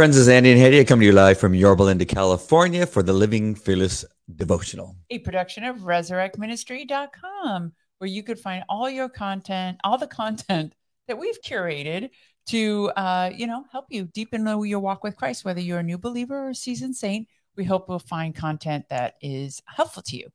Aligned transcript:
Friends. 0.00 0.16
Is 0.16 0.30
Andy 0.30 0.50
and 0.50 0.58
Hedieh. 0.58 0.80
I 0.80 0.84
come 0.84 1.00
to 1.00 1.04
you 1.04 1.12
live 1.12 1.36
from 1.36 1.52
Yorba 1.52 1.82
Linda, 1.82 2.06
California 2.06 2.86
for 2.86 3.02
the 3.02 3.12
Living 3.12 3.54
Fearless 3.54 4.02
Devotional. 4.34 4.96
a 5.10 5.18
production 5.18 5.62
of 5.62 5.80
resurrectministry.com, 5.80 7.72
where 7.98 8.08
you 8.08 8.22
could 8.22 8.40
find 8.40 8.64
all 8.70 8.88
your 8.88 9.10
content, 9.10 9.76
all 9.84 9.98
the 9.98 10.06
content 10.06 10.74
that 11.06 11.18
we've 11.18 11.38
curated 11.42 12.08
to, 12.46 12.90
uh, 12.96 13.30
you 13.36 13.46
know, 13.46 13.66
help 13.70 13.88
you 13.90 14.04
deepen 14.04 14.46
your 14.64 14.80
walk 14.80 15.04
with 15.04 15.16
Christ, 15.16 15.44
whether 15.44 15.60
you're 15.60 15.80
a 15.80 15.82
new 15.82 15.98
believer 15.98 16.46
or 16.46 16.48
a 16.48 16.54
seasoned 16.54 16.96
saint. 16.96 17.28
We 17.56 17.64
hope 17.64 17.86
we'll 17.86 17.98
find 17.98 18.34
content 18.34 18.86
that 18.88 19.16
is 19.20 19.60
helpful 19.66 20.02
to 20.04 20.16
you. 20.16 20.28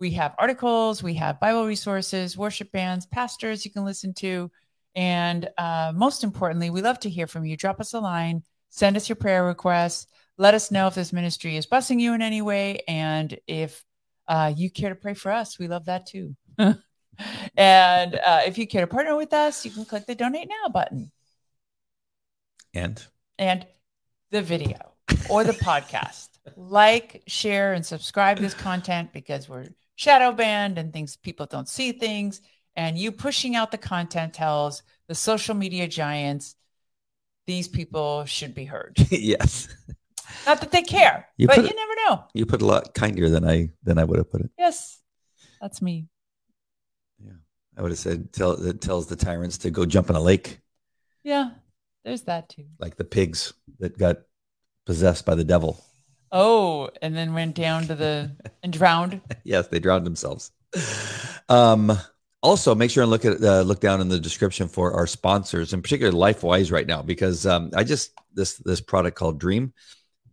We 0.00 0.10
have 0.14 0.34
articles, 0.36 1.00
we 1.00 1.14
have 1.14 1.38
Bible 1.38 1.64
resources, 1.64 2.36
worship 2.36 2.72
bands, 2.72 3.06
pastors 3.06 3.64
you 3.64 3.70
can 3.70 3.84
listen 3.84 4.14
to. 4.14 4.50
And 4.96 5.48
uh, 5.58 5.92
most 5.94 6.24
importantly, 6.24 6.70
we 6.70 6.82
love 6.82 6.98
to 6.98 7.08
hear 7.08 7.28
from 7.28 7.44
you. 7.44 7.56
Drop 7.56 7.78
us 7.78 7.94
a 7.94 8.00
line, 8.00 8.42
send 8.72 8.96
us 8.96 9.08
your 9.08 9.16
prayer 9.16 9.44
requests, 9.44 10.06
let 10.38 10.54
us 10.54 10.70
know 10.70 10.86
if 10.86 10.94
this 10.94 11.12
ministry 11.12 11.56
is 11.56 11.66
blessing 11.66 12.00
you 12.00 12.14
in 12.14 12.22
any 12.22 12.40
way. 12.40 12.80
And 12.88 13.38
if 13.46 13.84
uh, 14.26 14.52
you 14.56 14.70
care 14.70 14.88
to 14.88 14.94
pray 14.94 15.14
for 15.14 15.30
us, 15.30 15.58
we 15.58 15.68
love 15.68 15.84
that 15.84 16.06
too. 16.06 16.34
and 16.58 18.14
uh, 18.14 18.40
if 18.46 18.56
you 18.56 18.66
care 18.66 18.80
to 18.80 18.86
partner 18.86 19.14
with 19.14 19.34
us, 19.34 19.64
you 19.64 19.70
can 19.70 19.84
click 19.84 20.06
the 20.06 20.14
donate 20.14 20.48
now 20.48 20.70
button 20.70 21.12
And 22.72 23.04
and 23.38 23.66
the 24.30 24.40
video 24.40 24.78
or 25.28 25.44
the 25.44 25.52
podcast. 25.52 26.28
Like, 26.56 27.22
share, 27.26 27.74
and 27.74 27.84
subscribe 27.84 28.38
to 28.38 28.42
this 28.42 28.54
content 28.54 29.12
because 29.12 29.48
we're 29.48 29.68
shadow 29.96 30.32
banned 30.32 30.78
and 30.78 30.92
things 30.92 31.16
people 31.16 31.46
don't 31.46 31.68
see 31.68 31.92
things. 31.92 32.40
And 32.74 32.96
you 32.96 33.12
pushing 33.12 33.54
out 33.54 33.70
the 33.70 33.78
content 33.78 34.32
tells 34.32 34.82
the 35.08 35.14
social 35.14 35.54
media 35.54 35.86
giants 35.86 36.56
these 37.46 37.68
people 37.68 38.24
should 38.24 38.54
be 38.54 38.64
heard. 38.64 38.96
yes, 39.10 39.68
Not 40.46 40.60
that 40.60 40.70
they 40.72 40.82
care, 40.82 41.26
You 41.36 41.46
but 41.46 41.56
put 41.56 41.64
you 41.68 41.74
never 41.76 41.94
know. 42.06 42.24
you 42.34 42.46
put 42.46 42.62
a 42.62 42.66
lot 42.66 42.94
kinder 42.94 43.28
than 43.28 43.48
I 43.48 43.70
than 43.82 43.98
I 43.98 44.04
would 44.04 44.18
have 44.18 44.30
put 44.30 44.42
it. 44.42 44.50
Yes, 44.58 45.00
that's 45.60 45.82
me. 45.82 46.06
Yeah, 47.24 47.32
I 47.76 47.82
would 47.82 47.90
have 47.90 47.98
said 47.98 48.32
tell 48.32 48.52
it 48.52 48.80
tells 48.80 49.06
the 49.06 49.16
tyrants 49.16 49.58
to 49.58 49.70
go 49.70 49.84
jump 49.86 50.10
in 50.10 50.16
a 50.16 50.20
lake 50.20 50.60
Yeah, 51.24 51.50
there's 52.04 52.22
that 52.22 52.48
too. 52.48 52.66
like 52.78 52.96
the 52.96 53.04
pigs 53.04 53.52
that 53.78 53.98
got 53.98 54.18
possessed 54.86 55.24
by 55.26 55.34
the 55.34 55.44
devil. 55.44 55.84
Oh, 56.34 56.90
and 57.02 57.14
then 57.14 57.34
went 57.34 57.54
down 57.54 57.86
to 57.88 57.94
the 57.94 58.30
and 58.62 58.72
drowned. 58.72 59.20
yes, 59.44 59.68
they 59.68 59.78
drowned 59.80 60.06
themselves. 60.06 60.50
Um, 61.48 61.92
also, 62.42 62.74
make 62.74 62.90
sure 62.90 63.02
and 63.02 63.10
look 63.10 63.24
at 63.24 63.42
uh, 63.42 63.62
look 63.62 63.80
down 63.80 64.00
in 64.00 64.08
the 64.08 64.18
description 64.18 64.68
for 64.68 64.92
our 64.94 65.06
sponsors, 65.06 65.72
in 65.72 65.80
particular 65.82 66.12
LifeWise 66.12 66.72
right 66.72 66.86
now, 66.86 67.00
because 67.02 67.46
um, 67.46 67.70
I 67.74 67.84
just 67.84 68.12
this 68.34 68.54
this 68.58 68.80
product 68.80 69.16
called 69.16 69.38
Dream, 69.38 69.72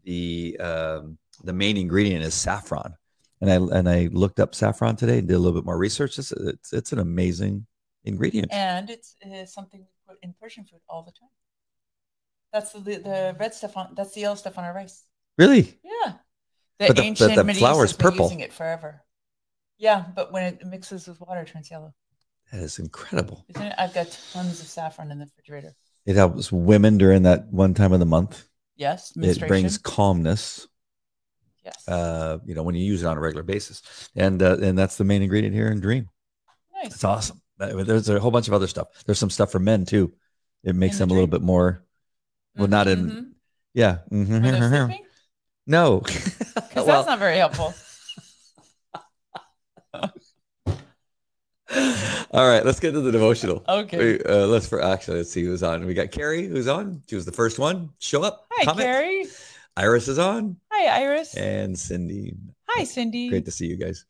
the 0.04 0.58
um, 0.60 1.18
the 1.44 1.54
main 1.54 1.78
ingredient 1.78 2.24
is 2.24 2.34
saffron, 2.34 2.96
and 3.42 3.52
I 3.52 3.56
and 3.78 3.88
I 3.88 4.10
looked 4.12 4.40
up 4.40 4.56
saffron 4.56 4.96
today 4.96 5.20
and 5.20 5.28
did 5.28 5.36
a 5.36 5.40
little 5.40 5.60
bit 5.60 5.66
more 5.66 5.78
research. 5.78 6.18
It's 6.18 6.32
it's, 6.32 6.74
it's 6.74 6.92
an 6.92 7.00
amazing 7.00 7.66
ingredient. 8.06 8.52
and 8.52 8.90
it's, 8.90 9.16
it's 9.22 9.54
something 9.54 9.82
we 9.82 9.88
put 10.08 10.18
in 10.24 10.34
Persian 10.42 10.64
food 10.66 10.80
all 10.90 11.04
the 11.04 11.12
time. 11.12 11.30
That's 12.52 12.72
the 12.72 12.80
the 12.80 13.36
red 13.40 13.54
stuff 13.54 13.78
on. 13.78 13.94
That's 13.96 14.14
the 14.14 14.22
yellow 14.22 14.36
stuff 14.36 14.58
on 14.58 14.64
our 14.64 14.74
rice. 14.74 15.04
Really, 15.38 15.80
Yeah, 15.84 16.14
the 16.80 16.88
But 16.88 16.96
the- 16.96 17.04
ancient 17.04 17.36
the 17.36 17.54
flour's 17.54 17.92
East 17.92 18.00
purple. 18.00 18.26
using 18.26 18.40
it 18.40 18.52
forever. 18.52 19.04
Yeah, 19.80 20.04
but 20.14 20.32
when 20.32 20.44
it 20.44 20.66
mixes 20.68 21.08
with 21.08 21.20
water, 21.22 21.42
it 21.42 21.48
turns 21.48 21.72
yellow. 21.72 21.94
that 22.52 22.62
is 22.62 22.78
incredible. 22.80 23.46
Isn't 23.50 23.64
it? 23.68 23.76
I've 23.78 23.94
got 23.94 24.16
tons 24.34 24.60
of 24.62 24.68
saffron 24.68 25.10
in 25.12 25.20
the 25.20 25.26
refrigerator. 25.26 25.74
It 26.06 26.16
helps 26.16 26.52
women 26.52 26.98
during 26.98 27.24
that 27.24 27.48
one 27.52 27.74
time 27.74 27.94
of 27.94 28.00
the 28.00 28.06
month. 28.06 28.46
Yes, 28.76 29.12
It 29.16 29.48
brings 29.48 29.78
calmness. 29.78 30.68
yes. 31.66 31.88
uh, 31.88 32.40
you 32.46 32.56
know, 32.56 32.64
when 32.64 32.76
you 32.76 32.84
use 32.86 33.04
it 33.04 33.08
on 33.08 33.18
a 33.18 33.20
regular 33.22 33.44
basis. 33.44 33.82
And 34.16 34.42
uh, 34.42 34.58
and 34.62 34.78
that's 34.78 34.98
the 34.98 35.04
main 35.04 35.22
ingredient 35.22 35.54
here 35.56 35.68
in 35.68 35.80
Dream. 35.82 36.10
nice. 36.74 36.94
It's 36.94 37.04
awesome. 37.04 37.42
There's 37.58 38.08
a 38.10 38.20
whole 38.20 38.32
bunch 38.32 38.48
of 38.48 38.54
other 38.54 38.68
stuff. 38.68 38.88
There's 39.06 39.20
some 39.20 39.30
stuff 39.30 39.52
for 39.52 39.60
men 39.60 39.86
too. 39.86 40.14
It 40.64 40.76
makes 40.76 40.96
In 40.96 41.00
the 41.00 41.06
them 41.06 41.12
a 41.12 41.14
little 41.16 41.28
bit 41.28 41.42
more. 41.42 41.84
Well, 42.56 42.68
not 42.68 42.88
in. 42.88 43.10
Mhm. 43.10 43.32
Yeah. 43.74 43.98
When 44.08 44.26
they're 44.42 44.54
Mhm. 44.88 45.00
no. 45.68 46.00
Because 46.70 46.86
well, 46.86 46.86
that's 46.86 47.08
not 47.08 47.20
very 47.20 47.38
helpful. 47.38 47.74
all 52.32 52.48
right. 52.48 52.66
Let's 52.66 52.80
get 52.80 52.92
to 52.92 53.02
the 53.02 53.12
devotional. 53.12 53.64
Okay. 53.68 53.98
Wait, 53.98 54.26
uh, 54.26 54.48
let's 54.48 54.68
for 54.68 54.82
actually 54.82 55.18
let's 55.18 55.32
see 55.32 55.44
who's 55.44 55.64
on. 55.64 55.86
We 55.86 55.94
got 55.94 56.12
Carrie 56.12 56.48
who's 56.48 56.68
on. 56.68 57.02
She 57.08 57.16
was 57.16 57.26
the 57.26 57.32
first 57.32 57.60
one. 57.60 57.90
Show 58.00 58.24
up. 58.24 58.48
Hi, 58.52 58.66
comment. 58.66 58.86
Carrie. 58.86 59.26
Iris 59.78 60.10
is 60.10 60.20
on, 60.20 60.58
Hi, 60.74 61.04
Iris. 61.04 61.36
and 61.36 61.78
Cindy. 61.78 62.36
Hi, 62.68 62.84
Cindy. 62.84 63.30
Great 63.30 63.46
to 63.46 63.52
see 63.52 63.66
you 63.66 63.78
guys. 63.78 64.06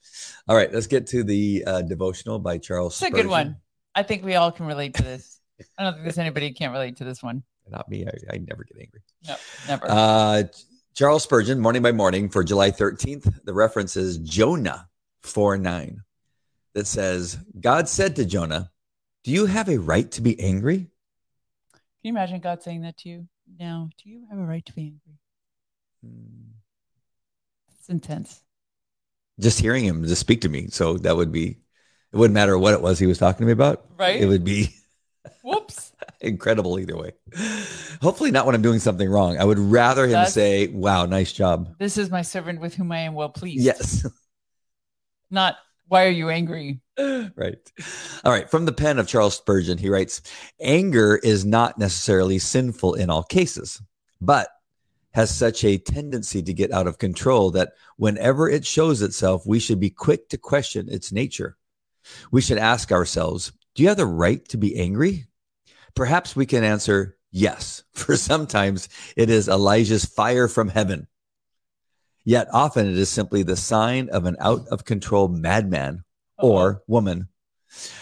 All 0.47 0.55
right, 0.55 0.73
let's 0.73 0.87
get 0.87 1.05
to 1.07 1.23
the 1.23 1.63
uh, 1.67 1.81
devotional 1.83 2.39
by 2.39 2.57
Charles. 2.57 2.99
It's 2.99 3.07
a 3.07 3.13
good 3.13 3.27
one. 3.27 3.57
I 3.93 4.01
think 4.01 4.23
we 4.25 4.33
all 4.33 4.51
can 4.51 4.65
relate 4.65 4.95
to 4.95 5.03
this. 5.03 5.39
I 5.77 5.83
don't 5.83 5.93
think 5.93 6.05
there's 6.05 6.17
anybody 6.17 6.47
who 6.47 6.53
can't 6.55 6.73
relate 6.73 6.97
to 6.97 7.03
this 7.03 7.21
one. 7.21 7.43
Not 7.69 7.87
me. 7.87 8.07
I, 8.07 8.33
I 8.33 8.37
never 8.37 8.63
get 8.63 8.77
angry. 8.79 9.01
No, 9.27 9.35
never. 9.67 9.85
Uh, 9.87 10.43
Charles 10.95 11.21
Spurgeon, 11.21 11.59
Morning 11.59 11.83
by 11.83 11.91
Morning 11.91 12.29
for 12.29 12.43
July 12.43 12.71
13th. 12.71 13.45
The 13.45 13.53
reference 13.53 13.95
is 13.95 14.17
Jonah 14.17 14.87
4 15.21 15.57
9 15.57 16.01
that 16.79 16.87
says, 16.87 17.37
God 17.59 17.89
said 17.89 18.15
to 18.15 18.25
Jonah, 18.25 18.71
Do 19.25 19.31
you 19.31 19.47
have 19.47 19.67
a 19.67 19.77
right 19.77 20.09
to 20.11 20.21
be 20.21 20.39
angry? 20.39 20.77
Can 21.73 21.79
you 22.03 22.11
imagine 22.11 22.39
God 22.39 22.63
saying 22.63 22.83
that 22.83 22.95
to 22.99 23.09
you? 23.09 23.27
Now, 23.59 23.89
do 24.01 24.09
you 24.09 24.23
have 24.29 24.39
a 24.39 24.43
right 24.43 24.65
to 24.65 24.71
be 24.73 24.83
angry? 24.83 25.19
Hmm. 26.01 26.51
It's 27.77 27.89
intense. 27.89 28.41
Just 29.41 29.59
hearing 29.59 29.83
him 29.83 30.05
just 30.05 30.21
speak 30.21 30.39
to 30.41 30.49
me. 30.49 30.67
So 30.69 30.97
that 30.99 31.17
would 31.17 31.33
be, 31.33 31.57
it 32.13 32.15
wouldn't 32.17 32.33
matter 32.33 32.57
what 32.57 32.73
it 32.73 32.81
was 32.81 32.97
he 32.97 33.07
was 33.07 33.17
talking 33.17 33.39
to 33.39 33.45
me 33.45 33.51
about. 33.51 33.85
Right? 33.97 34.21
It 34.21 34.27
would 34.27 34.45
be 34.45 34.73
Whoops. 35.43 35.91
incredible 36.21 36.79
either 36.79 36.95
way. 36.95 37.11
Hopefully, 38.01 38.31
not 38.31 38.45
when 38.45 38.55
I'm 38.55 38.61
doing 38.61 38.79
something 38.79 39.09
wrong. 39.09 39.37
I 39.37 39.43
would 39.43 39.59
rather 39.59 40.05
him 40.05 40.11
That's- 40.11 40.33
say, 40.33 40.67
Wow, 40.67 41.07
nice 41.07 41.33
job. 41.33 41.75
This 41.77 41.97
is 41.97 42.09
my 42.09 42.21
servant 42.21 42.61
with 42.61 42.75
whom 42.75 42.89
I 42.93 42.99
am 42.99 43.15
well 43.15 43.29
pleased. 43.29 43.65
Yes. 43.65 44.07
Not 45.29 45.57
why 45.89 46.05
are 46.05 46.11
you 46.11 46.29
angry? 46.29 46.79
right. 46.97 47.71
All 48.23 48.31
right. 48.31 48.49
From 48.49 48.65
the 48.65 48.71
pen 48.71 48.99
of 48.99 49.07
Charles 49.07 49.35
Spurgeon, 49.35 49.77
he 49.77 49.89
writes 49.89 50.21
Anger 50.61 51.17
is 51.17 51.45
not 51.45 51.77
necessarily 51.77 52.39
sinful 52.39 52.93
in 52.93 53.09
all 53.09 53.23
cases, 53.23 53.81
but 54.21 54.49
has 55.11 55.35
such 55.35 55.63
a 55.63 55.79
tendency 55.79 56.43
to 56.43 56.53
get 56.53 56.71
out 56.71 56.85
of 56.85 56.99
control 56.99 57.51
that 57.51 57.73
whenever 57.97 58.47
it 58.47 58.65
shows 58.65 59.01
itself, 59.01 59.45
we 59.47 59.59
should 59.59 59.79
be 59.79 59.89
quick 59.89 60.29
to 60.29 60.37
question 60.37 60.87
its 60.89 61.11
nature. 61.11 61.57
We 62.31 62.41
should 62.41 62.59
ask 62.59 62.91
ourselves 62.91 63.51
Do 63.73 63.81
you 63.81 63.89
have 63.89 63.97
the 63.97 64.05
right 64.05 64.47
to 64.49 64.57
be 64.57 64.79
angry? 64.79 65.25
Perhaps 65.95 66.35
we 66.35 66.45
can 66.45 66.63
answer 66.63 67.17
yes, 67.31 67.83
for 67.93 68.15
sometimes 68.15 68.89
it 69.17 69.29
is 69.31 69.49
Elijah's 69.49 70.05
fire 70.05 70.47
from 70.47 70.69
heaven. 70.69 71.07
Yet 72.23 72.47
often 72.53 72.87
it 72.87 72.97
is 72.97 73.09
simply 73.09 73.43
the 73.43 73.55
sign 73.55 74.09
of 74.09 74.25
an 74.25 74.35
out 74.39 74.67
of 74.67 74.85
control 74.85 75.27
madman 75.27 76.03
or 76.37 76.69
uh-huh. 76.69 76.79
woman. 76.87 77.29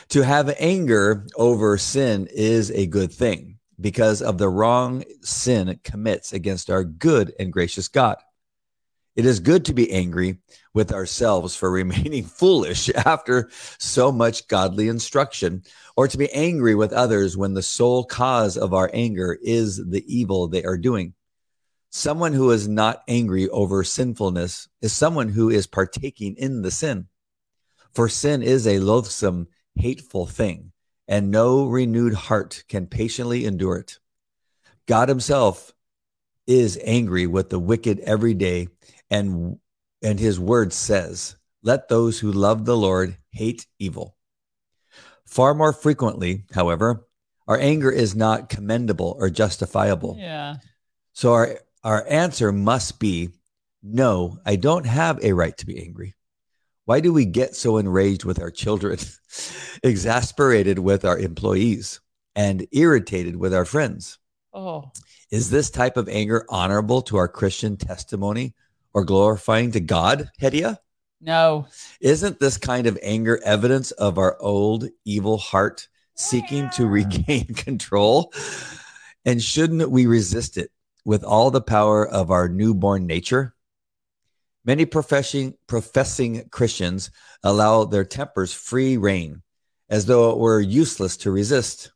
To 0.10 0.22
have 0.22 0.56
anger 0.60 1.26
over 1.36 1.78
sin 1.78 2.28
is 2.32 2.72
a 2.72 2.88
good 2.88 3.12
thing 3.12 3.60
because 3.80 4.22
of 4.22 4.38
the 4.38 4.50
wrong 4.50 5.04
sin 5.22 5.70
it 5.70 5.84
commits 5.84 6.34
against 6.34 6.70
our 6.70 6.84
good 6.84 7.34
and 7.40 7.52
gracious 7.52 7.88
God. 7.88 8.18
It 9.16 9.26
is 9.26 9.40
good 9.40 9.66
to 9.66 9.74
be 9.74 9.92
angry 9.92 10.38
with 10.74 10.92
ourselves 10.92 11.56
for 11.56 11.72
remaining 11.72 12.24
foolish 12.24 12.90
after 12.96 13.50
so 13.80 14.12
much 14.12 14.48
godly 14.48 14.88
instruction, 14.88 15.64
or 15.96 16.08
to 16.08 16.18
be 16.18 16.32
angry 16.32 16.76
with 16.76 16.94
others 16.94 17.36
when 17.36 17.56
the 17.56 17.64
sole 17.64 18.04
cause 18.04 18.58
of 18.58 18.74
our 18.74 18.90
anger 18.94 19.38
is 19.42 19.78
the 19.78 20.04
evil 20.08 20.48
they 20.48 20.64
are 20.64 20.78
doing. 20.78 21.16
Someone 21.98 22.34
who 22.34 22.52
is 22.52 22.68
not 22.68 23.02
angry 23.08 23.50
over 23.50 23.84
sinfulness 23.84 24.70
is 24.84 24.94
someone 24.94 25.30
who 25.30 25.50
is 25.50 25.66
partaking 25.66 26.36
in 26.38 26.62
the 26.62 26.70
sin. 26.70 27.08
For 27.96 28.08
sin 28.08 28.44
is 28.44 28.68
a 28.68 28.78
loathsome, 28.78 29.48
hateful 29.74 30.28
thing, 30.28 30.74
and 31.08 31.32
no 31.32 31.66
renewed 31.66 32.14
heart 32.14 32.64
can 32.70 32.86
patiently 32.86 33.46
endure 33.46 33.78
it. 33.78 33.98
God 34.86 35.10
Himself 35.10 35.74
is 36.46 36.80
angry 36.84 37.26
with 37.26 37.50
the 37.50 37.58
wicked 37.58 38.00
every 38.02 38.36
day, 38.36 38.68
and, 39.10 39.58
and 40.04 40.20
His 40.20 40.40
word 40.40 40.74
says, 40.74 41.36
Let 41.64 41.90
those 41.90 42.20
who 42.20 42.32
love 42.32 42.66
the 42.66 42.78
Lord 42.78 43.18
hate 43.32 43.66
evil. 43.80 44.16
Far 45.26 45.56
more 45.56 45.74
frequently, 45.74 46.46
however, 46.54 47.08
our 47.48 47.58
anger 47.60 47.90
is 47.90 48.16
not 48.16 48.50
commendable 48.50 49.16
or 49.18 49.32
justifiable. 49.32 50.16
Yeah. 50.20 50.58
So 51.14 51.34
our, 51.34 51.58
our 51.84 52.06
answer 52.08 52.52
must 52.52 53.00
be 53.00 53.30
no, 53.84 54.40
I 54.46 54.56
don't 54.56 54.86
have 54.86 55.24
a 55.24 55.34
right 55.34 55.56
to 55.58 55.66
be 55.66 55.82
angry. 55.82 56.16
Why 56.86 57.00
do 57.00 57.14
we 57.14 57.26
get 57.26 57.56
so 57.56 57.78
enraged 57.78 58.26
with 58.26 58.42
our 58.42 58.52
children, 58.52 58.98
exasperated 59.84 60.80
with 60.80 61.06
our 61.06 61.18
employees, 61.18 62.00
and 62.36 62.68
irritated 62.72 63.36
with 63.36 63.54
our 63.54 63.66
friends? 63.66 64.20
Oh, 64.54 64.92
Is 65.32 65.50
this 65.50 65.70
type 65.70 65.98
of 65.98 66.10
anger 66.10 66.46
honorable 66.50 67.02
to 67.04 67.18
our 67.18 67.28
Christian 67.28 67.78
testimony 67.78 68.56
or 68.94 69.04
glorifying 69.04 69.72
to 69.72 69.80
God, 69.80 70.32
Hedieh? 70.42 70.78
No. 71.22 71.68
Isn't 72.00 72.40
this 72.40 72.58
kind 72.58 72.88
of 72.88 72.98
anger 73.02 73.40
evidence 73.44 73.92
of 73.92 74.18
our 74.18 74.38
old 74.40 74.88
evil 75.06 75.38
heart 75.38 75.88
seeking 76.16 76.70
to 76.72 76.88
regain 76.88 77.46
control? 77.56 78.34
And 79.26 79.42
shouldn't 79.42 79.92
we 79.92 80.06
resist 80.06 80.58
it 80.58 80.72
with 81.08 81.24
all 81.24 81.50
the 81.50 81.62
power 81.62 82.06
of 82.06 82.32
our 82.32 82.50
newborn 82.50 83.08
nature? 83.08 83.56
Many 84.66 84.86
professing, 84.86 85.54
professing 85.66 86.50
Christians 86.50 87.12
allow 87.42 87.86
their 87.86 88.04
tempers 88.04 88.54
free 88.54 88.98
rein 88.98 89.42
as 89.90 90.06
though 90.06 90.32
it 90.32 90.38
were 90.38 90.60
useless 90.60 91.16
to 91.18 91.32
resist. 91.32 91.94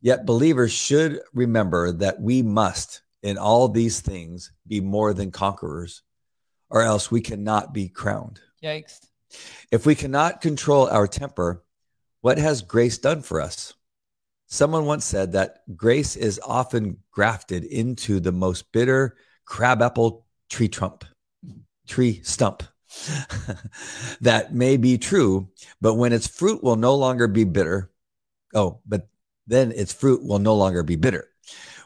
Yet 0.00 0.26
believers 0.26 0.70
should 0.70 1.18
remember 1.34 1.90
that 1.90 2.20
we 2.20 2.40
must, 2.40 3.02
in 3.20 3.36
all 3.36 3.66
these 3.66 3.98
things, 3.98 4.52
be 4.64 4.80
more 4.80 5.12
than 5.12 5.32
conquerors, 5.32 6.02
or 6.70 6.82
else 6.82 7.10
we 7.10 7.20
cannot 7.20 7.74
be 7.74 7.88
crowned. 7.88 8.38
Yikes. 8.62 9.00
If 9.72 9.84
we 9.86 9.96
cannot 9.96 10.40
control 10.40 10.86
our 10.86 11.08
temper, 11.08 11.64
what 12.20 12.38
has 12.38 12.62
grace 12.62 12.98
done 12.98 13.22
for 13.22 13.40
us? 13.40 13.74
Someone 14.52 14.84
once 14.84 15.04
said 15.04 15.32
that 15.32 15.62
grace 15.76 16.16
is 16.16 16.40
often 16.44 16.96
grafted 17.12 17.62
into 17.62 18.18
the 18.18 18.32
most 18.32 18.72
bitter 18.72 19.16
crabapple 19.44 20.26
tree 20.48 20.68
trump, 20.68 21.04
tree 21.86 22.20
stump. 22.24 22.64
that 24.20 24.52
may 24.52 24.76
be 24.76 24.98
true, 24.98 25.48
but 25.80 25.94
when 25.94 26.12
its 26.12 26.26
fruit 26.26 26.64
will 26.64 26.74
no 26.74 26.96
longer 26.96 27.28
be 27.28 27.44
bitter, 27.44 27.92
oh, 28.52 28.80
but 28.84 29.08
then 29.46 29.70
its 29.70 29.92
fruit 29.92 30.24
will 30.24 30.40
no 30.40 30.56
longer 30.56 30.82
be 30.82 30.96
bitter. 30.96 31.28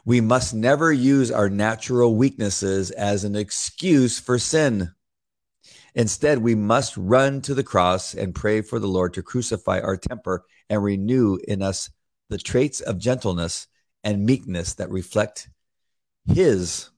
We 0.03 0.19
must 0.19 0.55
never 0.55 0.91
use 0.91 1.29
our 1.29 1.49
natural 1.49 2.15
weaknesses 2.15 2.89
as 2.89 3.23
an 3.23 3.35
excuse 3.35 4.19
for 4.19 4.39
sin. 4.39 4.91
Instead, 5.93 6.39
we 6.39 6.55
must 6.55 6.97
run 6.97 7.41
to 7.41 7.53
the 7.53 7.63
cross 7.63 8.15
and 8.15 8.33
pray 8.33 8.61
for 8.61 8.79
the 8.79 8.87
Lord 8.87 9.13
to 9.13 9.23
crucify 9.23 9.79
our 9.79 9.97
temper 9.97 10.45
and 10.67 10.83
renew 10.83 11.37
in 11.47 11.61
us 11.61 11.91
the 12.29 12.37
traits 12.37 12.81
of 12.81 12.97
gentleness 12.97 13.67
and 14.03 14.25
meekness 14.25 14.73
that 14.75 14.89
reflect 14.89 15.49
his 16.27 16.89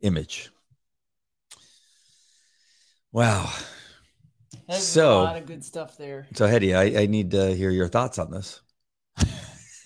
image. 0.00 0.50
Wow. 3.12 3.50
There's 4.68 4.82
So- 4.82 5.20
a 5.20 5.24
lot 5.24 5.36
of 5.36 5.46
good 5.46 5.64
stuff 5.64 5.96
there. 5.96 6.26
So, 6.34 6.46
Hetty, 6.46 6.74
I, 6.74 7.02
I 7.02 7.06
need 7.06 7.30
to 7.32 7.54
hear 7.54 7.70
your 7.70 7.88
thoughts 7.88 8.18
on 8.18 8.30
this. 8.30 8.60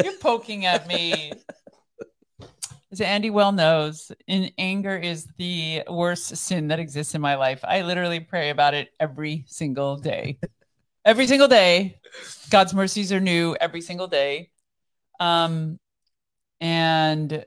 You're 0.03 0.19
poking 0.19 0.67
at 0.67 0.87
me. 0.89 1.33
As 2.91 3.01
Andy 3.01 3.31
well 3.31 3.53
knows, 3.53 4.13
in 4.27 4.51
anger 4.59 4.95
is 4.97 5.27
the 5.39 5.83
worst 5.89 6.37
sin 6.37 6.69
that 6.69 6.79
exists 6.79 7.15
in 7.15 7.23
my 7.23 7.37
life. 7.37 7.61
I 7.65 7.83
literally 7.83 8.21
pray 8.21 8.51
about 8.51 8.75
it 8.75 8.91
every 9.01 9.45
single 9.47 9.97
day. 9.97 10.39
Every 11.05 11.27
single 11.27 11.49
day. 11.49 11.99
God's 12.51 12.75
mercies 12.75 13.11
are 13.11 13.21
new 13.21 13.57
every 13.61 13.81
single 13.81 14.09
day. 14.09 14.51
Um 15.23 15.79
and 16.61 17.47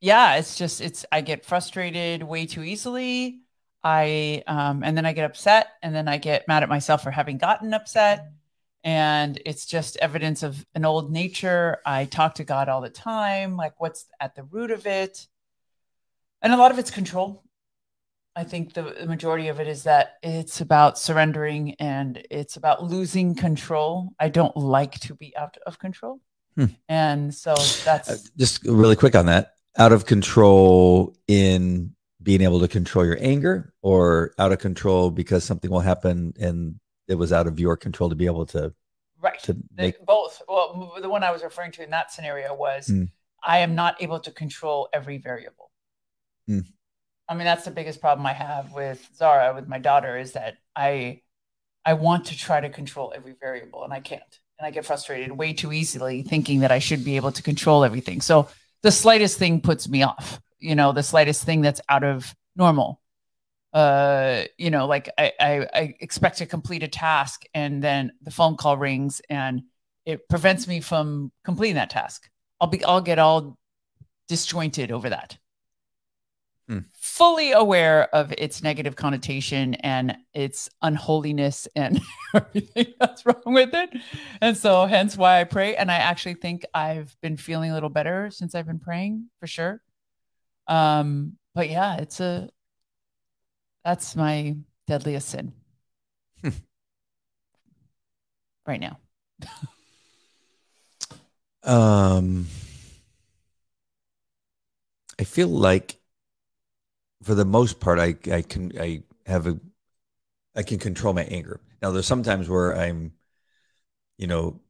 yeah, 0.00 0.36
it's 0.36 0.56
just 0.56 0.80
it's 0.80 1.04
I 1.12 1.20
get 1.20 1.44
frustrated 1.44 2.22
way 2.22 2.46
too 2.46 2.64
easily. 2.64 3.42
I 3.84 4.42
um 4.46 4.82
and 4.82 4.96
then 4.96 5.06
I 5.06 5.12
get 5.12 5.26
upset 5.26 5.68
and 5.82 5.94
then 5.94 6.08
I 6.08 6.18
get 6.18 6.48
mad 6.48 6.62
at 6.62 6.68
myself 6.68 7.02
for 7.02 7.10
having 7.10 7.38
gotten 7.38 7.74
upset 7.74 8.32
and 8.84 9.40
it's 9.44 9.66
just 9.66 9.98
evidence 9.98 10.42
of 10.42 10.64
an 10.74 10.86
old 10.86 11.12
nature. 11.12 11.78
I 11.84 12.06
talk 12.06 12.36
to 12.36 12.44
God 12.44 12.68
all 12.70 12.80
the 12.80 12.90
time, 12.90 13.56
like 13.56 13.78
what's 13.78 14.06
at 14.18 14.34
the 14.34 14.44
root 14.44 14.70
of 14.70 14.86
it. 14.86 15.26
And 16.42 16.54
a 16.54 16.56
lot 16.56 16.70
of 16.72 16.78
it's 16.78 16.90
control. 16.90 17.44
I 18.34 18.44
think 18.44 18.72
the, 18.72 18.82
the 18.82 19.06
majority 19.06 19.48
of 19.48 19.60
it 19.60 19.68
is 19.68 19.82
that 19.82 20.14
it's 20.22 20.62
about 20.62 20.98
surrendering 20.98 21.74
and 21.74 22.24
it's 22.30 22.56
about 22.56 22.82
losing 22.82 23.34
control. 23.34 24.14
I 24.18 24.30
don't 24.30 24.56
like 24.56 24.98
to 25.00 25.14
be 25.14 25.36
out 25.36 25.58
of 25.66 25.78
control. 25.78 26.20
Hmm. 26.56 26.66
And 26.88 27.34
so 27.34 27.52
Uh, 27.52 27.66
that's 27.84 28.30
just 28.30 28.64
really 28.64 28.96
quick 28.96 29.14
on 29.14 29.26
that 29.26 29.54
out 29.78 29.92
of 29.92 30.04
control 30.06 31.14
in 31.28 31.94
being 32.22 32.42
able 32.42 32.60
to 32.60 32.68
control 32.68 33.04
your 33.06 33.16
anger 33.20 33.72
or 33.82 34.34
out 34.38 34.52
of 34.52 34.58
control 34.58 35.10
because 35.10 35.44
something 35.44 35.70
will 35.70 35.80
happen 35.80 36.34
and 36.40 36.78
it 37.08 37.14
was 37.14 37.32
out 37.32 37.46
of 37.46 37.58
your 37.58 37.76
control 37.76 38.10
to 38.10 38.16
be 38.16 38.26
able 38.26 38.44
to 38.46 38.74
right. 39.20 39.38
to 39.42 39.52
The- 39.54 39.62
make 39.74 40.04
both. 40.04 40.42
Well, 40.48 40.92
the 41.00 41.08
one 41.08 41.22
I 41.22 41.30
was 41.30 41.42
referring 41.42 41.72
to 41.72 41.82
in 41.84 41.90
that 41.90 42.10
scenario 42.12 42.54
was 42.54 42.88
Mm. 42.88 43.10
I 43.42 43.58
am 43.60 43.74
not 43.74 44.02
able 44.02 44.20
to 44.20 44.30
control 44.32 44.88
every 44.92 45.16
variable. 45.18 45.70
Mm. 46.48 46.66
I 47.28 47.34
mean, 47.34 47.44
that's 47.44 47.64
the 47.64 47.70
biggest 47.70 48.00
problem 48.00 48.26
I 48.26 48.32
have 48.32 48.72
with 48.72 49.08
Zara, 49.14 49.54
with 49.54 49.68
my 49.68 49.78
daughter, 49.78 50.18
is 50.18 50.32
that 50.32 50.58
I 50.74 51.22
I 51.86 51.94
want 51.94 52.26
to 52.26 52.36
try 52.36 52.60
to 52.60 52.68
control 52.68 53.12
every 53.16 53.32
variable 53.40 53.84
and 53.84 53.92
I 53.92 54.00
can't. 54.00 54.39
And 54.60 54.66
I 54.66 54.72
get 54.72 54.84
frustrated 54.84 55.32
way 55.32 55.54
too 55.54 55.72
easily 55.72 56.22
thinking 56.22 56.60
that 56.60 56.70
I 56.70 56.80
should 56.80 57.02
be 57.02 57.16
able 57.16 57.32
to 57.32 57.42
control 57.42 57.82
everything. 57.82 58.20
So 58.20 58.50
the 58.82 58.92
slightest 58.92 59.38
thing 59.38 59.62
puts 59.62 59.88
me 59.88 60.02
off, 60.02 60.38
you 60.58 60.74
know, 60.74 60.92
the 60.92 61.02
slightest 61.02 61.44
thing 61.44 61.62
that's 61.62 61.80
out 61.88 62.04
of 62.04 62.34
normal. 62.56 63.00
Uh, 63.72 64.42
you 64.58 64.68
know, 64.68 64.86
like 64.86 65.08
I, 65.16 65.32
I, 65.40 65.66
I 65.72 65.94
expect 66.00 66.38
to 66.38 66.46
complete 66.46 66.82
a 66.82 66.88
task 66.88 67.44
and 67.54 67.82
then 67.82 68.12
the 68.20 68.30
phone 68.30 68.58
call 68.58 68.76
rings 68.76 69.22
and 69.30 69.62
it 70.04 70.28
prevents 70.28 70.68
me 70.68 70.80
from 70.80 71.32
completing 71.42 71.76
that 71.76 71.88
task. 71.88 72.28
I'll 72.60 72.68
be, 72.68 72.84
I'll 72.84 73.00
get 73.00 73.18
all 73.18 73.56
disjointed 74.28 74.92
over 74.92 75.08
that. 75.08 75.38
Hmm. 76.70 76.78
Fully 77.00 77.50
aware 77.50 78.14
of 78.14 78.32
its 78.38 78.62
negative 78.62 78.94
connotation 78.94 79.74
and 79.74 80.16
its 80.32 80.70
unholiness 80.82 81.66
and 81.74 82.00
everything 82.34 82.94
that's 83.00 83.26
wrong 83.26 83.42
with 83.44 83.74
it. 83.74 83.90
And 84.40 84.56
so, 84.56 84.86
hence 84.86 85.16
why 85.16 85.40
I 85.40 85.44
pray. 85.44 85.74
And 85.74 85.90
I 85.90 85.96
actually 85.96 86.34
think 86.34 86.64
I've 86.72 87.16
been 87.22 87.36
feeling 87.36 87.72
a 87.72 87.74
little 87.74 87.88
better 87.88 88.30
since 88.30 88.54
I've 88.54 88.68
been 88.68 88.78
praying 88.78 89.28
for 89.40 89.48
sure. 89.48 89.82
Um, 90.68 91.38
but 91.56 91.68
yeah, 91.68 91.96
it's 91.96 92.20
a, 92.20 92.48
that's 93.84 94.14
my 94.14 94.56
deadliest 94.86 95.28
sin 95.28 95.52
Hmm. 96.42 96.50
right 98.66 98.80
now. 98.80 98.98
um 101.64 102.46
i 105.18 105.24
feel 105.24 105.48
like 105.48 105.99
for 107.22 107.34
the 107.34 107.44
most 107.44 107.80
part 107.80 107.98
i 107.98 108.14
i 108.32 108.42
can 108.42 108.72
i 108.80 109.02
have 109.26 109.46
a 109.46 109.58
i 110.56 110.62
can 110.62 110.78
control 110.78 111.14
my 111.14 111.24
anger 111.24 111.60
now 111.82 111.90
there's 111.90 112.06
sometimes 112.06 112.48
where 112.48 112.76
i'm 112.76 113.12
you 114.18 114.26
know 114.26 114.60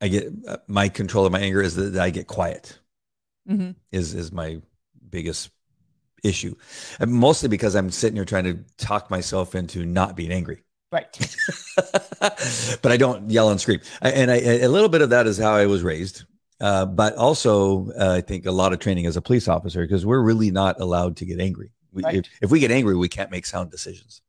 i 0.00 0.08
get 0.08 0.28
uh, 0.48 0.56
my 0.66 0.88
control 0.88 1.26
of 1.26 1.32
my 1.32 1.40
anger 1.40 1.62
is 1.62 1.76
that 1.76 1.96
i 1.96 2.10
get 2.10 2.26
quiet 2.26 2.78
hmm 3.46 3.72
is 3.92 4.14
is 4.14 4.32
my 4.32 4.60
biggest 5.10 5.50
issue 6.22 6.54
and 7.00 7.12
mostly 7.12 7.48
because 7.48 7.76
i'm 7.76 7.90
sitting 7.90 8.16
here 8.16 8.24
trying 8.24 8.44
to 8.44 8.58
talk 8.78 9.10
myself 9.10 9.54
into 9.54 9.84
not 9.86 10.16
being 10.16 10.32
angry 10.32 10.62
Right. 10.92 11.36
but 12.20 12.92
I 12.92 12.96
don't 12.96 13.28
yell 13.28 13.50
and 13.50 13.60
scream. 13.60 13.80
I, 14.00 14.10
and 14.12 14.30
I, 14.30 14.36
a 14.36 14.68
little 14.68 14.88
bit 14.88 15.02
of 15.02 15.10
that 15.10 15.26
is 15.26 15.36
how 15.36 15.52
I 15.52 15.66
was 15.66 15.82
raised. 15.82 16.24
Uh, 16.60 16.86
but 16.86 17.14
also, 17.16 17.90
uh, 17.98 18.14
I 18.18 18.20
think 18.20 18.46
a 18.46 18.52
lot 18.52 18.72
of 18.72 18.78
training 18.78 19.06
as 19.06 19.16
a 19.16 19.22
police 19.22 19.48
officer 19.48 19.82
because 19.82 20.06
we're 20.06 20.22
really 20.22 20.50
not 20.50 20.80
allowed 20.80 21.16
to 21.18 21.24
get 21.26 21.40
angry. 21.40 21.70
We, 21.92 22.02
Right. 22.02 22.16
if, 22.16 22.24
if 22.42 22.50
we 22.50 22.60
get 22.60 22.70
angry, 22.70 22.96
we 22.96 23.08
can't 23.08 23.30
make 23.30 23.46
sound 23.46 23.70
decisions. 23.70 24.22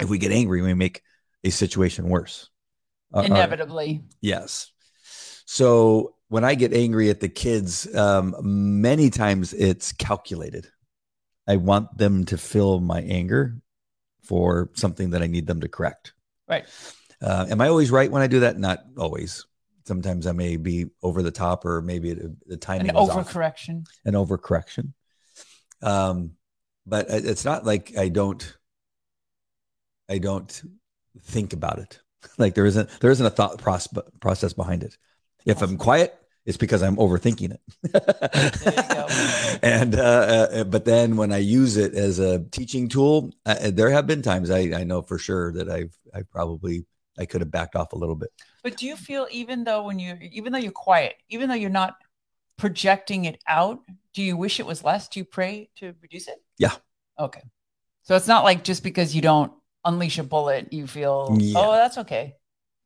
If 0.00 0.08
we 0.08 0.18
get 0.18 0.32
angry, 0.32 0.62
we 0.62 0.74
make 0.74 1.02
a 1.44 1.50
situation 1.50 2.08
worse. 2.08 2.48
Uh, 3.12 3.18
uh, 3.20 3.22
Inevitably. 3.24 4.02
yes. 4.20 4.72
So 5.44 6.14
when 6.28 6.44
I 6.44 6.54
get 6.54 6.72
angry 6.72 7.10
at 7.10 7.20
the 7.20 7.28
kids, 7.28 7.92
um, 7.94 8.34
many 8.40 9.10
times 9.10 9.52
it's 9.52 9.92
calculated. 9.92 10.68
I 11.48 11.56
want 11.56 11.96
them 11.98 12.24
to 12.26 12.38
feel 12.38 12.80
my 12.80 13.00
anger 13.02 13.56
for 14.22 14.70
something 14.74 15.10
that 15.10 15.22
I 15.22 15.26
need 15.26 15.46
them 15.46 15.60
to 15.62 15.68
correct. 15.68 16.12
Right. 16.48 16.64
Uh, 17.20 17.46
am 17.50 17.60
I 17.60 17.68
always 17.68 17.90
right 17.90 18.10
when 18.10 18.22
I 18.22 18.28
do 18.28 18.40
that? 18.40 18.58
Not 18.58 18.78
always. 18.96 19.44
Sometimes 19.90 20.28
I 20.28 20.30
may 20.30 20.56
be 20.56 20.86
over 21.02 21.20
the 21.20 21.32
top, 21.32 21.64
or 21.64 21.82
maybe 21.82 22.14
the, 22.14 22.32
the 22.46 22.56
timing 22.56 22.90
An 22.90 22.96
is 22.96 23.10
off. 23.10 23.26
overcorrection. 23.26 23.84
An 24.04 24.14
overcorrection. 24.14 24.92
Um, 25.82 26.34
but 26.86 27.06
it's 27.08 27.44
not 27.44 27.66
like 27.66 27.98
I 27.98 28.08
don't. 28.08 28.56
I 30.08 30.18
don't 30.18 30.62
think 31.22 31.52
about 31.52 31.80
it. 31.80 31.98
Like 32.38 32.54
there 32.54 32.66
isn't 32.66 32.88
there 33.00 33.10
isn't 33.10 33.26
a 33.26 33.30
thought 33.30 33.58
process 33.58 34.52
behind 34.52 34.84
it. 34.84 34.96
If 35.44 35.60
I'm 35.60 35.76
quiet, 35.76 36.14
it's 36.46 36.56
because 36.56 36.82
I'm 36.84 36.96
overthinking 36.96 37.50
it. 37.50 37.60
There 37.82 38.76
you 38.76 38.82
go. 38.94 39.06
and 39.62 39.94
uh, 39.96 40.48
uh, 40.52 40.64
but 40.64 40.84
then 40.84 41.16
when 41.16 41.32
I 41.32 41.38
use 41.38 41.76
it 41.76 41.94
as 41.94 42.20
a 42.20 42.44
teaching 42.44 42.88
tool, 42.88 43.32
uh, 43.44 43.70
there 43.72 43.90
have 43.90 44.06
been 44.06 44.22
times 44.22 44.50
I, 44.50 44.60
I 44.80 44.84
know 44.84 45.02
for 45.02 45.18
sure 45.18 45.52
that 45.54 45.68
I've 45.68 45.96
I 46.14 46.22
probably 46.22 46.84
I 47.20 47.26
could 47.26 47.40
have 47.42 47.50
backed 47.50 47.76
off 47.76 47.92
a 47.92 47.96
little 47.98 48.16
bit. 48.16 48.30
But 48.62 48.76
do 48.78 48.86
you 48.86 48.96
feel 48.96 49.28
even 49.30 49.64
though 49.64 49.82
when 49.84 49.98
you 49.98 50.16
even 50.32 50.52
though 50.52 50.58
you're 50.58 50.72
quiet, 50.72 51.14
even 51.28 51.48
though 51.48 51.54
you're 51.54 51.70
not 51.70 51.94
projecting 52.56 53.26
it 53.26 53.42
out, 53.46 53.80
do 54.14 54.22
you 54.22 54.36
wish 54.36 54.58
it 54.58 54.66
was 54.66 54.82
less? 54.82 55.08
Do 55.08 55.20
you 55.20 55.24
pray 55.24 55.70
to 55.76 55.94
reduce 56.02 56.28
it? 56.28 56.42
Yeah. 56.58 56.72
Okay. 57.18 57.42
So 58.02 58.16
it's 58.16 58.26
not 58.26 58.44
like 58.44 58.64
just 58.64 58.82
because 58.82 59.14
you 59.14 59.22
don't 59.22 59.52
unleash 59.84 60.18
a 60.18 60.24
bullet, 60.24 60.72
you 60.72 60.86
feel, 60.86 61.36
Yeah. 61.40 61.58
oh, 61.58 61.72
that's 61.72 61.98
okay. 61.98 62.36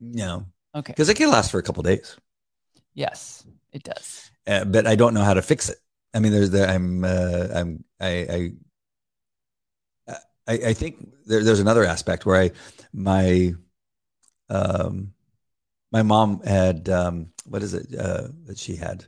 No, 0.00 0.46
Okay. 0.74 0.92
because 0.92 1.08
it 1.08 1.16
can 1.16 1.30
last 1.30 1.50
for 1.50 1.58
a 1.58 1.62
couple 1.62 1.82
days, 1.82 2.16
Yes, 2.94 3.44
it 3.72 3.82
does. 3.82 4.30
uh, 4.46 4.64
but 4.64 4.86
I 4.86 4.96
don't 4.96 5.14
know 5.14 5.22
how 5.22 5.34
to 5.34 5.42
fix 5.42 5.68
it. 5.68 5.78
I 6.12 6.20
mean, 6.20 6.32
there's 6.32 6.50
the 6.50 6.68
I'm 6.68 7.04
uh, 7.04 7.48
I'm 7.54 7.84
I 8.00 8.08
I 8.08 8.52
I, 10.46 10.52
I 10.68 10.72
think 10.74 10.96
there, 11.26 11.42
there's 11.42 11.60
another 11.60 11.84
aspect 11.84 12.26
where 12.26 12.36
I 12.40 12.50
my 12.92 13.54
um 14.50 15.14
my 15.92 16.02
mom 16.02 16.42
had 16.42 16.88
um 16.88 17.32
what 17.46 17.62
is 17.62 17.74
it 17.74 17.94
uh 17.98 18.28
that 18.46 18.58
she 18.58 18.76
had? 18.76 19.06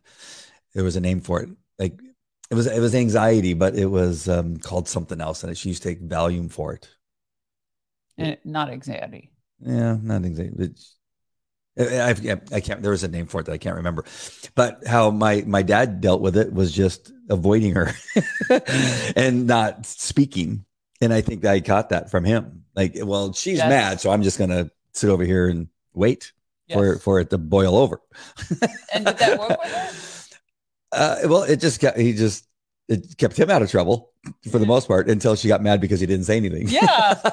There 0.75 0.85
was 0.85 0.97
a 0.97 1.01
name 1.01 1.21
for 1.21 1.43
it. 1.43 1.51
Like 1.79 2.01
it 2.51 2.55
was 2.55 2.67
it 2.67 2.81
was 2.81 2.95
anxiety 2.95 3.55
but 3.55 3.75
it 3.77 3.87
was 3.87 4.29
um 4.29 4.59
called 4.59 4.89
something 4.89 5.21
else 5.21 5.45
and 5.45 5.57
she 5.57 5.71
used 5.71 5.83
to 5.83 5.89
take 5.89 6.03
Valium 6.09 6.51
for 6.51 6.75
it. 6.75 6.89
Not 8.45 8.71
anxiety. 8.71 9.31
yeah 9.61 9.97
not 10.03 10.25
I, 11.79 12.11
I, 12.11 12.41
I 12.53 12.61
can't 12.61 12.81
there 12.81 12.91
was 12.91 13.05
a 13.05 13.09
name 13.09 13.27
for 13.27 13.41
it 13.41 13.47
that 13.47 13.53
I 13.53 13.59
can't 13.59 13.77
remember. 13.77 14.05
But 14.55 14.87
how 14.87 15.11
my 15.11 15.45
my 15.47 15.63
dad 15.63 16.01
dealt 16.01 16.23
with 16.23 16.37
it 16.37 16.53
was 16.53 16.73
just 16.73 17.13
avoiding 17.29 17.75
her 17.75 17.93
and 19.17 19.47
not 19.47 19.85
speaking. 19.85 20.65
And 21.03 21.13
I 21.13 21.21
think 21.21 21.45
I 21.45 21.61
caught 21.61 21.91
that 21.91 22.11
from 22.11 22.25
him. 22.25 22.65
Like 22.75 22.95
well 23.03 23.33
she's 23.35 23.59
Yes. 23.59 23.69
mad 23.69 24.01
so 24.01 24.11
I'm 24.11 24.23
just 24.23 24.39
gonna 24.39 24.71
sit 24.97 25.11
over 25.11 25.25
here 25.25 25.49
and 25.49 25.69
wait 25.95 26.33
Yes. 26.69 26.77
for 26.77 26.99
for 26.99 27.21
it 27.21 27.31
to 27.31 27.39
boil 27.39 27.77
over 27.77 28.01
and 28.93 29.07
did 29.07 29.19
that 29.19 29.39
work 29.39 29.63
with 29.63 29.73
her? 29.73 29.91
Uh, 30.93 31.17
well, 31.27 31.43
it 31.43 31.61
just 31.61 31.81
got 31.81 31.97
he 31.99 32.13
just 32.15 32.47
it 32.89 33.17
kept 33.19 33.37
him 33.39 33.51
out 33.51 33.61
of 33.61 33.71
trouble 33.71 34.13
for 34.51 34.59
the 34.59 34.65
most 34.67 34.87
part 34.89 35.11
until 35.11 35.35
she 35.37 35.47
got 35.49 35.61
mad 35.63 35.81
because 35.81 36.01
he 36.01 36.07
didn't 36.07 36.25
say 36.25 36.37
anything. 36.37 36.69
Yeah. 36.69 37.15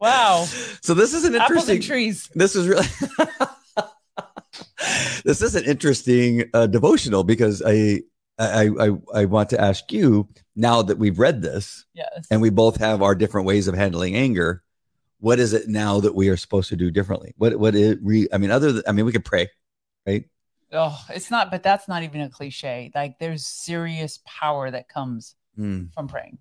Wow. 0.00 0.44
so 0.82 0.94
this 0.94 1.14
is 1.14 1.24
an 1.24 1.34
interesting. 1.34 1.80
trees. 1.80 2.28
This 2.34 2.54
is 2.54 2.68
really. 2.68 2.86
this 5.24 5.42
is 5.42 5.54
an 5.54 5.64
interesting 5.64 6.44
uh, 6.54 6.66
devotional 6.66 7.24
because 7.24 7.62
I, 7.64 8.02
I 8.38 8.68
I 8.78 8.90
I 9.14 9.24
want 9.24 9.50
to 9.50 9.60
ask 9.60 9.90
you 9.92 10.28
now 10.54 10.82
that 10.82 10.98
we've 10.98 11.18
read 11.18 11.40
this 11.42 11.86
Yes. 11.94 12.26
and 12.30 12.40
we 12.42 12.50
both 12.50 12.76
have 12.76 13.02
our 13.02 13.14
different 13.14 13.46
ways 13.46 13.68
of 13.68 13.74
handling 13.74 14.14
anger. 14.16 14.62
What 15.26 15.40
is 15.40 15.54
it 15.54 15.66
now 15.66 15.98
that 15.98 16.14
we 16.14 16.28
are 16.28 16.36
supposed 16.36 16.68
to 16.68 16.76
do 16.76 16.88
differently? 16.92 17.34
What 17.36 17.58
what 17.58 17.74
it 17.74 17.98
re? 18.00 18.28
I 18.32 18.38
mean, 18.38 18.52
other 18.52 18.70
than 18.70 18.84
I 18.86 18.92
mean, 18.92 19.04
we 19.04 19.10
could 19.10 19.24
pray, 19.24 19.50
right? 20.06 20.24
oh, 20.72 20.96
it's 21.10 21.32
not, 21.32 21.50
but 21.50 21.64
that's 21.64 21.88
not 21.88 22.04
even 22.04 22.20
a 22.20 22.28
cliche. 22.30 22.92
Like 22.94 23.18
there's 23.18 23.44
serious 23.44 24.20
power 24.24 24.70
that 24.70 24.88
comes 24.88 25.34
Hmm. 25.56 25.86
from 25.94 26.06
praying. 26.06 26.38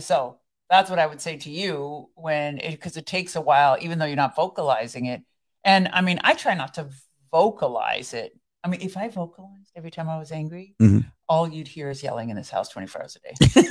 So 0.00 0.38
that's 0.68 0.90
what 0.90 0.98
I 0.98 1.06
would 1.06 1.20
say 1.20 1.36
to 1.36 1.50
you 1.50 2.10
when 2.16 2.58
it 2.58 2.72
because 2.72 2.96
it 2.96 3.06
takes 3.06 3.36
a 3.36 3.40
while, 3.40 3.76
even 3.80 4.00
though 4.00 4.06
you're 4.06 4.16
not 4.16 4.34
vocalizing 4.34 5.06
it. 5.06 5.22
And 5.62 5.86
I 5.92 6.00
mean, 6.00 6.18
I 6.24 6.34
try 6.34 6.54
not 6.54 6.74
to 6.74 6.88
vocalize 7.30 8.12
it. 8.12 8.36
I 8.64 8.68
mean, 8.68 8.80
if 8.80 8.96
I 8.96 9.06
vocalized 9.08 9.70
every 9.76 9.92
time 9.92 10.08
I 10.08 10.18
was 10.18 10.32
angry, 10.32 10.74
Mhm. 10.82 11.04
all 11.28 11.46
you'd 11.46 11.68
hear 11.68 11.90
is 11.90 12.02
yelling 12.02 12.30
in 12.30 12.36
this 12.36 12.50
house 12.50 12.70
24 12.70 13.02
hours 13.02 13.16
a 13.16 13.20
day. 13.20 13.68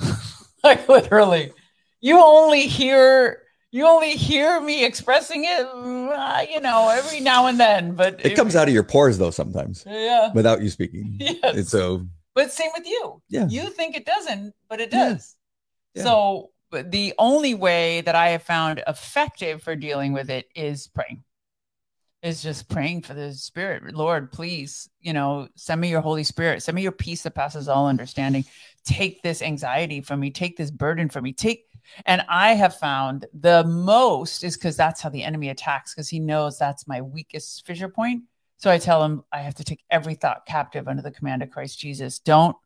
like 0.64 0.88
literally. 0.88 1.52
You 2.00 2.18
only 2.18 2.66
hear 2.66 3.42
you 3.70 3.86
only 3.86 4.12
hear 4.12 4.60
me 4.60 4.84
expressing 4.84 5.44
it, 5.44 5.66
uh, 5.66 6.44
you 6.50 6.60
know, 6.60 6.88
every 6.88 7.20
now 7.20 7.46
and 7.46 7.58
then. 7.60 7.94
But 7.94 8.24
It 8.24 8.34
comes 8.34 8.56
out 8.56 8.68
of 8.68 8.74
your 8.74 8.82
pores 8.82 9.18
though 9.18 9.30
sometimes 9.30 9.84
Yeah. 9.86 10.32
without 10.32 10.62
you 10.62 10.70
speaking. 10.70 11.16
Yes. 11.20 11.38
And 11.42 11.66
so 11.68 12.06
But 12.34 12.52
same 12.52 12.70
with 12.76 12.86
you. 12.86 13.22
Yeah. 13.28 13.46
You 13.48 13.70
think 13.70 13.96
it 13.96 14.06
doesn't, 14.06 14.54
but 14.68 14.80
it 14.80 14.92
Yeah. 14.92 15.10
does. 15.10 15.36
Yeah. 15.94 16.02
So 16.04 16.50
but 16.70 16.90
the 16.90 17.14
only 17.18 17.54
way 17.54 18.02
that 18.02 18.14
I 18.14 18.28
have 18.30 18.42
found 18.42 18.82
effective 18.86 19.62
for 19.62 19.74
dealing 19.74 20.12
with 20.12 20.28
it 20.30 20.46
is 20.54 20.86
praying. 20.88 21.24
Is 22.20 22.42
just 22.42 22.68
praying 22.68 23.02
for 23.02 23.14
the 23.14 23.32
spirit. 23.32 23.94
Lord, 23.94 24.32
please, 24.32 24.90
you 25.00 25.12
know, 25.12 25.48
send 25.54 25.80
me 25.80 25.88
your 25.88 26.00
Holy 26.00 26.24
Spirit. 26.24 26.62
Send 26.64 26.74
me 26.74 26.82
your 26.82 26.90
peace 26.92 27.22
that 27.22 27.34
passes 27.36 27.68
all 27.68 27.86
understanding. 27.86 28.44
Take 28.84 29.22
this 29.22 29.40
anxiety 29.40 30.00
from 30.00 30.18
me. 30.20 30.30
Take 30.30 30.56
this 30.56 30.72
burden 30.72 31.08
from 31.08 31.22
me. 31.24 31.32
Take 31.32 31.67
and 32.06 32.24
I 32.28 32.54
have 32.54 32.76
found 32.76 33.26
the 33.32 33.64
most 33.64 34.44
is 34.44 34.56
because 34.56 34.76
that's 34.76 35.00
how 35.00 35.08
the 35.08 35.24
enemy 35.24 35.48
attacks, 35.48 35.94
because 35.94 36.08
he 36.08 36.20
knows 36.20 36.58
that's 36.58 36.88
my 36.88 37.02
weakest 37.02 37.66
fissure 37.66 37.88
point. 37.88 38.24
So 38.56 38.70
I 38.70 38.78
tell 38.78 39.04
him 39.04 39.22
I 39.32 39.38
have 39.38 39.54
to 39.56 39.64
take 39.64 39.84
every 39.90 40.14
thought 40.14 40.46
captive 40.46 40.88
under 40.88 41.02
the 41.02 41.10
command 41.10 41.42
of 41.42 41.50
Christ 41.50 41.78
Jesus. 41.78 42.18
Don't, 42.18 42.56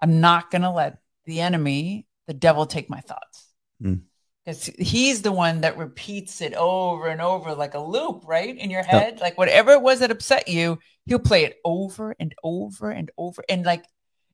I'm 0.00 0.20
not 0.20 0.50
going 0.50 0.62
to 0.62 0.70
let 0.70 0.98
the 1.26 1.40
enemy, 1.40 2.06
the 2.26 2.34
devil, 2.34 2.66
take 2.66 2.90
my 2.90 3.00
thoughts. 3.00 3.46
Mm. 3.82 4.02
Because 4.44 4.64
he's 4.78 5.22
the 5.22 5.30
one 5.30 5.60
that 5.60 5.76
repeats 5.76 6.40
it 6.40 6.54
over 6.54 7.08
and 7.08 7.20
over 7.20 7.54
like 7.54 7.74
a 7.74 7.80
loop, 7.80 8.22
right? 8.26 8.56
In 8.56 8.70
your 8.70 8.82
head. 8.82 9.20
Like 9.20 9.36
whatever 9.36 9.72
it 9.72 9.82
was 9.82 10.00
that 10.00 10.10
upset 10.10 10.48
you, 10.48 10.78
he'll 11.06 11.18
play 11.18 11.44
it 11.44 11.58
over 11.64 12.16
and 12.18 12.34
over 12.42 12.90
and 12.90 13.10
over 13.18 13.44
and 13.48 13.66
like, 13.66 13.84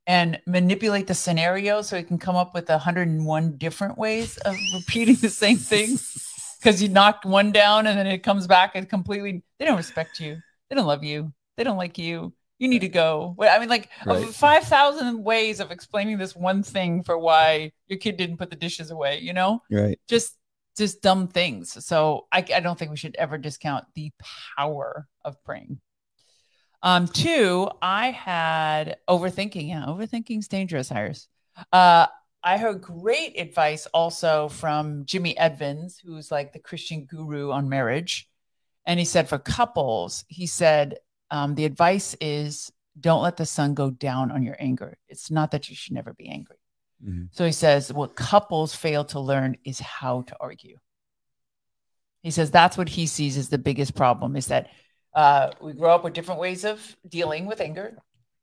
and 0.06 0.38
manipulate 0.46 1.06
the 1.06 1.14
scenario 1.14 1.82
so 1.82 1.96
he 1.96 2.02
can 2.02 2.18
come 2.18 2.36
up 2.36 2.54
with 2.54 2.68
101 2.68 3.56
different 3.56 3.96
ways 3.98 4.36
of 4.38 4.54
repeating 4.74 5.16
the 5.16 5.30
same 5.30 5.56
thing. 5.58 5.98
Because 6.62 6.82
you 6.82 6.88
knocked 6.88 7.26
one 7.26 7.52
down 7.52 7.86
and 7.86 7.98
then 7.98 8.06
it 8.06 8.22
comes 8.22 8.46
back 8.46 8.72
and 8.74 8.88
completely, 8.88 9.42
they 9.58 9.66
don't 9.66 9.76
respect 9.76 10.18
you. 10.18 10.38
They 10.70 10.76
don't 10.76 10.86
love 10.86 11.04
you. 11.04 11.30
They 11.58 11.64
don't 11.64 11.76
like 11.76 11.98
you. 11.98 12.32
You 12.58 12.68
need 12.68 12.78
to 12.78 12.88
go. 12.88 13.36
I 13.38 13.58
mean, 13.58 13.68
like 13.68 13.90
Right. 14.06 14.26
5,000 14.26 15.22
ways 15.22 15.60
of 15.60 15.70
explaining 15.70 16.16
this 16.16 16.34
one 16.34 16.62
thing 16.62 17.02
for 17.02 17.18
why 17.18 17.72
your 17.86 17.98
kid 17.98 18.16
didn't 18.16 18.38
put 18.38 18.48
the 18.48 18.56
dishes 18.56 18.90
away, 18.90 19.20
you 19.20 19.34
know? 19.34 19.60
right. 19.70 20.00
Just 20.08 20.38
just 20.76 21.02
dumb 21.02 21.28
things. 21.28 21.84
So 21.84 22.26
I, 22.32 22.38
I 22.54 22.60
don't 22.60 22.78
think 22.78 22.90
we 22.90 22.96
should 22.96 23.14
ever 23.16 23.38
discount 23.38 23.84
the 23.94 24.10
power 24.56 25.06
of 25.24 25.36
praying. 25.44 25.80
Um, 26.84 27.08
two, 27.08 27.70
I 27.80 28.10
had 28.10 28.98
overthinking. 29.08 29.68
Yeah, 29.68 29.86
overthinking's 29.86 30.48
dangerous, 30.48 30.92
Iris. 30.92 31.28
Uh, 31.72 32.06
I 32.42 32.58
heard 32.58 32.82
great 32.82 33.40
advice 33.40 33.86
also 33.86 34.50
from 34.50 35.06
Jimmy 35.06 35.36
Edmonds, 35.38 35.98
who's 35.98 36.30
like 36.30 36.52
the 36.52 36.58
Christian 36.58 37.06
guru 37.06 37.50
on 37.50 37.70
marriage. 37.70 38.28
And 38.84 38.98
he 39.00 39.06
said 39.06 39.30
for 39.30 39.38
couples, 39.38 40.26
he 40.28 40.46
said, 40.46 40.98
um, 41.30 41.54
the 41.54 41.64
advice 41.64 42.14
is 42.20 42.70
don't 43.00 43.22
let 43.22 43.38
the 43.38 43.46
sun 43.46 43.72
go 43.72 43.88
down 43.90 44.30
on 44.30 44.42
your 44.42 44.56
anger. 44.58 44.98
It's 45.08 45.30
not 45.30 45.52
that 45.52 45.70
you 45.70 45.74
should 45.74 45.94
never 45.94 46.12
be 46.12 46.28
angry. 46.28 46.58
Mhm. 47.02 47.28
So 47.32 47.46
he 47.46 47.52
says, 47.52 47.92
what 47.92 48.14
couples 48.14 48.74
fail 48.74 49.06
to 49.06 49.20
learn 49.20 49.56
is 49.64 49.80
how 49.80 50.22
to 50.22 50.36
argue. 50.38 50.76
He 52.22 52.30
says 52.30 52.50
that's 52.50 52.76
what 52.76 52.90
he 52.90 53.06
sees 53.06 53.38
as 53.38 53.48
the 53.48 53.58
biggest 53.58 53.94
problem 53.94 54.36
is 54.36 54.46
that 54.46 54.68
uh, 55.14 55.52
we 55.60 55.72
grow 55.72 55.94
up 55.94 56.04
with 56.04 56.12
different 56.12 56.40
ways 56.40 56.64
of 56.64 56.96
dealing 57.08 57.46
with 57.46 57.60
anger. 57.60 57.98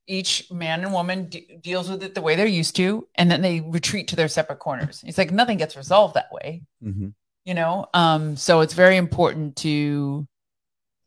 Each 0.08 0.51
man 0.51 0.84
and 0.84 0.94
woman 0.94 1.30
de- 1.30 1.60
deals 1.62 1.90
with 1.90 2.04
it 2.04 2.16
the 2.16 2.22
way 2.22 2.36
they're 2.36 2.46
used 2.46 2.75
to, 2.78 3.08
and 3.16 3.30
then 3.30 3.42
they 3.42 3.62
retreat 3.62 4.08
to 4.10 4.16
their 4.16 4.28
separate 4.28 4.60
corners. 4.60 5.04
It's 5.06 5.18
like 5.18 5.32
nothing 5.32 5.58
gets 5.58 5.78
resolved 5.78 6.16
that 6.16 6.32
way, 6.32 6.63
Mhm. 6.84 7.13
you 7.46 7.54
know? 7.54 7.88
Um, 7.94 8.36
so 8.36 8.62
it's 8.62 8.74
very 8.74 8.98
important 8.98 9.56
to 9.58 10.28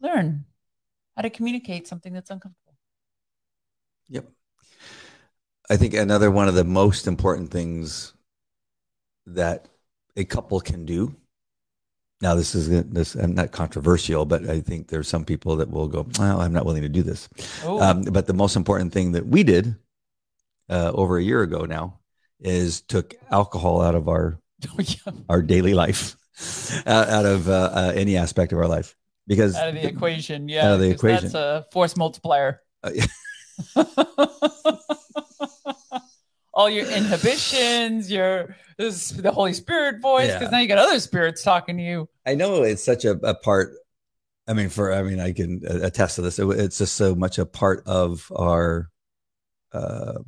learn 0.01 0.45
how 1.17 1.23
to 1.23 1.31
communicate 1.31 1.89
something 1.89 2.13
that's 2.13 2.31
uncomfortable. 2.31 2.77
Yep. 4.09 4.31
I 5.71 5.77
think 5.77 5.95
another 5.95 6.31
one 6.31 6.49
of 6.49 6.55
the 6.55 6.65
most 6.65 7.07
important 7.07 7.51
things 7.51 8.13
that 9.27 9.69
a 10.17 10.25
couple 10.25 10.61
can 10.61 10.85
do. 10.85 11.17
Now, 12.25 12.35
this 12.35 12.55
is 12.55 12.71
this 12.85 13.15
I'm 13.17 13.35
not 13.35 13.53
controversial, 13.53 14.25
but 14.25 14.49
I 14.49 14.61
think 14.61 14.89
there's 14.89 15.09
some 15.09 15.27
people 15.27 15.57
that 15.57 15.71
will 15.71 15.89
go, 15.89 16.07
"Well, 16.19 16.41
I'm 16.41 16.55
not 16.55 16.65
willing 16.65 16.81
to 16.81 16.89
do 16.89 17.03
this." 17.03 17.29
Oh, 17.63 17.79
Um, 17.79 18.01
but 18.05 18.27
the 18.27 18.33
most 18.33 18.57
important 18.57 18.95
thing 18.95 19.13
that 19.13 19.27
we 19.27 19.43
did 19.43 19.77
uh, 20.71 20.91
over 20.95 21.19
a 21.19 21.23
year 21.23 21.43
ago 21.43 21.67
now 21.67 22.01
is 22.41 22.81
took 22.81 23.15
alcohol 23.31 23.83
out 23.83 23.95
of 23.95 24.09
our 24.09 24.39
yeah, 24.79 25.13
our 25.29 25.43
daily 25.43 25.75
life, 25.75 26.17
out, 26.87 27.11
out 27.11 27.27
of 27.27 27.47
uh, 27.47 27.71
uh, 27.75 27.93
any 27.95 28.17
aspect 28.17 28.53
of 28.53 28.59
our 28.59 28.69
life, 28.69 28.97
because 29.27 29.55
out 29.55 29.69
of 29.69 29.75
the 29.75 29.87
equation. 29.87 30.49
Yeah, 30.49 30.69
out 30.69 30.75
of 30.77 30.81
the 30.81 30.89
equation. 30.89 31.25
That's 31.25 31.35
a 31.35 31.67
force 31.73 31.95
multiplier. 31.95 32.63
Uh, 32.83 32.93
yeah. 32.95 33.05
All 36.55 36.71
your 36.71 36.87
inhibitions, 36.87 38.11
your 38.11 38.57
this 38.79 39.11
the 39.11 39.31
Holy 39.33 39.53
Spirit 39.53 40.01
voice, 40.01 40.27
because 40.29 40.43
Yeah. 40.43 40.51
now 40.51 40.59
you 40.59 40.69
got 40.69 40.79
other 40.79 41.01
spirits 41.01 41.43
talking 41.43 41.77
to 41.77 41.83
you. 41.83 42.09
I 42.27 42.35
know 42.35 42.63
it's 42.63 42.83
such 42.83 43.05
a, 43.05 43.13
a 43.27 43.35
part. 43.35 43.73
I 44.47 44.53
mean, 44.53 44.69
for 44.69 44.93
I 44.93 45.03
mean, 45.03 45.21
I 45.21 45.33
can 45.33 45.63
attest 45.67 46.17
to 46.17 46.23
this. 46.23 46.39
It- 46.39 46.47
it's 46.61 46.79
just 46.79 46.95
so 46.95 47.15
much 47.15 47.39
a 47.39 47.47
part 47.47 47.83
of 47.87 48.31
our 48.35 48.91
uh, 49.73 50.19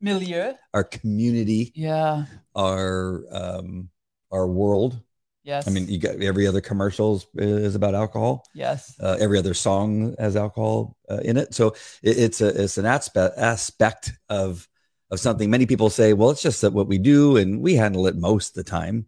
Milieu. 0.00 0.52
our 0.74 0.84
community, 0.84 1.72
Yeah. 1.74 2.24
our 2.54 3.24
um, 3.30 3.90
our 4.30 4.46
world. 4.46 5.00
Yes. 5.44 5.68
I 5.68 5.70
mean, 5.70 5.86
you 5.88 5.98
got 5.98 6.20
every 6.20 6.46
other 6.46 6.60
commercials 6.60 7.26
is 7.36 7.74
about 7.76 7.94
alcohol. 7.94 8.44
yes. 8.54 8.94
Uh, 9.00 9.16
every 9.20 9.38
other 9.38 9.54
song 9.54 10.16
has 10.18 10.34
alcohol 10.36 10.96
uh, 11.08 11.18
in 11.18 11.36
it. 11.36 11.54
So 11.54 11.68
it, 12.02 12.18
it's 12.18 12.40
a 12.40 12.64
it's 12.64 12.78
an 12.78 12.86
aspect 12.86 13.38
aspect 13.38 14.12
of 14.28 14.66
of 15.10 15.20
something. 15.20 15.50
Many 15.50 15.66
people 15.66 15.90
say, 15.90 16.12
well, 16.12 16.30
it's 16.30 16.42
just 16.42 16.60
that 16.62 16.72
what 16.72 16.88
we 16.88 16.98
do, 16.98 17.36
and 17.36 17.60
we 17.60 17.74
handle 17.74 18.06
it 18.06 18.16
most 18.16 18.50
of 18.50 18.64
the 18.64 18.70
time. 18.70 19.06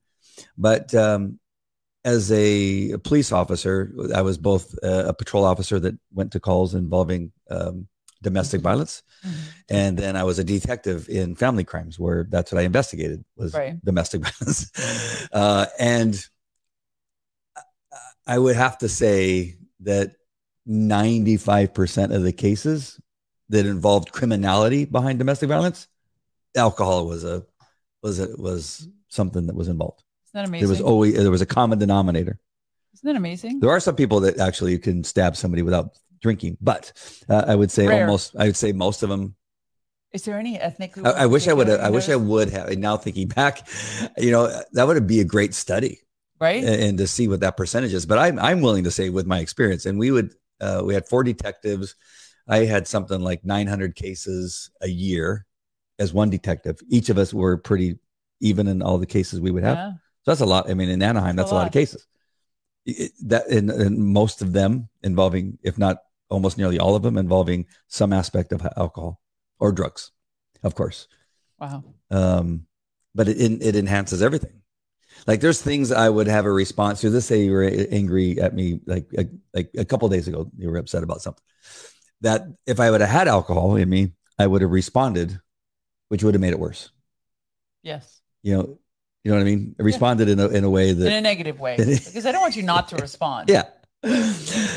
But 0.56 0.94
um, 0.94 1.40
as 2.04 2.30
a, 2.30 2.96
police 2.98 3.32
officer, 3.32 3.92
I 4.14 4.22
was 4.22 4.38
both 4.38 4.74
a, 4.82 5.08
a 5.08 5.14
patrol 5.14 5.44
officer 5.44 5.80
that 5.80 5.98
went 6.12 6.32
to 6.32 6.40
calls 6.40 6.74
involving 6.74 7.32
um, 7.50 7.88
domestic 8.22 8.60
violence, 8.60 9.02
Mhm. 9.24 9.34
and 9.70 9.98
then 9.98 10.16
I 10.16 10.24
was 10.24 10.38
a 10.38 10.44
detective 10.44 11.08
in 11.08 11.34
family 11.34 11.64
crimes, 11.64 11.98
where 11.98 12.26
that's 12.28 12.52
what 12.52 12.60
I 12.60 12.64
investigated 12.64 13.24
was 13.36 13.54
Right. 13.54 13.84
domestic 13.84 14.22
violence. 14.26 14.70
Uh, 15.32 15.66
and 15.78 16.20
I 18.26 18.38
would 18.38 18.56
have 18.56 18.78
to 18.78 18.88
say 18.88 19.56
that 19.80 20.12
95% 20.68 22.12
of 22.14 22.22
the 22.22 22.32
cases 22.32 23.00
that 23.50 23.66
involved 23.66 24.12
criminality 24.12 24.84
behind 24.84 25.18
domestic 25.18 25.48
violence, 25.48 25.88
alcohol 26.56 27.06
was 27.06 27.24
a 27.24 27.44
was 28.02 28.18
a, 28.20 28.28
was 28.36 28.88
something 29.08 29.46
that 29.46 29.56
was 29.56 29.68
involved. 29.68 30.02
Isn't 30.26 30.40
that 30.42 30.48
amazing? 30.48 30.66
There 30.66 30.70
was 30.70 30.80
always 30.80 31.14
there 31.14 31.30
was 31.30 31.42
a 31.42 31.46
common 31.46 31.78
denominator. 31.78 32.38
Isn't 32.94 33.06
that 33.06 33.16
amazing? 33.16 33.60
There 33.60 33.70
are 33.70 33.80
some 33.80 33.96
people 33.96 34.20
that 34.20 34.38
actually 34.38 34.72
you 34.72 34.78
can 34.78 35.04
stab 35.04 35.36
somebody 35.36 35.62
without 35.62 35.98
drinking, 36.20 36.58
but 36.60 36.92
uh, 37.28 37.44
I 37.46 37.54
would 37.54 37.70
say 37.70 37.86
Rare. 37.86 38.02
almost 38.02 38.36
I 38.38 38.46
would 38.46 38.56
say 38.56 38.72
most 38.72 39.02
of 39.02 39.08
them 39.08 39.36
Is 40.12 40.22
there 40.24 40.38
any 40.38 40.58
ethnic? 40.58 40.98
I, 40.98 41.10
I 41.10 41.26
wish 41.26 41.48
I 41.48 41.52
would. 41.52 41.68
I 41.68 41.90
wish 41.90 42.08
I 42.08 42.16
would 42.16 42.50
have. 42.50 42.76
Now 42.78 42.96
thinking 42.96 43.28
back, 43.28 43.66
you 44.16 44.30
know, 44.30 44.48
that 44.72 44.86
would 44.86 45.06
be 45.06 45.20
a 45.20 45.24
great 45.24 45.54
study 45.54 46.00
Right. 46.40 46.62
and, 46.62 46.82
and 46.82 46.98
to 46.98 47.06
see 47.06 47.28
what 47.28 47.40
that 47.40 47.56
percentage 47.56 47.94
is. 47.94 48.06
But 48.06 48.18
I'm 48.18 48.38
I'm 48.38 48.60
willing 48.60 48.84
to 48.84 48.90
say 48.90 49.10
with 49.10 49.26
my 49.26 49.40
experience, 49.40 49.86
and 49.86 49.98
we 49.98 50.10
would 50.10 50.34
uh, 50.60 50.82
we 50.84 50.94
had 50.94 51.06
four 51.06 51.24
detectives. 51.24 51.94
I 52.48 52.64
had 52.64 52.86
something 52.88 53.20
like 53.20 53.44
900 53.44 53.94
cases 53.94 54.70
a 54.80 54.88
year 54.88 55.44
as 55.98 56.12
one 56.12 56.30
detective. 56.30 56.78
Each 56.88 57.08
of 57.10 57.18
us 57.18 57.34
were 57.34 57.56
pretty 57.58 57.98
even 58.40 58.68
in 58.68 58.82
all 58.82 58.98
the 58.98 59.06
cases 59.06 59.40
we 59.40 59.50
would 59.50 59.64
have. 59.64 59.76
yeah. 59.76 59.90
So 60.24 60.30
that's 60.32 60.40
a 60.40 60.46
lot. 60.46 60.70
I 60.70 60.74
mean, 60.74 60.88
in 60.88 61.02
Anaheim, 61.02 61.36
That's 61.36 61.46
that's 61.46 61.52
a 61.52 61.54
lot 61.54 61.60
lot. 61.62 61.66
of 61.68 61.72
cases. 61.72 62.06
It- 62.86 63.12
that 63.28 63.48
and, 63.48 63.70
and 63.70 63.98
most 63.98 64.40
of 64.42 64.52
them 64.52 64.88
involving, 65.02 65.58
if 65.62 65.76
not 65.78 65.98
almost 66.30 66.56
nearly 66.58 66.78
all 66.78 66.94
of 66.94 67.02
them, 67.02 67.16
involving 67.18 67.66
some 67.88 68.12
aspect 68.12 68.52
of 68.52 68.66
alcohol 68.76 69.20
or 69.58 69.72
drugs, 69.72 70.12
of 70.62 70.74
course 70.74 71.08
Wow. 71.60 71.82
um, 72.10 72.66
but 73.14 73.28
it 73.28 73.36
it 73.62 73.74
enhances 73.76 74.22
everything. 74.22 74.62
Like 75.26 75.40
there's 75.40 75.60
things 75.60 75.90
I 75.90 76.08
would 76.08 76.28
have 76.28 76.44
a 76.46 76.52
response 76.52 77.00
to. 77.00 77.10
Let's 77.10 77.26
say 77.26 77.42
you 77.42 77.52
were 77.52 77.64
angry 77.64 78.40
at 78.40 78.54
me, 78.54 78.80
like 78.86 79.06
a, 79.18 79.26
like 79.52 79.70
a 79.76 79.84
couple 79.84 80.08
days 80.08 80.28
ago, 80.28 80.48
you 80.56 80.70
were 80.70 80.76
upset 80.78 81.02
about 81.02 81.20
something. 81.22 81.42
That 82.20 82.46
if 82.66 82.80
I 82.80 82.90
would 82.90 83.00
have 83.00 83.10
had 83.10 83.28
alcohol 83.28 83.76
in 83.76 83.88
me, 83.88 84.12
I 84.38 84.46
would 84.46 84.62
have 84.62 84.70
responded, 84.70 85.40
which 86.08 86.24
would 86.24 86.34
have 86.34 86.40
made 86.40 86.52
it 86.52 86.58
worse. 86.58 86.90
Yes. 87.82 88.20
You 88.42 88.56
know, 88.56 88.78
you 89.24 89.30
know 89.30 89.36
what 89.36 89.42
I 89.42 89.44
mean? 89.44 89.74
I 89.78 89.82
responded 89.82 90.28
in 90.28 90.40
a 90.40 90.48
in 90.48 90.64
a 90.64 90.70
way 90.70 90.92
that 90.92 91.06
In 91.06 91.12
a 91.12 91.20
negative 91.20 91.60
way, 91.60 91.76
because 91.76 92.26
I 92.26 92.32
don't 92.32 92.40
want 92.40 92.56
you 92.56 92.62
not 92.62 92.88
to 92.88 92.96
respond. 92.96 93.48
yeah. 93.50 93.64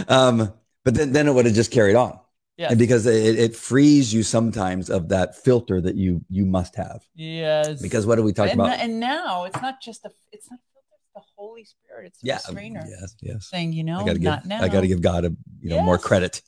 Um, 0.08 0.54
but 0.84 0.96
then 0.96 1.14
then 1.14 1.28
it 1.28 1.34
would 1.34 1.46
have 1.46 1.56
just 1.56 1.72
carried 1.72 1.96
on, 1.96 2.20
Yes. 2.58 2.72
and 2.72 2.80
because 2.80 3.06
it, 3.06 3.40
it 3.40 3.56
frees 3.56 4.14
you 4.14 4.24
sometimes 4.24 4.90
of 4.90 5.10
that 5.10 5.36
filter 5.36 5.80
that 5.82 5.96
you 5.96 6.26
you 6.30 6.46
must 6.46 6.76
have. 6.76 7.06
yes. 7.14 7.82
Because 7.82 8.06
what 8.06 8.16
do 8.16 8.24
we 8.24 8.34
talk 8.34 8.50
and, 8.50 8.60
about? 8.60 8.80
and 8.80 9.00
now 9.00 9.46
it's 9.46 9.62
not 9.62 9.82
just 9.82 10.06
a 10.06 10.12
it's 10.32 10.50
not 10.50 10.60
the 11.16 11.22
Holy 11.36 11.64
Spirit. 11.64 12.08
It's 12.08 12.20
the 12.20 12.28
yeah, 12.28 12.36
restrainer 12.36 12.86
yes, 12.88 13.16
yes. 13.22 13.48
saying, 13.50 13.74
you 13.74 13.84
know, 13.84 14.00
I 14.00 14.06
gotta 14.06 14.14
give 14.14 14.24
not 14.24 14.46
now. 14.46 14.62
I 14.62 14.70
gotta 14.70 14.88
give 14.88 15.02
God 15.02 15.26
a 15.26 15.36
you 15.60 15.70
know 15.70 15.82
more 15.82 15.98
credit. 15.98 16.42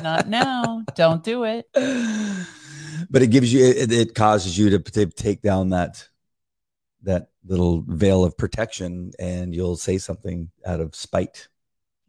Not 0.00 0.28
now. 0.28 0.84
Don't 0.94 1.22
do 1.22 1.44
it. 1.44 1.66
but 3.10 3.22
it 3.22 3.28
gives 3.28 3.52
you 3.52 3.64
it, 3.64 3.92
it 3.92 4.14
causes 4.14 4.56
you 4.56 4.70
to, 4.70 4.78
to 4.78 5.06
take 5.06 5.42
down 5.42 5.70
that 5.70 6.06
that 7.02 7.28
little 7.44 7.82
veil 7.88 8.24
of 8.24 8.36
protection 8.38 9.10
and 9.18 9.54
you'll 9.54 9.76
say 9.76 9.98
something 9.98 10.50
out 10.64 10.80
of 10.80 10.94
spite 10.94 11.48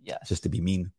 Yeah. 0.04 0.18
just 0.28 0.44
to 0.44 0.50
be 0.50 0.62
mean 0.62 0.92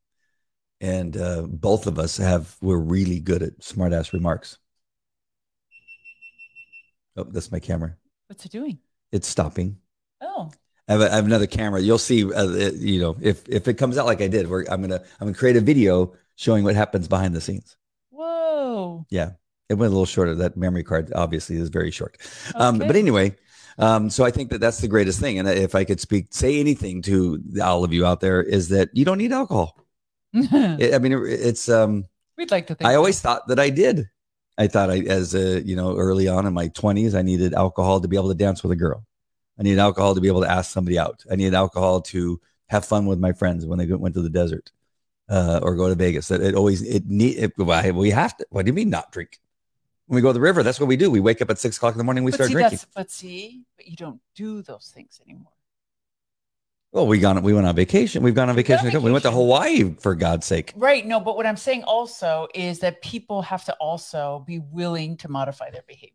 and 0.80 1.16
uh, 1.16 1.42
both 1.42 1.86
of 1.86 1.98
us 2.00 2.16
have 2.16 2.56
we're 2.60 2.76
really 2.78 3.20
good 3.20 3.42
at 3.44 3.62
smart 3.62 3.92
ass 3.92 4.12
remarks 4.12 4.58
oh 7.16 7.24
that's 7.24 7.52
my 7.52 7.60
camera 7.60 7.94
What's 8.26 8.44
it 8.44 8.52
doing? 8.52 8.78
it's 9.12 9.28
stopping 9.28 9.76
Oh, 10.20 10.50
I 10.88 10.92
have, 10.92 11.00
a, 11.02 11.12
I 11.12 11.16
have 11.16 11.24
another 11.26 11.46
camera. 11.46 11.80
You'll 11.80 11.98
see, 11.98 12.24
uh, 12.32 12.48
it- 12.48 12.74
you 12.76 12.98
know, 13.00 13.16
if 13.20 13.46
if 13.48 13.68
it 13.68 13.74
comes 13.74 13.98
out 13.98 14.06
like 14.06 14.20
I 14.22 14.26
did, 14.28 14.48
we're, 14.48 14.64
I'm 14.70 14.80
gonna 14.80 14.96
I'm 15.20 15.26
gonna 15.28 15.34
create 15.34 15.56
a 15.56 15.60
video 15.60 16.14
showing 16.36 16.64
what 16.64 16.74
happens 16.74 17.08
behind 17.08 17.34
the 17.34 17.40
scenes. 17.40 17.76
whoa. 18.10 19.06
Yeah. 19.10 19.32
It 19.68 19.74
went 19.74 19.88
a 19.88 19.94
little 19.94 20.06
shorter. 20.06 20.34
That 20.34 20.56
memory 20.56 20.84
card 20.84 21.10
obviously 21.14 21.56
is 21.56 21.68
very 21.70 21.90
short. 21.90 22.18
Um, 22.54 22.78
but 22.78 22.96
anyway, 22.96 23.34
um, 23.78 24.10
so 24.10 24.24
I 24.24 24.30
think 24.30 24.50
that 24.50 24.60
that's 24.60 24.78
the 24.80 24.88
greatest 24.88 25.20
thing. 25.20 25.38
And 25.38 25.48
if 25.48 25.74
I 25.74 25.84
could 25.84 26.00
speak, 26.00 26.26
say 26.30 26.60
anything 26.60 27.00
to 27.02 27.42
all 27.62 27.82
of 27.82 27.92
you 27.92 28.04
out 28.04 28.20
there, 28.20 28.42
is 28.42 28.68
that 28.68 28.90
you 28.92 29.04
don't 29.06 29.18
need 29.18 29.32
alcohol. 29.32 29.78
It- 30.34 30.94
I 30.94 30.98
mean, 30.98 31.12
it- 31.12 31.22
it's. 31.40 31.68
Um, 31.68 32.04
We'd 32.36 32.50
like 32.50 32.66
to 32.66 32.74
think. 32.74 32.88
I 32.88 32.94
always 32.96 33.20
thought 33.20 33.46
that 33.48 33.58
I 33.60 33.70
did. 33.70 34.10
I 34.58 34.66
thought 34.66 34.90
I, 34.90 34.98
as 35.00 35.34
a, 35.34 35.62
you 35.64 35.76
know, 35.76 35.96
early 35.96 36.28
on 36.28 36.46
in 36.46 36.52
my 36.52 36.68
20s, 36.68 37.14
I 37.14 37.22
needed 37.22 37.54
alcohol 37.54 38.00
to 38.00 38.08
be 38.08 38.16
able 38.16 38.28
to 38.28 38.34
dance 38.34 38.62
with 38.62 38.70
a 38.72 38.76
girl. 38.76 39.04
I 39.58 39.62
needed 39.62 39.78
alcohol 39.78 40.14
to 40.14 40.20
be 40.20 40.28
able 40.28 40.42
to 40.42 40.50
ask 40.50 40.70
somebody 40.72 40.98
out. 40.98 41.24
I 41.30 41.36
needed 41.36 41.54
alcohol 41.54 42.02
to 42.02 42.40
have 42.68 42.84
fun 42.84 43.06
with 43.06 43.18
my 43.18 43.32
friends 43.32 43.64
when 43.66 43.78
they 43.78 43.86
went 43.86 44.14
to 44.16 44.22
the 44.22 44.28
desert 44.30 44.72
uh, 45.28 45.60
or 45.62 45.74
go 45.76 45.88
to 45.88 45.94
Vegas. 45.94 46.28
That 46.28 46.40
it 46.42 46.54
always 46.54 46.82
it 46.82 47.06
need 47.06 47.38
it, 47.38 47.52
why- 47.56 47.90
we 47.90 48.10
have 48.10 48.37
to. 48.38 48.46
What 48.50 48.64
do 48.64 48.68
you 48.70 48.74
mean 48.74 48.90
not 48.90 49.12
drink? 49.12 49.40
When 50.06 50.16
we 50.16 50.22
go 50.22 50.28
to 50.28 50.34
the 50.34 50.40
river, 50.40 50.62
that's 50.62 50.78
what 50.78 50.87
we 50.87 50.96
do. 50.96 51.10
We 51.10 51.20
wake 51.20 51.40
up 51.40 51.50
at 51.50 51.58
six 51.58 51.76
o'clock 51.78 51.94
in 51.94 51.98
the 51.98 52.04
morning. 52.04 52.24
We 52.24 52.30
but 52.30 52.37
start 52.37 52.48
see, 52.48 52.54
drinking. 52.54 52.78
But 52.94 53.10
see, 53.10 53.62
but 53.76 53.87
you 53.87 53.96
don't 53.96 54.20
do 54.34 54.60
those 54.62 54.90
things 54.94 55.20
anymore. 55.24 55.52
Well, 56.92 57.06
we 57.08 57.18
gone. 57.18 57.42
We 57.42 57.52
went 57.54 57.66
on 57.66 57.74
vacation. 57.74 58.22
We've 58.22 58.34
gone 58.34 58.48
on 58.48 58.54
We've 58.54 58.64
gone 58.66 58.78
vacation. 58.84 59.02
We 59.02 59.10
went 59.10 59.24
to. 59.24 59.30
Hawaii 59.32 59.94
for 59.98 60.14
God's 60.14 60.46
sake. 60.46 60.72
Right. 60.76 61.04
No, 61.04 61.18
but 61.18 61.37
what 61.37 61.44
I'm 61.46 61.56
saying 61.56 61.82
also 61.84 62.46
is 62.54 62.78
that 62.80 63.02
people 63.02 63.42
have 63.42 63.64
to 63.64 63.72
also 63.80 64.44
be 64.46 64.60
willing 64.60 65.16
to 65.16 65.28
modify 65.28 65.70
their 65.70 65.82
behaviors. 65.88 66.12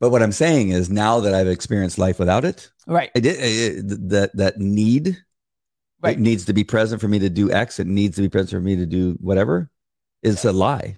But 0.00 0.10
what 0.10 0.22
I'm 0.22 0.32
saying 0.32 0.70
is, 0.70 0.90
now 0.90 1.20
that 1.20 1.34
I've 1.34 1.46
experienced 1.46 1.98
life 1.98 2.18
without 2.18 2.44
it, 2.44 2.70
Right. 2.86 3.10
I 3.14 3.20
did 3.20 3.36
I- 3.38 3.80
that 4.08 4.36
that 4.36 4.58
need 4.58 5.22
Right. 6.00 6.16
it 6.16 6.20
needs 6.20 6.44
to 6.46 6.52
be 6.52 6.62
present 6.64 7.00
for 7.00 7.08
me 7.08 7.18
to 7.18 7.28
do 7.28 7.50
X. 7.52 7.80
It 7.80 7.86
needs 7.86 8.16
to 8.16 8.22
be 8.22 8.28
present 8.28 8.50
for 8.50 8.60
me 8.60 8.76
to 8.76 8.86
do 8.86 9.16
whatever. 9.20 9.70
It's 10.22 10.44
a 10.44 10.52
lie. 10.52 10.96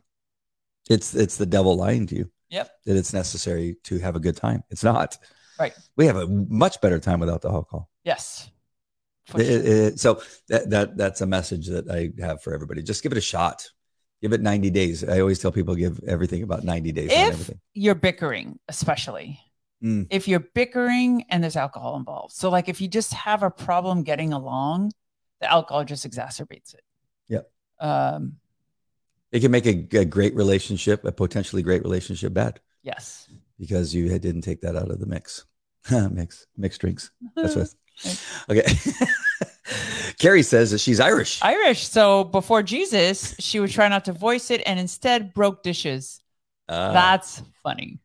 It's 0.88 1.14
it's 1.14 1.36
the 1.36 1.46
devil 1.46 1.76
lying 1.76 2.06
to 2.08 2.16
you 2.16 2.30
Yep. 2.50 2.70
that 2.86 2.96
it's 2.96 3.12
necessary 3.12 3.76
to 3.84 3.98
have 3.98 4.16
a 4.16 4.20
good 4.20 4.36
time. 4.36 4.62
It's 4.70 4.82
not. 4.84 5.16
Right. 5.58 5.72
We 5.96 6.06
have 6.06 6.16
a 6.16 6.26
much 6.26 6.80
better 6.80 6.98
time 6.98 7.20
without 7.20 7.42
the 7.42 7.50
alcohol. 7.50 7.88
Yes. 8.04 8.50
It- 9.36 9.36
sure. 9.36 9.40
it- 9.86 10.00
so 10.00 10.22
that 10.48 10.70
that 10.70 10.96
that's 10.96 11.20
a 11.20 11.26
message 11.26 11.68
that 11.68 11.88
I 11.90 12.10
have 12.22 12.42
for 12.42 12.52
everybody. 12.54 12.82
Just 12.82 13.02
give 13.02 13.12
it 13.12 13.18
a 13.18 13.22
shot. 13.22 13.68
Give 14.20 14.32
it 14.34 14.42
90 14.42 14.68
days. 14.70 15.02
I 15.02 15.20
always 15.20 15.38
tell 15.38 15.52
people 15.52 15.74
give 15.74 15.98
everything 16.06 16.42
about 16.42 16.62
90 16.62 16.92
days 16.92 17.06
if 17.10 17.16
everything. 17.16 17.60
you're 17.72 17.94
bickering, 17.94 18.58
especially 18.68 19.40
Mm. 19.82 20.06
if 20.10 20.28
you're 20.28 20.40
bickering 20.40 21.24
and 21.30 21.42
there's 21.42 21.56
alcohol 21.56 21.96
involved. 21.96 22.34
So, 22.34 22.50
like 22.50 22.68
if 22.68 22.80
you 22.80 22.88
just 22.88 23.14
have 23.14 23.42
a 23.42 23.50
problem 23.50 24.02
getting 24.02 24.32
along, 24.32 24.92
the 25.40 25.50
alcohol 25.50 25.84
just 25.84 26.06
exacerbates 26.06 26.74
it. 26.74 26.84
Yep. 27.28 27.50
Um, 27.80 28.36
It 29.32 29.40
can 29.40 29.50
make 29.50 29.66
a, 29.66 29.86
a 29.96 30.04
great 30.04 30.34
relationship, 30.34 31.04
a 31.04 31.12
potentially 31.12 31.62
great 31.62 31.82
relationship 31.82 32.34
bad 32.34 32.60
yes. 32.82 33.28
because 33.58 33.94
you 33.94 34.06
didn't 34.18 34.42
take 34.42 34.60
that 34.60 34.76
out 34.76 34.90
of 34.90 35.00
the 35.00 35.06
mix. 35.06 35.46
mix 36.10 36.46
mixed 36.56 36.80
drinks. 36.80 37.10
That's 37.34 37.56
what. 37.56 37.74
Okay. 38.48 38.62
Carrie 40.18 40.42
says 40.42 40.70
that 40.70 40.78
she's 40.78 41.00
Irish. 41.00 41.42
Irish. 41.42 41.86
So 41.86 42.24
before 42.24 42.62
Jesus, 42.62 43.34
she 43.38 43.60
would 43.60 43.70
try 43.70 43.88
not 43.88 44.06
to 44.06 44.12
voice 44.12 44.50
it 44.50 44.62
and 44.64 44.80
instead 44.80 45.34
broke 45.34 45.62
dishes. 45.62 46.20
Ah. 46.68 46.92
That's 46.92 47.42
funny. 47.62 47.98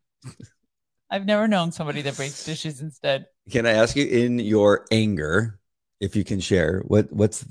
I've 1.10 1.24
never 1.24 1.46
known 1.46 1.72
somebody 1.72 2.02
that 2.02 2.16
breaks 2.16 2.44
dishes 2.44 2.80
instead. 2.80 3.26
can 3.50 3.66
I 3.66 3.72
ask 3.72 3.96
you, 3.96 4.06
in 4.06 4.38
your 4.38 4.86
anger, 4.90 5.60
if 6.00 6.16
you 6.16 6.24
can 6.24 6.40
share, 6.40 6.82
what 6.86 7.12
what's 7.12 7.44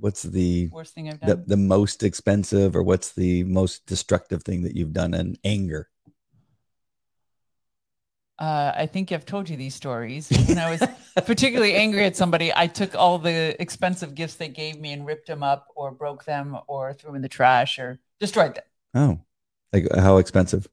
what's 0.00 0.22
the 0.22 0.68
Worst 0.72 0.94
thing 0.94 1.08
I've 1.08 1.20
the, 1.20 1.34
done. 1.36 1.44
the 1.46 1.56
most 1.56 2.02
expensive 2.02 2.76
or 2.76 2.82
what's 2.82 3.12
the 3.12 3.44
most 3.44 3.86
destructive 3.86 4.42
thing 4.42 4.62
that 4.62 4.76
you've 4.76 4.92
done 4.92 5.14
in 5.14 5.36
anger? 5.44 5.88
uh, 8.38 8.72
I 8.76 8.86
think 8.86 9.10
I've 9.10 9.26
told 9.26 9.48
you 9.48 9.56
these 9.56 9.74
stories. 9.74 10.28
When 10.46 10.58
I 10.58 10.70
was 10.70 10.82
particularly 11.26 11.74
angry 11.74 12.04
at 12.04 12.16
somebody, 12.16 12.52
I 12.54 12.68
took 12.68 12.94
all 12.94 13.18
the 13.18 13.60
expensive 13.60 14.14
gifts 14.14 14.34
they 14.34 14.48
gave 14.48 14.78
me 14.78 14.92
and 14.92 15.04
ripped 15.04 15.26
them 15.26 15.42
up 15.42 15.66
or 15.74 15.90
broke 15.90 16.24
them 16.24 16.56
or 16.68 16.92
threw 16.92 17.08
them 17.08 17.16
in 17.16 17.22
the 17.22 17.28
trash 17.28 17.78
or 17.78 17.98
destroyed 18.20 18.54
them. 18.54 18.64
Oh, 18.94 19.20
like 19.72 19.88
how 19.94 20.18
expensive? 20.18 20.68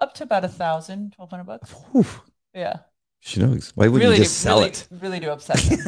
Up 0.00 0.14
to 0.14 0.24
about 0.24 0.44
a 0.44 0.48
thousand, 0.48 1.12
twelve 1.14 1.30
hundred 1.30 1.44
bucks. 1.44 1.70
Whew. 1.92 2.06
Yeah. 2.54 2.78
She 3.20 3.40
knows. 3.40 3.72
Why 3.74 3.86
wouldn't 3.88 4.02
really, 4.02 4.16
you 4.18 4.24
just 4.24 4.38
sell 4.40 4.58
really, 4.58 4.70
it? 4.70 4.88
really 4.90 5.20
to 5.20 5.32
upset 5.32 5.56
them. 5.58 5.78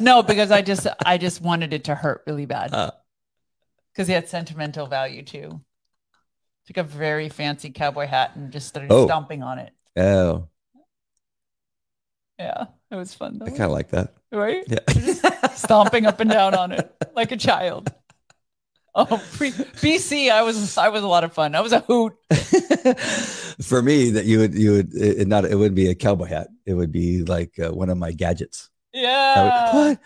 no, 0.00 0.22
because 0.22 0.50
I 0.50 0.62
just 0.62 0.86
I 1.04 1.18
just 1.18 1.40
wanted 1.40 1.72
it 1.72 1.84
to 1.84 1.94
hurt 1.94 2.22
really 2.26 2.46
bad. 2.46 2.72
Uh. 2.72 2.90
Because 3.92 4.08
he 4.08 4.14
had 4.14 4.28
sentimental 4.28 4.86
value 4.86 5.22
too. 5.22 5.60
Took 6.66 6.76
a 6.76 6.82
very 6.82 7.28
fancy 7.28 7.70
cowboy 7.70 8.06
hat 8.06 8.32
and 8.36 8.52
just 8.52 8.68
started 8.68 8.92
Oh. 8.92 9.06
stomping 9.06 9.42
on 9.42 9.58
it. 9.58 9.72
Oh, 9.96 10.48
Yeah, 12.38 12.66
it 12.90 12.96
was 12.96 13.14
fun 13.14 13.38
though. 13.38 13.46
I 13.46 13.50
kind 13.50 13.62
of 13.62 13.70
like 13.70 13.90
that. 13.90 14.12
right? 14.32 14.64
Yeah. 14.68 15.48
Stomping 15.54 16.04
up 16.06 16.20
and 16.20 16.28
down 16.30 16.54
on 16.54 16.72
it 16.72 16.94
like 17.14 17.32
a 17.32 17.36
child. 17.36 17.92
Oh, 18.98 19.22
pre- 19.34 19.50
BC, 19.52 20.30
I 20.32 20.40
was 20.42 20.78
I 20.78 20.88
was 20.88 21.02
a 21.02 21.06
lot 21.06 21.22
of 21.22 21.34
fun. 21.34 21.54
I 21.54 21.60
was 21.60 21.72
a 21.72 21.80
hoot. 21.80 22.14
For 23.62 23.82
me, 23.82 24.10
that 24.12 24.24
you 24.24 24.38
would 24.38 24.54
you 24.54 24.70
would 24.72 24.94
it, 24.94 25.28
not 25.28 25.44
it 25.44 25.54
wouldn't 25.54 25.76
be 25.76 25.88
a 25.88 25.94
cowboy 25.94 26.26
hat. 26.26 26.48
It 26.64 26.72
would 26.72 26.92
be 26.92 27.22
like 27.22 27.58
uh, 27.58 27.72
one 27.72 27.90
of 27.90 27.98
my 27.98 28.12
gadgets. 28.12 28.70
I 28.94 28.98
would- 28.98 29.02
Yeah. 29.02 29.74
what? 29.74 30.00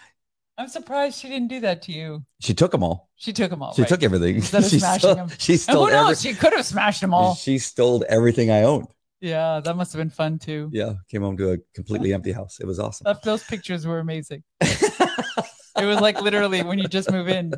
I'm 0.58 0.68
surprised 0.68 1.18
she 1.20 1.28
didn't 1.28 1.48
do 1.48 1.60
that 1.60 1.82
to 1.82 1.92
you. 1.92 2.24
She 2.40 2.52
took 2.52 2.72
them 2.72 2.82
all. 2.82 3.08
She 3.14 3.32
took 3.32 3.50
them 3.50 3.62
all. 3.62 3.72
She 3.74 3.82
right? 3.82 3.88
took 3.88 4.02
everything. 4.02 4.36
Instead 4.36 4.64
of 4.64 4.70
she 4.74 4.78
smashing 4.80 4.98
stole, 5.00 5.14
them. 5.14 5.28
she 5.38 5.52
And 5.52 5.60
stole 5.60 5.86
who 5.86 5.92
knows? 5.92 6.18
every, 6.24 6.32
She 6.32 6.38
could 6.38 6.52
have 6.52 6.66
smashed 6.66 7.00
them 7.00 7.14
all. 7.14 7.34
She 7.36 7.58
stole 7.58 8.04
everything 8.08 8.50
I 8.50 8.62
owned. 8.64 8.88
Yeah, 9.20 9.60
that 9.60 9.76
must 9.76 9.92
have 9.92 10.00
been 10.00 10.10
fun 10.10 10.38
too. 10.38 10.68
Yeah, 10.72 10.94
came 11.08 11.22
home 11.22 11.36
to 11.36 11.52
a 11.52 11.58
completely 11.74 12.12
empty 12.12 12.32
house. 12.32 12.58
It 12.60 12.66
was 12.66 12.78
awesome. 12.80 13.04
That, 13.04 13.22
those 13.22 13.42
pictures 13.44 13.86
were 13.86 14.00
amazing. 14.00 14.42
It 14.60 15.86
was 15.86 16.00
like 16.00 16.20
literally 16.20 16.62
when 16.62 16.78
you 16.78 16.88
just 16.88 17.10
move 17.10 17.28
in. 17.28 17.54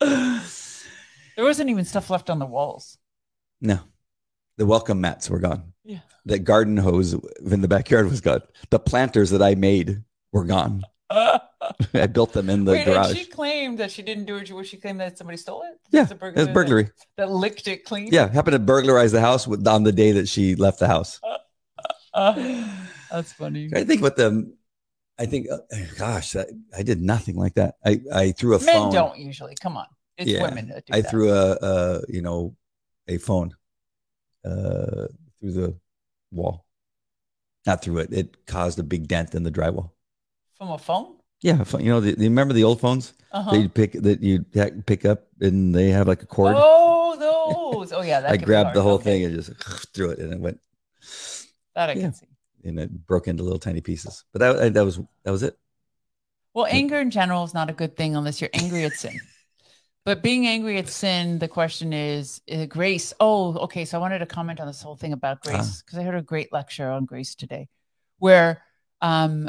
There 0.00 1.44
wasn't 1.44 1.70
even 1.70 1.84
stuff 1.84 2.10
left 2.10 2.30
on 2.30 2.38
the 2.38 2.46
walls. 2.46 2.98
no, 3.60 3.80
the 4.56 4.66
welcome 4.66 5.00
mats 5.00 5.30
were 5.30 5.38
gone. 5.38 5.72
Yeah. 5.84 6.00
The 6.24 6.38
garden 6.38 6.76
hose 6.76 7.14
in 7.14 7.60
the 7.60 7.68
backyard 7.68 8.08
was 8.10 8.20
gone. 8.20 8.42
The 8.70 8.78
planters 8.80 9.30
that 9.30 9.40
I 9.42 9.54
made 9.54 10.02
were 10.32 10.44
gone. 10.44 10.82
I 11.10 12.06
built 12.12 12.32
them 12.32 12.50
in 12.50 12.64
the 12.64 12.72
Wait, 12.72 12.84
garage. 12.84 13.16
she 13.16 13.24
claimed 13.24 13.78
that 13.78 13.90
she 13.90 14.02
didn't 14.02 14.24
do 14.26 14.36
it. 14.36 14.46
She 14.66 14.76
claimed 14.76 15.00
that 15.00 15.16
somebody 15.16 15.36
stole 15.38 15.62
it? 15.62 15.78
Yeah, 15.90 16.02
It's 16.02 16.10
a 16.12 16.26
It 16.26 16.34
was 16.36 16.48
burglary 16.48 16.84
that- 16.84 16.92
That, 17.16 17.30
licked 17.30 17.66
it 17.68 17.84
clean. 17.84 18.08
Yeah, 18.12 18.28
happened 18.30 18.52
to 18.52 18.58
burglarize 18.58 19.12
the 19.12 19.20
house 19.20 19.46
with, 19.46 19.66
on 19.66 19.84
the 19.84 19.92
day 19.92 20.12
that 20.12 20.28
she 20.28 20.54
left 20.56 20.80
the 20.80 20.86
house. 20.88 21.20
Uh, 22.12 22.66
that's 23.10 23.32
funny. 23.32 23.70
I 23.74 23.84
think 23.84 24.02
with 24.02 24.16
them, 24.16 24.54
I 25.18 25.26
think, 25.26 25.48
uh, 25.50 25.58
gosh, 25.96 26.36
I, 26.36 26.44
I 26.76 26.82
did 26.82 27.00
nothing 27.02 27.36
like 27.36 27.54
that. 27.54 27.74
I, 27.84 28.00
I 28.14 28.32
threw 28.32 28.54
a 28.54 28.60
Men 28.60 28.74
phone. 28.74 28.92
don't 28.92 29.18
usually. 29.18 29.56
Come 29.60 29.76
on, 29.76 29.86
it's 30.16 30.30
Yeah, 30.30 30.42
women 30.42 30.68
that 30.68 30.86
do 30.86 30.94
I 30.94 31.00
that. 31.02 31.10
threw 31.10 31.32
a, 31.32 31.52
a, 31.60 32.02
you 32.08 32.22
know, 32.22 32.54
a 33.08 33.18
phone 33.18 33.54
uh, 34.44 35.06
through 35.40 35.52
the 35.52 35.76
wall. 36.30 36.64
Not 37.66 37.82
through 37.82 37.98
it. 37.98 38.12
It 38.12 38.46
caused 38.46 38.78
a 38.78 38.82
big 38.82 39.08
dent 39.08 39.34
in 39.34 39.42
the 39.42 39.50
drywall. 39.50 39.90
from 40.56 40.70
a 40.70 40.78
phone. 40.78 41.16
Yeah, 41.42 41.62
pho- 41.64 41.78
you 41.78 41.90
know, 41.90 42.00
the, 42.00 42.10
you 42.10 42.24
remember 42.30 42.54
the 42.54 42.64
old 42.64 42.80
phones 42.80 43.12
Uh-huh. 43.32 43.50
that 43.50 43.58
you 43.58 43.68
pick 43.68 43.92
that 43.92 44.22
you 44.22 44.44
pick 44.86 45.04
up 45.04 45.26
and 45.40 45.74
they 45.74 45.90
have 45.90 46.08
like 46.08 46.22
a 46.22 46.26
cord. 46.26 46.56
Oh, 46.58 47.16
those. 47.18 47.92
Oh, 47.92 48.02
yeah. 48.02 48.20
That 48.22 48.30
I 48.32 48.36
grabbed 48.36 48.74
the 48.74 48.82
whole 48.82 48.94
Okay. 48.94 49.04
thing 49.04 49.24
and 49.24 49.34
just 49.34 49.50
threw 49.94 50.10
it, 50.10 50.18
and 50.18 50.32
it 50.32 50.40
went 50.40 50.60
That 51.74 51.90
I 51.90 51.94
Yeah. 51.94 52.02
can 52.02 52.14
see. 52.14 52.26
And 52.64 52.78
it 52.78 53.06
broke 53.06 53.28
into 53.28 53.42
little 53.42 53.58
tiny 53.58 53.80
pieces. 53.80 54.24
But 54.32 54.40
that 54.40 54.74
that 54.74 54.84
was 54.84 55.00
that 55.24 55.30
was 55.30 55.42
it. 55.42 55.58
Well, 56.54 56.66
anger 56.68 56.98
in 56.98 57.10
general 57.10 57.44
is 57.44 57.54
not 57.54 57.70
a 57.70 57.72
good 57.72 57.96
thing 57.96 58.16
unless 58.16 58.40
you're 58.40 58.50
angry 58.52 58.84
at 58.84 58.92
sin. 58.94 59.18
But 60.04 60.22
being 60.22 60.46
angry 60.46 60.78
at 60.78 60.88
sin, 60.88 61.38
the 61.38 61.48
question 61.48 61.92
is 61.92 62.40
uh, 62.50 62.64
grace. 62.64 63.12
Oh, 63.20 63.54
okay. 63.64 63.84
So 63.84 63.98
I 63.98 64.00
wanted 64.00 64.20
to 64.20 64.26
comment 64.26 64.58
on 64.58 64.66
this 64.66 64.80
whole 64.80 64.96
thing 64.96 65.12
about 65.12 65.38
Ah. 65.44 65.50
grace 65.50 65.82
because 65.82 65.98
I 65.98 66.02
heard 66.02 66.14
a 66.14 66.22
great 66.22 66.52
lecture 66.52 66.90
on 66.90 67.04
grace 67.04 67.34
today, 67.34 67.68
where 68.18 68.62
um, 69.02 69.48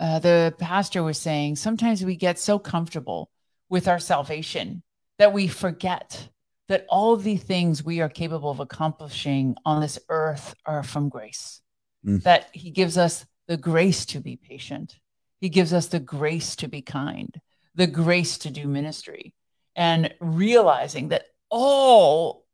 uh, 0.00 0.18
the 0.18 0.54
pastor 0.58 1.02
was 1.02 1.18
saying 1.18 1.56
sometimes 1.56 2.04
we 2.04 2.16
get 2.16 2.38
so 2.38 2.58
comfortable 2.58 3.30
with 3.68 3.86
our 3.88 3.98
salvation 4.00 4.82
that 5.18 5.32
we 5.32 5.46
forget 5.46 6.28
that 6.68 6.84
all 6.88 7.16
the 7.16 7.36
things 7.36 7.82
we 7.84 8.00
are 8.00 8.08
capable 8.08 8.50
of 8.50 8.60
accomplishing 8.60 9.56
on 9.64 9.80
this 9.80 9.98
earth 10.08 10.54
are 10.66 10.82
from 10.82 11.08
grace. 11.08 11.60
Mm. 12.06 12.22
That 12.22 12.48
He 12.52 12.70
gives 12.70 12.96
us 12.96 13.26
the 13.46 13.56
grace 13.56 14.04
to 14.06 14.20
be 14.20 14.36
patient, 14.36 14.98
He 15.40 15.48
gives 15.48 15.72
us 15.72 15.86
the 15.86 16.00
grace 16.00 16.56
to 16.56 16.68
be 16.68 16.82
kind, 16.82 17.40
the 17.74 17.86
grace 17.86 18.38
to 18.38 18.50
do 18.50 18.66
ministry, 18.68 19.34
and 19.76 20.14
realizing 20.20 21.08
that 21.08 21.26
all 21.50 22.44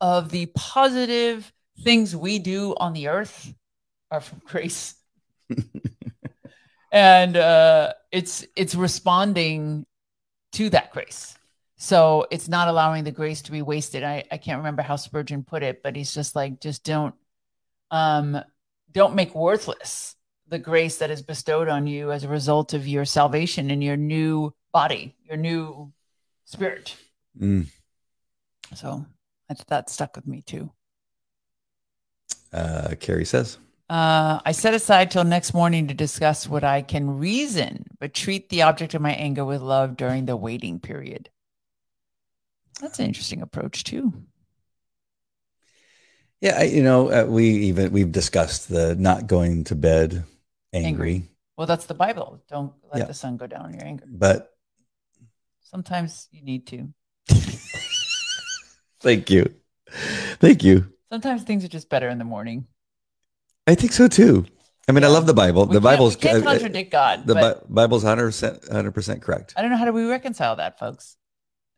of 0.00 0.30
the 0.30 0.46
positive 0.46 1.52
things 1.82 2.16
we 2.16 2.38
do 2.38 2.74
on 2.78 2.92
the 2.92 3.08
earth 3.08 3.52
are 4.10 4.20
from 4.20 4.40
grace. 4.44 4.94
and 6.92 7.36
uh, 7.36 7.92
it's 8.10 8.44
it's 8.56 8.74
responding 8.74 9.86
to 10.52 10.70
that 10.70 10.92
grace. 10.92 11.36
So 11.76 12.26
it's 12.30 12.48
not 12.48 12.68
allowing 12.68 13.04
the 13.04 13.10
grace 13.10 13.42
to 13.42 13.52
be 13.52 13.62
wasted. 13.62 14.02
I, 14.02 14.24
I 14.30 14.36
can't 14.36 14.58
remember 14.58 14.82
how 14.82 14.96
Spurgeon 14.96 15.44
put 15.44 15.62
it, 15.62 15.82
but 15.82 15.96
he's 15.96 16.12
just 16.12 16.36
like, 16.36 16.60
just 16.60 16.84
don't 16.84 17.14
um 17.90 18.40
don't 18.92 19.14
make 19.14 19.34
worthless 19.34 20.16
the 20.48 20.58
grace 20.58 20.98
that 20.98 21.10
is 21.10 21.22
bestowed 21.22 21.68
on 21.68 21.86
you 21.86 22.10
as 22.10 22.24
a 22.24 22.28
result 22.28 22.74
of 22.74 22.86
your 22.86 23.04
salvation 23.04 23.70
and 23.70 23.82
your 23.82 23.96
new 23.96 24.52
body, 24.72 25.14
your 25.24 25.36
new 25.36 25.92
spirit. 26.44 26.96
Mm. 27.40 27.66
So 28.74 29.06
that, 29.48 29.64
that 29.68 29.90
stuck 29.90 30.16
with 30.16 30.26
me 30.26 30.42
too. 30.42 30.70
Uh, 32.52 32.94
Carrie 32.98 33.24
says. 33.24 33.58
Uh, 33.88 34.40
I 34.44 34.52
set 34.52 34.74
aside 34.74 35.10
till 35.10 35.24
next 35.24 35.52
morning 35.52 35.88
to 35.88 35.94
discuss 35.94 36.48
what 36.48 36.62
I 36.62 36.82
can 36.82 37.18
reason, 37.18 37.86
but 37.98 38.14
treat 38.14 38.48
the 38.48 38.62
object 38.62 38.94
of 38.94 39.02
my 39.02 39.12
anger 39.12 39.44
with 39.44 39.62
love 39.62 39.96
during 39.96 40.26
the 40.26 40.36
waiting 40.36 40.78
period. 40.78 41.28
That's 42.80 42.98
an 42.98 43.06
interesting 43.06 43.42
approach 43.42 43.84
too. 43.84 44.12
Yeah, 46.40 46.56
I, 46.58 46.62
you 46.64 46.82
know, 46.82 47.10
uh, 47.10 47.24
we 47.26 47.44
even 47.68 47.92
we've 47.92 48.10
discussed 48.12 48.68
the 48.68 48.94
not 48.96 49.26
going 49.26 49.64
to 49.64 49.74
bed 49.74 50.24
angry, 50.72 50.88
Angry. 50.88 51.22
Well, 51.56 51.66
that's 51.66 51.84
the 51.86 51.94
Bible. 51.94 52.42
Don't 52.48 52.72
let 52.90 53.00
Yeah. 53.00 53.04
the 53.04 53.14
sun 53.14 53.36
go 53.36 53.46
down 53.46 53.62
on 53.66 53.74
your 53.74 53.84
anger. 53.84 54.06
but 54.08 54.54
Sometimes 55.60 56.28
you 56.32 56.42
need 56.42 56.66
to. 56.68 56.88
thank 59.00 59.30
you, 59.30 59.54
thank 60.40 60.64
you. 60.64 60.92
Sometimes 61.12 61.42
things 61.42 61.64
are 61.64 61.68
just 61.68 61.88
better 61.88 62.08
in 62.08 62.18
the 62.18 62.24
morning. 62.24 62.66
I 63.66 63.74
think 63.74 63.92
so 63.92 64.08
too. 64.08 64.46
I 64.88 64.92
mean, 64.92 65.04
I 65.04 65.08
love 65.08 65.26
the 65.26 65.34
Bible. 65.34 65.66
We 65.66 65.74
the 65.74 65.80
Bible's 65.80 66.16
we 66.16 66.22
can't 66.22 66.38
uh, 66.38 66.40
uh, 66.48 66.52
contradict 66.52 66.90
God. 66.90 67.26
the 67.26 67.34
Bi- 67.34 67.54
Bible's 67.68 68.02
hundred 68.02 68.26
percent, 68.26 68.64
hundred 68.72 68.92
percent 68.92 69.22
correct. 69.22 69.52
I 69.56 69.62
don't 69.62 69.70
know 69.70 69.76
how 69.76 69.84
do 69.84 69.92
we 69.92 70.04
reconcile 70.06 70.56
that, 70.56 70.78
folks. 70.78 71.16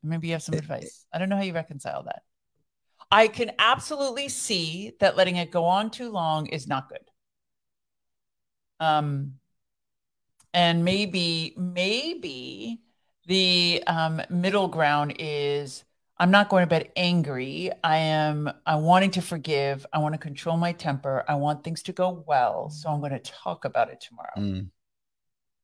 Maybe 0.03 0.29
you 0.29 0.33
have 0.35 0.43
some 0.43 0.55
Eh, 0.55 0.59
advice. 0.59 1.05
I 1.13 1.19
don't 1.19 1.29
know 1.29 1.37
how 1.37 1.43
you 1.43 1.53
reconcile 1.53 2.05
that. 2.05 2.23
I 3.13 3.29
can 3.29 3.53
absolutely 3.59 4.29
see 4.31 4.95
that 4.99 5.17
letting 5.19 5.37
it 5.37 5.51
go 5.51 5.67
on 5.67 5.91
too 5.91 6.11
long 6.11 6.47
is 6.47 6.67
not 6.67 6.89
good. 6.89 7.11
Um, 8.81 9.35
and 10.55 10.85
maybe, 10.85 11.55
maybe 11.59 12.81
the 13.27 13.85
um, 13.87 14.23
middle 14.31 14.67
ground 14.67 15.17
is 15.19 15.85
I'm 16.19 16.31
not 16.31 16.49
going 16.49 16.63
to 16.63 16.67
bed 16.67 16.91
angry. 16.97 17.71
I 17.85 17.99
am 17.99 18.51
I'm 18.67 18.83
wanting 18.83 19.11
to 19.13 19.23
forgive. 19.23 19.85
I 19.93 19.99
want 19.99 20.15
to 20.15 20.19
control 20.19 20.57
my 20.57 20.73
temper. 20.73 21.25
I 21.29 21.35
want 21.35 21.65
things 21.65 21.83
to 21.85 21.93
go 21.93 22.25
well. 22.27 22.71
So 22.71 22.89
I'm 22.89 23.01
going 23.01 23.13
to 23.13 23.19
talk 23.19 23.65
about 23.67 23.91
it 23.91 24.01
tomorrow 24.01 24.31
Mm. 24.39 24.71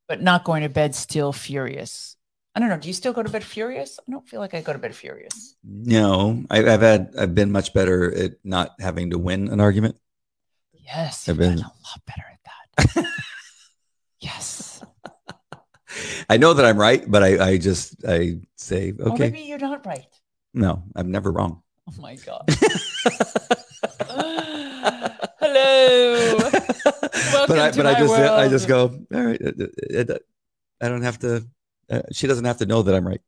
but 0.07 0.21
not 0.23 0.45
going 0.45 0.63
to 0.63 0.69
bed 0.69 0.95
still 0.95 1.33
furious. 1.33 2.18
I 2.55 2.61
don't 2.61 2.69
know. 2.69 2.79
Do 2.79 2.89
you 2.89 2.95
still 2.95 3.13
go 3.13 3.23
to 3.23 3.29
bed 3.29 3.45
furious? 3.45 4.01
I 4.07 4.11
don't 4.11 4.29
feel 4.29 4.41
like 4.41 4.55
I 4.55 4.61
go 4.63 4.73
to 4.73 4.79
bed 4.79 4.95
furious. 4.95 5.55
No, 5.63 6.45
I, 6.51 6.59
I've 6.59 6.81
had 6.81 7.15
I've 7.19 7.35
been 7.35 7.53
much 7.53 7.73
better 7.73 8.13
at 8.15 8.33
not 8.45 8.75
having 8.81 9.11
to 9.11 9.19
win 9.19 9.49
an 9.49 9.61
argument. 9.61 9.97
Yes, 10.73 11.29
I've 11.29 11.37
been 11.37 11.59
a 11.59 11.63
lot 11.63 12.01
better 12.07 12.25
at 12.33 12.95
that. 12.95 13.07
yes. 14.21 14.83
I 16.29 16.37
know 16.37 16.55
that 16.55 16.65
I'm 16.65 16.79
right, 16.79 17.05
but 17.07 17.23
I, 17.23 17.51
I 17.51 17.59
just 17.59 18.05
I 18.07 18.41
say 18.57 18.93
okay. 18.99 19.31
maybe 19.31 19.41
you're 19.41 19.59
not 19.59 19.87
right. 19.87 20.07
no, 20.55 20.85
I'm 20.97 21.11
never 21.11 21.31
wrong. 21.31 21.63
Oh 21.89 22.01
my 22.01 22.17
god. 22.17 22.45
Hello. 25.41 26.39
but 27.47 27.59
I 27.59 27.71
but 27.71 27.87
I 27.87 27.95
just 27.99 28.15
I 28.15 28.49
just 28.49 28.69
go 28.69 28.99
all 29.15 29.23
right. 29.23 29.41
I 30.81 30.89
don't 30.89 31.03
have 31.03 31.19
to. 31.21 31.47
Uh, 31.90 32.03
she 32.12 32.27
doesn't 32.27 32.44
have 32.44 32.59
to 32.59 32.66
know 32.66 32.83
that 32.83 32.94
I'm 32.94 33.07
right. 33.07 33.22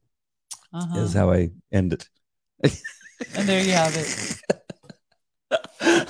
Uh-huh. 0.73 1.01
Is 1.01 1.15
how 1.15 1.33
I 1.33 1.51
end 1.73 1.93
it. 1.93 2.09
And 2.63 3.49
there 3.49 3.63
you 3.63 3.73
have 3.73 3.97
it. 3.97 4.41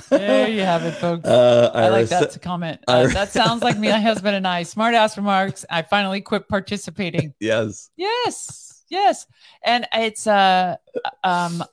There 0.09 0.49
you 0.49 0.61
have 0.61 0.83
it, 0.83 0.91
folks. 0.91 1.25
Uh, 1.25 1.71
I 1.73 1.87
like 1.89 2.09
that 2.09 2.31
to 2.31 2.39
comment. 2.39 2.81
Uh, 2.87 3.07
that 3.07 3.31
sounds 3.31 3.63
like 3.63 3.77
me, 3.79 3.89
my 3.89 3.99
husband, 3.99 4.35
and 4.35 4.45
I. 4.45 4.63
Smart 4.63 4.93
ass 4.93 5.17
remarks. 5.17 5.65
I 5.69 5.81
finally 5.81 6.21
quit 6.21 6.47
participating. 6.47 7.33
Yes. 7.39 7.89
Yes, 7.95 8.83
yes. 8.89 9.25
And 9.63 9.87
it's 9.93 10.27
uh 10.27 10.75
um 11.23 11.63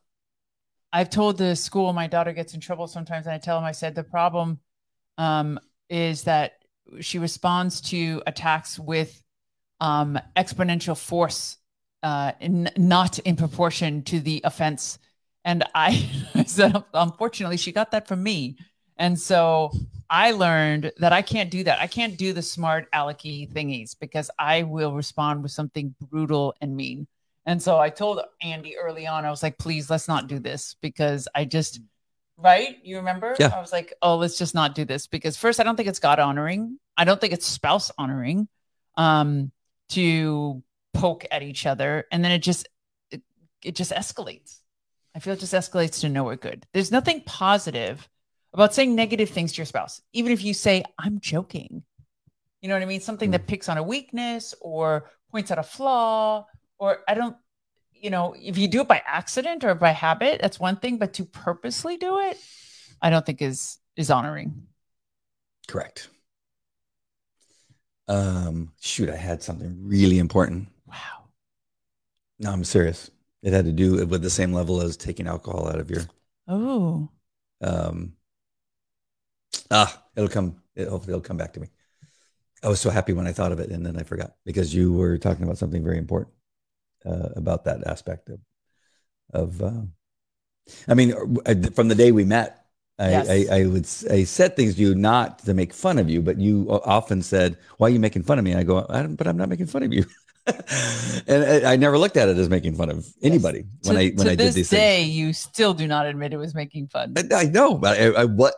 I've 0.93 1.11
told 1.11 1.37
the 1.37 1.57
school 1.57 1.93
my 1.93 2.07
daughter 2.07 2.33
gets 2.33 2.55
in 2.55 2.61
trouble 2.61 2.87
sometimes 2.87 3.27
and 3.27 3.35
I 3.35 3.39
tell 3.39 3.59
them 3.59 3.65
I 3.65 3.73
said 3.73 3.95
the 3.95 4.05
problem 4.05 4.61
um 5.19 5.59
is 5.91 6.23
that 6.23 6.53
she 7.01 7.19
responds 7.19 7.81
to 7.83 8.23
attacks 8.27 8.79
with 8.79 9.21
um, 9.81 10.19
exponential 10.37 10.97
force, 10.97 11.57
uh, 12.03 12.33
in, 12.41 12.71
not 12.77 13.19
in 13.21 13.37
proportion 13.37 14.03
to 14.05 14.21
the 14.21 14.41
offense. 14.45 14.99
And 15.45 15.65
I 15.75 16.09
said, 16.47 16.83
unfortunately, 16.95 17.57
she 17.57 17.73
got 17.73 17.93
that 17.93 18.09
from 18.09 18.23
me. 18.23 18.57
And 18.97 19.19
so 19.19 19.71
I 20.11 20.33
learned 20.33 20.93
that 20.99 21.13
I 21.13 21.23
can't 21.23 21.51
do 21.51 21.65
that. 21.65 21.81
I 21.81 21.87
can't 21.87 22.17
do 22.17 22.33
the 22.33 22.43
smart 22.43 22.91
alecky 22.93 23.51
thingies 23.53 23.97
because 23.99 24.31
I 24.39 24.65
will 24.65 24.93
respond 24.93 25.43
with 25.43 25.53
something 25.53 25.95
brutal 26.01 26.55
and 26.61 26.77
mean. 26.77 27.07
And 27.47 27.63
so 27.63 27.79
I 27.79 27.89
told 27.89 28.21
Andy 28.43 28.77
early 28.77 29.07
on, 29.07 29.25
I 29.25 29.31
was 29.31 29.43
like, 29.43 29.57
please, 29.57 29.89
let's 29.89 30.09
not 30.09 30.27
do 30.27 30.39
this 30.39 30.77
because 30.83 31.29
I 31.35 31.45
just, 31.45 31.81
right? 32.37 32.77
You 32.83 32.97
remember? 32.97 33.37
Yeah. 33.39 33.53
I 33.55 33.61
was 33.61 33.73
like, 33.73 33.95
oh, 34.03 34.17
let's 34.17 34.37
just 34.37 34.55
not 34.55 34.75
do 34.75 34.85
this 34.85 35.07
because 35.07 35.37
first, 35.37 35.59
I 35.59 35.63
don't 35.63 35.77
think 35.77 35.89
it's 35.89 35.99
God 35.99 36.19
honoring. 36.19 36.79
I 36.97 37.05
don't 37.05 37.21
think 37.21 37.33
it's 37.33 37.47
spouse 37.47 37.91
honoring 37.97 38.49
um, 38.99 39.53
to 39.91 40.63
poke 40.95 41.27
at 41.31 41.43
each 41.43 41.67
other. 41.67 42.07
And 42.11 42.25
then 42.25 42.33
it 42.33 42.41
just, 42.41 42.69
it, 43.11 43.23
it 43.65 43.75
just 43.77 43.93
escalates. 43.93 44.59
I 45.15 45.21
feel 45.21 45.35
it 45.35 45.41
just 45.41 45.55
escalates 45.55 46.01
to 46.01 46.09
nowhere 46.09 46.37
good. 46.37 46.67
There's 46.73 46.93
nothing 46.93 47.23
positive 47.23 48.09
about 48.53 48.75
saying 48.75 48.95
negative 48.95 49.31
things 49.31 49.53
to 49.53 49.59
your 49.59 49.67
spouse, 49.67 50.01
even 50.13 50.33
if 50.33 50.45
you 50.45 50.55
say, 50.55 50.85
I'm 50.99 51.21
joking. 51.21 51.83
You 52.61 52.69
know 52.69 52.75
what 52.75 52.83
I 52.83 52.87
mean? 52.87 53.01
Something 53.01 53.31
that 53.33 53.45
mm. 53.45 53.47
picks 53.47 53.69
on 53.69 53.79
a 53.79 53.83
weakness 53.83 54.55
or 54.61 55.11
points 55.31 55.51
out 55.51 55.59
a 55.59 55.63
flaw, 55.63 56.47
or 56.79 57.01
I 57.07 57.15
don't, 57.15 57.37
you 57.93 58.11
know, 58.11 58.35
if 58.39 58.57
you 58.59 58.69
do 58.69 58.81
it 58.81 58.89
by 58.89 59.03
accident 59.07 59.65
or 59.65 59.75
by 59.75 59.91
habit, 59.91 60.41
that's 60.41 60.59
one 60.61 60.77
thing, 60.77 60.99
but 60.99 61.15
to 61.15 61.25
purposely 61.25 61.97
do 61.97 62.21
it, 62.21 62.39
I 63.03 63.11
don't 63.11 63.25
think 63.27 63.43
is 63.43 63.79
is 63.97 64.11
honoring. 64.11 64.67
Correct. 65.67 66.09
Um, 68.09 68.73
shoot, 68.81 69.11
I 69.11 69.17
had 69.17 69.43
something 69.43 69.77
really 69.87 70.19
important. 70.19 70.69
Wow. 70.87 71.29
No, 72.39 72.51
I'm 72.51 72.65
serious. 72.65 73.11
It 73.43 73.53
had 73.53 73.67
to 73.67 73.73
do 73.73 74.07
with 74.07 74.23
the 74.23 74.31
same 74.31 74.53
level 74.53 74.81
as 74.81 74.97
taking 74.97 75.27
alcohol 75.27 75.69
out 75.69 75.79
of 75.79 75.91
your 75.91 76.03
Oh, 76.51 77.11
um 77.61 78.15
ah 79.71 80.03
it'll 80.17 80.29
come 80.29 80.57
it, 80.75 80.89
hopefully 80.89 81.13
it'll 81.13 81.21
come 81.21 81.37
back 81.37 81.53
to 81.53 81.61
me 81.61 81.69
i 82.63 82.69
was 82.69 82.81
so 82.81 82.91
happy 82.91 83.13
when 83.13 83.27
i 83.27 83.33
thought 83.33 83.53
of 83.53 83.61
it 83.61 83.71
and 83.71 83.85
then 83.85 83.97
i 83.99 84.03
forgot 84.03 84.35
because 84.45 84.75
you 84.75 84.93
were 84.93 85.19
talking 85.19 85.45
about 85.45 85.59
something 85.59 85.83
very 85.83 85.99
important 85.99 86.35
uh, 87.05 87.31
about 87.37 87.65
that 87.65 87.87
aspect 87.87 88.31
of 88.31 88.41
of 89.33 89.63
uh, 89.63 89.83
i 90.87 90.95
mean 90.95 91.13
uh, 91.47 91.55
from 91.75 91.89
the 91.89 91.95
day 91.95 92.13
we 92.13 92.25
met 92.25 92.65
I, 92.99 93.11
Yes. 93.11 93.29
I, 93.31 93.57
I 93.59 93.67
would 93.67 93.87
I 94.13 94.25
said 94.25 94.57
things 94.57 94.75
to 94.75 94.81
you 94.81 94.95
not 94.95 95.39
to 95.41 95.55
make 95.55 95.73
fun 95.73 95.99
of 95.99 96.11
you, 96.11 96.21
but 96.21 96.39
you 96.39 96.67
often 96.85 97.23
said, 97.23 97.57
"Why 97.77 97.87
are 97.87 97.91
you 97.91 98.01
making 98.01 98.25
fun 98.25 98.39
of 98.39 98.45
me?" 98.45 98.55
I 98.55 98.65
go, 98.65 98.85
I 98.89 99.03
don't, 99.03 99.15
"But 99.15 99.29
I'm 99.29 99.37
not 99.37 99.49
making 99.49 99.67
fun 99.67 99.85
of 99.85 99.93
you," 99.93 100.05
and 100.47 101.45
I, 101.45 101.73
I 101.73 101.77
never 101.77 101.97
looked 101.97 102.17
at 102.17 102.29
it 102.29 102.37
as 102.37 102.49
making 102.49 102.75
fun 102.75 102.91
of 102.91 103.07
anybody 103.23 103.67
when 103.83 103.95
to, 103.97 104.03
I 104.03 104.09
when 104.11 104.27
I 104.27 104.35
did 104.35 104.55
these 104.55 104.69
things. 104.69 104.71
day, 104.71 105.05
you 105.05 105.33
still 105.33 105.75
do 105.75 105.87
not 105.87 106.07
admit 106.07 106.33
it 106.33 106.39
was 106.39 106.55
making 106.55 106.89
fun. 106.89 107.15
I, 107.17 107.43
I 107.43 107.45
know, 107.45 107.75
but 107.75 108.01
I, 108.01 108.07
I 108.23 108.25
what 108.25 108.55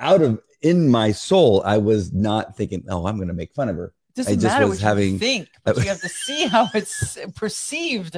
out 0.00 0.22
of 0.22 0.40
in 0.62 0.88
my 0.88 1.12
soul, 1.12 1.62
I 1.64 1.78
was 1.78 2.12
not 2.12 2.56
thinking, 2.56 2.84
"Oh, 2.88 3.06
I'm 3.06 3.16
going 3.16 3.28
to 3.28 3.34
make 3.34 3.54
fun 3.54 3.68
of 3.68 3.76
her." 3.76 3.92
It 4.10 4.16
doesn't 4.16 4.32
I 4.32 4.34
just 4.34 4.44
matter 4.44 4.66
was 4.66 4.80
what 4.82 4.88
having- 4.88 5.12
you 5.12 5.18
think, 5.20 5.48
but 5.62 5.76
you 5.76 5.84
have 5.84 6.00
to 6.00 6.08
see 6.08 6.46
how 6.48 6.68
it's 6.74 7.16
perceived. 7.36 8.16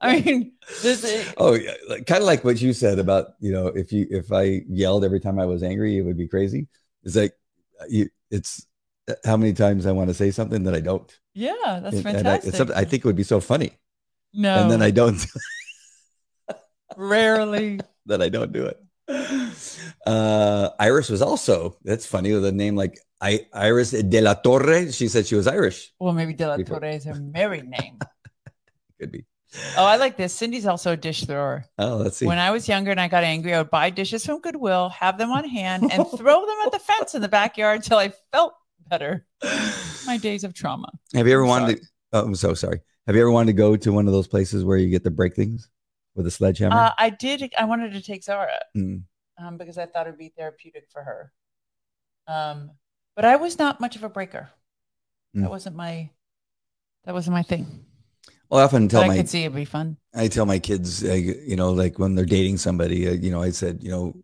I 0.00 0.20
mean, 0.20 0.52
this 0.82 1.02
Is- 1.04 1.32
Oh, 1.38 1.54
yeah, 1.54 1.72
kind 2.06 2.20
of 2.20 2.26
like 2.26 2.44
what 2.44 2.60
you 2.60 2.72
said 2.72 2.98
about 2.98 3.34
you 3.40 3.52
know, 3.52 3.68
if 3.68 3.92
you 3.92 4.06
if 4.10 4.32
I 4.32 4.62
yelled 4.68 5.04
every 5.04 5.20
time 5.20 5.38
I 5.38 5.46
was 5.46 5.62
angry, 5.62 5.96
it 5.98 6.02
would 6.02 6.16
be 6.18 6.28
crazy. 6.28 6.68
It's 7.04 7.16
like 7.16 7.32
you, 7.88 8.08
it's 8.30 8.66
how 9.24 9.36
many 9.36 9.52
times 9.52 9.86
I 9.86 9.92
want 9.92 10.08
to 10.08 10.14
say 10.14 10.30
something 10.30 10.64
that 10.64 10.74
I 10.74 10.80
don't. 10.80 11.10
yeah, 11.34 11.80
that's 11.82 11.96
And- 11.96 12.06
and 12.06 12.28
I, 12.28 12.38
fantastic. 12.40 12.76
I 12.76 12.84
think 12.84 13.04
it 13.04 13.06
would 13.06 13.16
be 13.16 13.22
so 13.24 13.40
funny, 13.40 13.72
no, 14.32 14.62
and 14.62 14.70
then 14.70 14.82
I 14.82 14.90
don't. 14.90 15.24
rarely. 16.96 17.80
that 18.06 18.20
I 18.22 18.28
don't 18.28 18.52
do 18.52 18.66
it. 18.66 18.80
Uh, 20.06 20.70
Iris 20.78 21.08
was 21.08 21.22
also 21.22 21.76
that's 21.84 22.06
funny 22.06 22.32
with 22.32 22.44
a 22.44 22.52
name 22.52 22.76
like 22.76 22.98
I, 23.20 23.46
Iris 23.52 23.90
de 23.92 24.20
la 24.20 24.34
Torre. 24.34 24.90
She 24.92 25.08
said 25.08 25.26
she 25.26 25.34
was 25.34 25.46
Irish. 25.46 25.92
Well, 25.98 26.12
maybe 26.12 26.34
De 26.34 26.46
La 26.46 26.56
Torre 26.58 26.84
is 26.84 27.04
her 27.04 27.14
married 27.14 27.68
name. 27.68 27.98
Could 29.00 29.12
be. 29.12 29.24
Oh, 29.76 29.84
I 29.84 29.96
like 29.96 30.16
this. 30.16 30.32
Cindy's 30.32 30.66
also 30.66 30.92
a 30.92 30.96
dish 30.96 31.24
thrower. 31.24 31.64
Oh, 31.78 31.96
let's 31.96 32.16
see. 32.16 32.26
When 32.26 32.38
I 32.38 32.50
was 32.50 32.68
younger 32.68 32.90
and 32.90 33.00
I 33.00 33.08
got 33.08 33.24
angry, 33.24 33.54
I 33.54 33.58
would 33.58 33.70
buy 33.70 33.90
dishes 33.90 34.24
from 34.26 34.40
Goodwill, 34.40 34.88
have 34.90 35.18
them 35.18 35.30
on 35.30 35.48
hand, 35.48 35.92
and 35.92 36.06
throw 36.16 36.46
them 36.46 36.56
at 36.66 36.72
the 36.72 36.78
fence 36.78 37.14
in 37.14 37.22
the 37.22 37.28
backyard 37.28 37.76
until 37.76 37.98
I 37.98 38.12
felt 38.32 38.54
better. 38.88 39.26
My 40.06 40.16
days 40.16 40.44
of 40.44 40.54
trauma. 40.54 40.90
Have 41.14 41.26
you 41.26 41.34
ever 41.34 41.42
I'm 41.42 41.48
wanted 41.48 41.76
to? 41.80 41.86
Oh, 42.12 42.24
I'm 42.24 42.34
so 42.34 42.54
sorry. 42.54 42.80
Have 43.06 43.16
you 43.16 43.22
ever 43.22 43.30
wanted 43.30 43.48
to 43.48 43.52
go 43.56 43.76
to 43.76 43.92
one 43.92 44.06
of 44.06 44.12
those 44.12 44.26
places 44.28 44.64
where 44.64 44.76
you 44.76 44.88
get 44.90 45.04
to 45.04 45.10
break 45.10 45.34
things 45.34 45.68
with 46.14 46.26
a 46.26 46.30
sledgehammer? 46.30 46.76
Uh, 46.76 46.90
I 46.96 47.10
did. 47.10 47.52
I 47.58 47.64
wanted 47.64 47.92
to 47.92 48.00
take 48.02 48.24
Zara 48.24 48.58
Mm. 48.76 49.02
um, 49.38 49.56
because 49.58 49.78
I 49.78 49.86
thought 49.86 50.06
it'd 50.06 50.18
be 50.18 50.32
therapeutic 50.36 50.86
for 50.90 51.02
her. 51.02 51.32
Um, 52.26 52.70
but 53.14 53.24
I 53.24 53.36
was 53.36 53.58
not 53.58 53.80
much 53.80 53.96
of 53.96 54.02
a 54.04 54.08
breaker. 54.08 54.50
Mm. 55.36 55.42
That 55.42 55.50
wasn't 55.50 55.76
my. 55.76 56.10
That 57.04 57.14
wasn't 57.14 57.34
my 57.34 57.42
thing. 57.42 57.84
Well, 58.50 58.60
I 58.60 58.64
often 58.64 58.88
tell 58.88 59.00
But 59.00 59.04
tell 59.04 59.10
I 59.10 59.14
my 59.14 59.16
could 59.16 59.28
see 59.28 59.40
it'd 59.42 59.54
be 59.54 59.64
fun. 59.64 59.96
I 60.14 60.28
tell 60.28 60.46
my 60.46 60.58
kids, 60.58 61.04
uh, 61.04 61.12
you 61.12 61.56
know, 61.56 61.72
like 61.72 61.98
when 61.98 62.14
they're 62.14 62.24
dating 62.24 62.58
somebody, 62.58 63.08
uh, 63.08 63.12
you 63.12 63.30
know, 63.30 63.42
I 63.42 63.50
said, 63.50 63.82
you 63.82 63.90
know, 63.90 64.14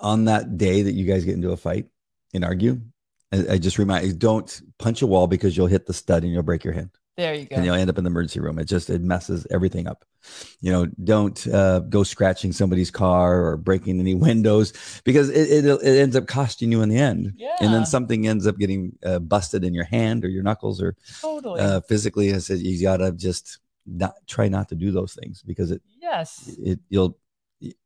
on 0.00 0.24
that 0.24 0.56
day 0.56 0.82
that 0.82 0.92
you 0.92 1.04
guys 1.04 1.24
get 1.24 1.34
into 1.34 1.52
a 1.52 1.56
fight 1.56 1.86
and 2.34 2.44
argue, 2.44 2.80
I, 3.32 3.52
I 3.52 3.58
just 3.58 3.78
remind 3.78 4.06
you, 4.06 4.12
don't 4.12 4.60
punch 4.78 5.02
a 5.02 5.06
wall 5.06 5.26
because 5.26 5.56
you'll 5.56 5.66
hit 5.66 5.86
the 5.86 5.94
stud 5.94 6.24
and 6.24 6.32
you'll 6.32 6.42
break 6.42 6.64
your 6.64 6.74
hand 6.74 6.90
There 7.16 7.34
you 7.34 7.44
go. 7.44 7.56
and 7.56 7.64
you'll 7.64 7.74
end 7.74 7.90
up 7.90 7.98
in 7.98 8.04
the 8.04 8.10
emergency 8.10 8.40
room. 8.40 8.58
It 8.58 8.64
just 8.64 8.88
it 8.88 9.02
messes 9.02 9.46
everything 9.50 9.86
up. 9.86 10.04
You 10.60 10.72
know, 10.72 10.86
don't 11.04 11.46
uh, 11.48 11.80
go 11.80 12.02
scratching 12.02 12.52
somebody's 12.52 12.90
car 12.90 13.44
or 13.44 13.56
breaking 13.58 14.00
any 14.00 14.14
windows 14.28 14.72
because 15.04 15.28
it, 15.28 15.64
it 15.64 15.66
it 15.66 15.98
ends 16.00 16.16
up 16.16 16.26
costing 16.26 16.72
you 16.72 16.80
in 16.82 16.88
the 16.88 16.96
end. 16.98 17.34
yeah. 17.36 17.56
And 17.60 17.74
then 17.74 17.84
something 17.84 18.26
ends 18.26 18.46
up 18.46 18.56
getting 18.58 18.96
uh, 19.04 19.18
busted 19.18 19.64
in 19.64 19.74
your 19.74 19.84
hand 19.84 20.24
or 20.24 20.28
your 20.28 20.42
knuckles 20.42 20.80
or 20.80 20.96
totally. 21.20 21.60
uh, 21.60 21.80
physically. 21.82 22.32
I 22.34 22.38
said 22.38 22.60
you 22.60 22.80
gotta 22.80 23.12
just 23.12 23.58
not 23.86 24.14
try 24.26 24.48
not 24.48 24.68
to 24.70 24.74
do 24.74 24.90
those 24.90 25.12
things 25.14 25.42
because 25.42 25.70
it 25.72 25.82
yes. 26.00 26.48
it 26.62 26.78
you'll 26.88 27.18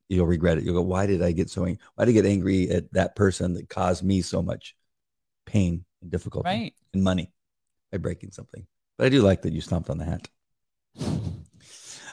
you'll 0.08 0.26
regret 0.26 0.58
it. 0.58 0.64
You'll 0.64 0.74
go, 0.74 0.82
why 0.82 1.06
did 1.06 1.22
I 1.22 1.32
get 1.32 1.50
so 1.50 1.64
angry? 1.64 1.80
Why 1.96 2.04
did 2.04 2.12
I 2.12 2.14
get 2.14 2.26
angry 2.26 2.68
at 2.70 2.92
that 2.92 3.16
person 3.16 3.54
that 3.54 3.68
caused 3.68 4.04
me 4.04 4.20
so 4.22 4.42
much 4.42 4.76
pain 5.46 5.84
and 6.02 6.10
difficulty 6.10 6.46
Right. 6.46 6.74
and 6.92 7.02
money 7.02 7.32
by 7.90 7.98
breaking 7.98 8.30
something? 8.30 8.66
But 8.96 9.06
I 9.06 9.08
do 9.10 9.22
like 9.22 9.42
that 9.42 9.52
you 9.52 9.60
stomped 9.60 9.90
on 9.90 9.98
the 9.98 10.04
hat. 10.04 10.28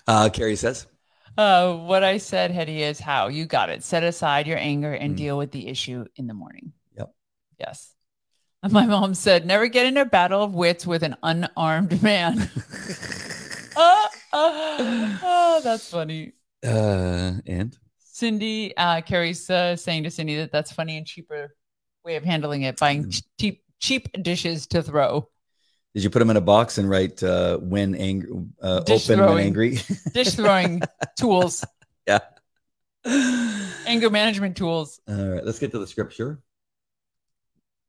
Uh, 0.07 0.29
Carrie 0.29 0.55
says, 0.55 0.87
Uh, 1.37 1.75
what 1.75 2.03
I 2.03 2.17
said, 2.17 2.51
Hetty, 2.51 2.81
is 2.83 2.99
how 2.99 3.27
you 3.27 3.45
got 3.45 3.69
it. 3.69 3.83
Set 3.83 4.03
aside 4.03 4.47
your 4.47 4.57
anger 4.57 4.93
and 4.93 5.13
Mm. 5.13 5.17
deal 5.17 5.37
with 5.37 5.51
the 5.51 5.67
issue 5.67 6.05
in 6.15 6.27
the 6.27 6.33
morning. 6.33 6.73
Yep. 6.97 7.13
Yes. 7.59 7.93
And 8.63 8.73
my 8.79 8.85
mom 8.85 9.13
said, 9.13 9.45
never 9.45 9.67
get 9.67 9.85
in 9.85 9.97
a 9.97 10.05
battle 10.05 10.43
of 10.43 10.53
wits 10.55 10.85
with 10.87 11.03
an 11.03 11.15
unarmed 11.23 12.01
man. 12.03 12.49
oh, 13.75 14.07
oh, 14.33 15.19
oh, 15.23 15.61
that's 15.63 15.89
funny. 15.89 16.33
uh, 16.65 17.33
and 17.45 17.77
Cindy, 17.99 18.75
uh, 18.77 19.01
Carrie's 19.01 19.49
uh, 19.49 19.75
saying 19.75 20.03
to 20.03 20.11
Cindy 20.11 20.35
that 20.37 20.51
that's 20.51 20.71
funny 20.71 20.97
and 20.97 21.05
cheaper 21.07 21.55
way 22.03 22.15
of 22.17 22.23
handling 22.23 22.63
it, 22.63 22.77
buying 22.79 23.05
Mm. 23.05 23.23
cheap 23.39 23.63
cheap 23.79 24.07
dishes 24.21 24.67
to 24.67 24.83
throw. 24.83 25.27
Did 25.93 26.03
you 26.03 26.09
put 26.09 26.19
them 26.19 26.29
in 26.29 26.37
a 26.37 26.41
box 26.41 26.77
and 26.77 26.89
write 26.89 27.21
uh, 27.21 27.57
when 27.57 27.95
angry, 27.95 28.29
uh, 28.61 28.83
open 28.89 29.19
when 29.19 29.37
angry? 29.39 29.79
Dish 30.13 30.33
throwing 30.35 30.81
tools, 31.17 31.65
yeah. 32.07 32.19
anger 33.85 34.09
management 34.09 34.55
tools. 34.57 34.99
All 35.07 35.15
right, 35.15 35.45
let's 35.45 35.59
get 35.59 35.71
to 35.71 35.79
the 35.79 35.87
scripture. 35.87 36.41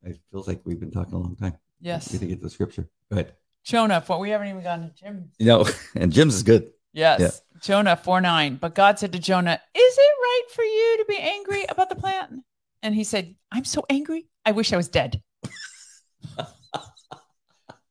It 0.05 0.19
feels 0.31 0.49
like 0.49 0.63
we've 0.65 0.81
been 0.81 0.91
talking 0.91 1.15
a 1.15 1.19
long 1.19 1.37
time. 1.37 1.57
Yes. 1.81 2.13
We 2.13 2.19
need 2.19 2.21
to 2.21 2.27
get 2.27 2.39
to 2.39 2.45
the 2.45 2.51
scripture. 2.51 2.89
Go 3.11 3.19
ahead. 3.19 3.35
Jonah, 3.65 4.03
what 4.07 4.21
we 4.21 4.31
haven't 4.31 4.49
even 4.49 4.63
gotten 4.63 4.91
to 4.91 4.95
Jim. 4.95 5.31
No, 5.39 5.67
and 5.95 6.13
Jim's 6.13 6.35
is 6.35 6.43
good. 6.43 6.73
Yes. 6.93 7.21
Yeah. 7.21 7.61
Jonah 7.61 7.97
4 7.97 8.21
9. 8.21 8.57
But 8.57 8.75
God 8.75 8.99
said 8.99 9.13
to 9.13 9.19
Jonah, 9.19 9.61
Is 9.75 9.99
it 9.99 10.15
right 10.21 10.43
for 10.53 10.65
you 10.65 10.97
to 10.99 11.05
be 11.09 11.19
angry 11.19 11.65
about 11.69 11.89
the 11.89 11.95
plant? 11.95 12.43
And 12.83 12.95
he 12.95 13.05
said, 13.05 13.37
I'm 13.51 13.65
so 13.65 13.85
angry. 13.89 14.27
I 14.45 14.53
wish 14.53 14.73
I 14.73 14.77
was 14.77 14.89
dead. 14.89 15.23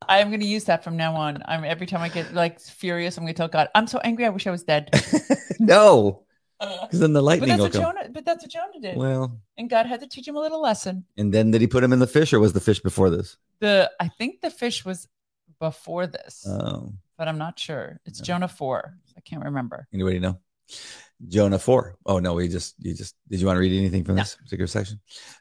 I'm 0.08 0.28
going 0.28 0.40
to 0.40 0.46
use 0.46 0.64
that 0.64 0.84
from 0.84 0.96
now 0.96 1.14
on. 1.14 1.42
I'm 1.46 1.64
every 1.64 1.86
time 1.86 2.00
I 2.00 2.08
get 2.08 2.32
like 2.34 2.60
furious, 2.60 3.16
I'm 3.16 3.24
going 3.24 3.34
to 3.34 3.36
tell 3.36 3.48
God, 3.48 3.68
I'm 3.74 3.86
so 3.86 3.98
angry. 3.98 4.24
I 4.26 4.30
wish 4.30 4.46
I 4.46 4.50
was 4.50 4.62
dead. 4.64 4.90
no, 5.58 6.24
Uh, 6.60 6.86
because 6.86 7.00
then 7.00 7.12
the 7.12 7.22
lightning 7.22 7.48
but 7.48 7.58
that's 7.58 7.74
will 7.74 7.82
what 7.82 7.94
come. 7.94 8.02
Jonah. 8.02 8.10
But 8.12 8.24
that's 8.24 8.44
what 8.44 8.50
Jonah 8.50 8.80
did. 8.80 8.96
Well, 8.96 9.38
and 9.58 9.68
God 9.70 9.86
had 9.86 10.00
to 10.00 10.08
teach 10.08 10.26
him 10.28 10.36
a 10.36 10.40
little 10.40 10.60
lesson. 10.62 11.04
and 11.16 11.32
then 11.32 11.50
did 11.50 11.60
he 11.60 11.66
put 11.66 11.82
him 11.84 11.92
in 11.92 11.98
the 11.98 12.06
fish, 12.06 12.32
or 12.32 12.40
was 12.40 12.52
the 12.52 12.60
fish 12.60 12.80
before 12.80 13.10
this? 13.10 13.36
The 13.60 13.90
I 14.00 14.08
think 14.08 14.40
the 14.40 14.50
fish 14.50 14.84
was 14.84 15.08
before 15.60 16.06
this, 16.06 16.44
Oh, 16.48 16.92
but 17.16 17.28
I'm 17.28 17.38
not 17.38 17.58
sure. 17.58 18.00
It's 18.04 18.18
Yeah. 18.20 18.24
Jonah 18.24 18.48
four. 18.48 18.96
I 19.16 19.20
can't 19.20 19.44
remember. 19.44 19.86
anybody 19.92 20.18
know? 20.18 20.38
Jonah 21.28 21.58
4. 21.58 21.96
Oh, 22.06 22.18
no, 22.18 22.34
we 22.34 22.48
just, 22.48 22.74
you 22.80 22.94
just, 22.94 23.14
did 23.28 23.40
you 23.40 23.46
want 23.46 23.56
to 23.56 23.60
read 23.60 23.76
anything 23.78 24.02
from 24.02 24.16
No. 24.16 24.22
this 24.22 24.34
particular 24.34 24.66
section? 24.66 24.98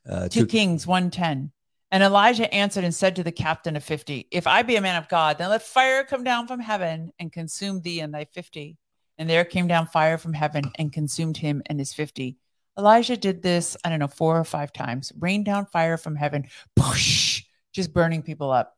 Uh, 0.08 0.28
2 0.30 0.46
Kings 0.46 0.86
110. 0.86 1.52
And 1.92 2.04
Elijah 2.04 2.52
answered 2.54 2.86
and 2.86 2.96
said 2.96 3.18
to 3.18 3.24
the 3.24 3.34
captain 3.34 3.76
of 3.76 3.84
50, 3.84 4.28
If 4.32 4.48
I 4.48 4.62
be 4.62 4.78
a 4.78 4.82
man 4.82 4.96
of 4.96 5.10
God, 5.10 5.38
then 5.38 5.50
let 5.50 5.62
fire 5.62 6.06
come 6.06 6.24
down 6.24 6.48
from 6.48 6.62
heaven 6.62 7.12
and 7.20 7.34
consume 7.34 7.82
thee 7.82 8.00
and 8.00 8.14
thy 8.14 8.26
50. 8.26 8.78
And 9.18 9.30
there 9.30 9.44
came 9.44 9.68
down 9.68 9.88
fire 9.88 10.18
from 10.18 10.34
heaven 10.34 10.72
and 10.80 10.94
consumed 10.94 11.38
him 11.38 11.62
and 11.66 11.78
his 11.78 11.94
50. 11.94 12.38
Elijah 12.78 13.18
did 13.18 13.42
this, 13.42 13.76
I 13.84 13.90
don't 13.90 14.00
know, 14.00 14.08
four 14.08 14.40
or 14.40 14.46
five 14.46 14.72
times, 14.72 15.12
rained 15.20 15.46
down 15.46 15.66
fire 15.66 15.98
from 15.98 16.16
heaven, 16.16 16.48
push, 16.78 17.44
just 17.74 17.94
burning 17.94 18.24
people 18.24 18.50
up. 18.52 18.78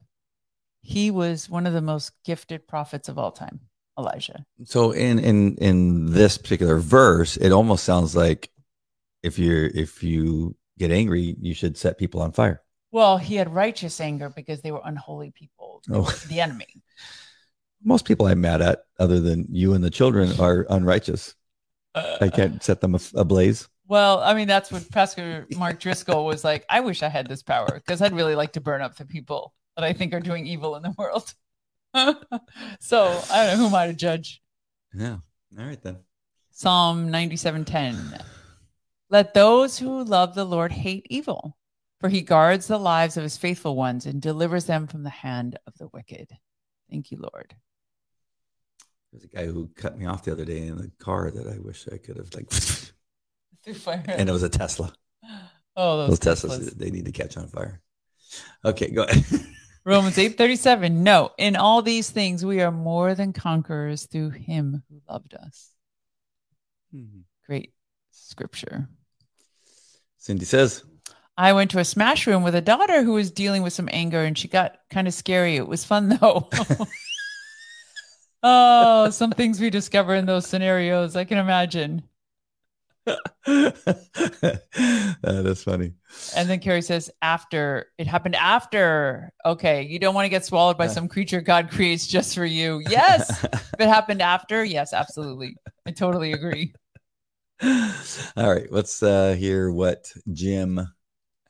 He 0.81 1.11
was 1.11 1.47
one 1.47 1.67
of 1.67 1.73
the 1.73 1.81
most 1.81 2.11
gifted 2.25 2.67
prophets 2.67 3.07
of 3.07 3.19
all 3.19 3.31
time, 3.31 3.59
Elijah. 3.97 4.43
So 4.65 4.91
in 4.91 5.19
in 5.19 5.55
in 5.57 6.11
this 6.11 6.37
particular 6.37 6.77
verse, 6.79 7.37
it 7.37 7.51
almost 7.51 7.85
sounds 7.85 8.15
like 8.15 8.49
if 9.21 9.37
you're 9.39 9.67
if 9.67 10.03
you 10.03 10.55
get 10.77 10.91
angry, 10.91 11.37
you 11.39 11.53
should 11.53 11.77
set 11.77 11.99
people 11.99 12.21
on 12.21 12.33
fire. 12.33 12.62
Well, 12.93 13.17
he 13.17 13.35
had 13.35 13.51
righteous 13.51 13.99
anger 13.99 14.29
because 14.29 14.61
they 14.61 14.71
were 14.71 14.81
unholy 14.85 15.31
people, 15.31 15.81
Oh. 15.91 16.03
the 16.29 16.39
enemy. 16.39 16.67
Most 17.83 18.05
people 18.05 18.27
I'm 18.27 18.39
mad 18.39 18.61
at, 18.61 18.83
other 18.99 19.19
than 19.19 19.47
you 19.49 19.73
and 19.73 19.83
the 19.83 19.89
children, 19.89 20.39
are 20.39 20.67
unrighteous. 20.69 21.33
I 21.95 21.99
uh, 21.99 22.29
can't 22.29 22.63
set 22.63 22.81
them 22.81 22.95
ablaze. 23.15 23.67
Well, 23.87 24.19
I 24.19 24.35
mean, 24.35 24.47
that's 24.47 24.71
what 24.71 24.89
Pastor 24.91 25.47
Mark 25.57 25.79
Driscoll 25.79 26.23
was 26.23 26.43
like. 26.43 26.65
I 26.69 26.81
wish 26.81 27.01
I 27.01 27.09
had 27.09 27.27
this 27.27 27.41
power 27.41 27.67
because 27.73 27.99
I'd 27.99 28.13
really 28.13 28.35
like 28.35 28.53
to 28.53 28.61
burn 28.61 28.81
up 28.81 28.95
the 28.95 29.05
people 29.05 29.55
that 29.75 29.83
I 29.83 29.93
think 29.93 30.13
are 30.13 30.19
doing 30.19 30.45
evil 30.45 30.75
in 30.75 30.83
the 30.83 30.93
world. 30.97 31.33
so 32.79 33.21
I 33.31 33.47
don't 33.47 33.57
know 33.57 33.57
who 33.57 33.65
am 33.67 33.75
I 33.75 33.87
to 33.87 33.93
judge. 33.93 34.39
Yeah. 34.93 35.17
All 35.57 35.65
right 35.65 35.81
then. 35.81 35.97
Psalm 36.51 37.09
97:10. 37.11 38.21
Let 39.09 39.33
those 39.33 39.79
who 39.79 40.03
love 40.03 40.35
the 40.35 40.45
Lord 40.45 40.71
hate 40.71 41.07
evil, 41.09 41.57
for 42.03 42.09
he 42.09 42.21
guards 42.21 42.67
the 42.67 42.77
lives 42.77 43.15
of 43.15 43.23
his 43.23 43.37
faithful 43.37 43.77
ones 43.77 44.05
and 44.05 44.21
delivers 44.21 44.65
them 44.65 44.87
from 44.87 45.03
the 45.03 45.09
hand 45.09 45.57
of 45.65 45.77
the 45.77 45.87
wicked. 45.93 46.27
Thank 46.91 47.11
you, 47.11 47.17
Lord. 47.17 47.55
There's 49.13 49.23
a 49.23 49.27
guy 49.27 49.45
who 49.45 49.69
cut 49.77 49.97
me 49.97 50.05
off 50.05 50.25
the 50.25 50.33
other 50.33 50.43
day 50.43 50.67
in 50.67 50.75
the 50.75 50.91
car 50.99 51.31
that 51.31 51.47
I 51.47 51.59
wish 51.59 51.87
I 51.89 51.95
could 51.95 52.17
have 52.17 52.33
like, 52.33 52.49
Through 53.63 53.75
fire. 53.75 54.03
and 54.05 54.27
it 54.27 54.33
was 54.33 54.43
a 54.43 54.49
Tesla. 54.49 54.91
oh, 55.77 56.05
Those 56.07 56.19
those 56.19 56.43
Teslas, 56.43 56.59
Teslas. 56.59 56.77
they 56.77 56.91
need 56.91 57.05
to 57.05 57.13
catch 57.13 57.37
on 57.37 57.47
fire. 57.47 57.81
Okay, 58.65 58.91
go 58.91 59.03
ahead. 59.03 59.23
Romans 59.85 60.17
8:37 60.17 60.91
No, 60.91 61.31
in 61.37 61.55
all 61.55 61.81
these 61.81 62.09
things 62.09 62.43
we 62.43 62.59
are 62.59 62.69
more 62.71 63.15
than 63.15 63.31
conquerors 63.31 64.07
through 64.07 64.31
him 64.31 64.83
who 64.89 64.99
loved 65.09 65.35
us. 65.35 65.69
Hmm. 66.93 67.21
Great 67.45 67.71
scripture. 68.11 68.89
Cindy 70.17 70.43
says, 70.43 70.83
I 71.37 71.53
went 71.53 71.71
to 71.71 71.79
a 71.79 71.85
smash 71.85 72.27
room 72.27 72.43
with 72.43 72.53
a 72.55 72.61
daughter 72.61 73.03
who 73.03 73.13
was 73.13 73.31
dealing 73.31 73.63
with 73.63 73.73
some 73.73 73.89
anger 73.91 74.23
and 74.23 74.37
she 74.37 74.47
got 74.47 74.77
kind 74.89 75.07
of 75.07 75.13
scary. 75.13 75.55
It 75.55 75.67
was 75.67 75.83
fun 75.83 76.09
though. 76.21 76.49
oh, 78.43 79.09
some 79.09 79.31
things 79.31 79.59
we 79.59 79.69
discover 79.69 80.13
in 80.15 80.25
those 80.25 80.47
scenarios. 80.47 81.15
I 81.15 81.23
can 81.23 81.39
imagine. 81.39 82.03
that 83.05 83.73
is 85.25 85.63
funny. 85.63 85.93
And 86.35 86.49
then 86.49 86.59
Carrie 86.59 86.81
says, 86.81 87.09
after 87.21 87.87
it 87.97 88.07
happened 88.07 88.35
after. 88.35 89.31
Okay. 89.43 89.81
You 89.81 89.99
don't 89.99 90.15
want 90.15 90.25
to 90.25 90.29
get 90.29 90.45
swallowed 90.45 90.77
by 90.77 90.87
some 90.87 91.07
creature 91.07 91.41
God 91.41 91.71
creates 91.71 92.07
just 92.07 92.35
for 92.35 92.45
you. 92.45 92.81
Yes. 92.87 93.43
if 93.43 93.79
it 93.79 93.89
happened 93.89 94.21
after, 94.21 94.63
yes, 94.63 94.93
absolutely. 94.93 95.57
I 95.85 95.91
totally 95.91 96.31
agree. 96.31 96.73
All 98.37 98.53
right, 98.53 98.69
let's 98.71 99.01
uh, 99.01 99.35
hear 99.37 99.71
what 99.71 100.11
Jim 100.31 100.87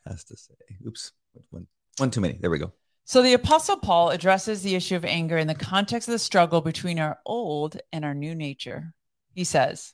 has 0.06 0.24
to 0.24 0.36
say. 0.36 0.54
Oops, 0.86 1.12
one, 1.50 1.66
one 1.98 2.10
too 2.10 2.20
many. 2.20 2.38
There 2.40 2.50
we 2.50 2.58
go. 2.58 2.72
So 3.06 3.20
the 3.20 3.34
Apostle 3.34 3.76
Paul 3.76 4.10
addresses 4.10 4.62
the 4.62 4.74
issue 4.74 4.96
of 4.96 5.04
anger 5.04 5.36
in 5.36 5.46
the 5.46 5.54
context 5.54 6.08
of 6.08 6.12
the 6.12 6.18
struggle 6.18 6.62
between 6.62 6.98
our 6.98 7.18
old 7.26 7.78
and 7.92 8.04
our 8.04 8.14
new 8.14 8.34
nature. 8.34 8.94
He 9.34 9.44
says, 9.44 9.92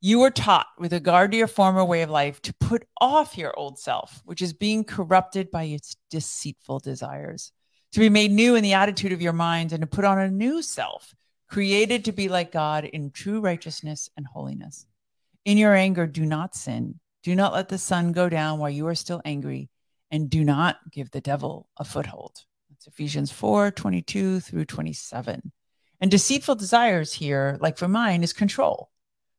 You 0.00 0.18
were 0.18 0.32
taught 0.32 0.66
with 0.76 0.92
regard 0.92 1.30
to 1.30 1.38
your 1.38 1.46
former 1.46 1.84
way 1.84 2.02
of 2.02 2.10
life 2.10 2.42
to 2.42 2.54
put 2.54 2.86
off 3.00 3.38
your 3.38 3.56
old 3.56 3.78
self, 3.78 4.20
which 4.24 4.42
is 4.42 4.52
being 4.52 4.82
corrupted 4.82 5.52
by 5.52 5.64
its 5.64 5.96
deceitful 6.10 6.80
desires, 6.80 7.52
to 7.92 8.00
be 8.00 8.08
made 8.08 8.32
new 8.32 8.56
in 8.56 8.64
the 8.64 8.72
attitude 8.72 9.12
of 9.12 9.22
your 9.22 9.32
minds, 9.32 9.72
and 9.72 9.82
to 9.82 9.86
put 9.86 10.04
on 10.04 10.18
a 10.18 10.28
new 10.28 10.60
self, 10.60 11.14
created 11.48 12.04
to 12.04 12.12
be 12.12 12.28
like 12.28 12.50
God 12.50 12.84
in 12.84 13.12
true 13.12 13.40
righteousness 13.40 14.10
and 14.16 14.26
holiness. 14.26 14.86
In 15.44 15.56
your 15.56 15.74
anger, 15.74 16.06
do 16.08 16.26
not 16.26 16.56
sin. 16.56 16.98
Do 17.22 17.34
not 17.34 17.52
let 17.52 17.68
the 17.68 17.78
sun 17.78 18.12
go 18.12 18.28
down 18.28 18.58
while 18.58 18.70
you 18.70 18.86
are 18.86 18.94
still 18.94 19.20
angry 19.24 19.68
and 20.10 20.30
do 20.30 20.44
not 20.44 20.78
give 20.90 21.10
the 21.10 21.20
devil 21.20 21.68
a 21.76 21.84
foothold. 21.84 22.36
That's 22.70 22.86
Ephesians 22.86 23.30
4 23.30 23.70
22 23.70 24.40
through 24.40 24.64
27. 24.64 25.52
And 26.00 26.10
deceitful 26.10 26.54
desires 26.54 27.12
here, 27.12 27.58
like 27.60 27.76
for 27.76 27.88
mine, 27.88 28.22
is 28.22 28.32
control. 28.32 28.90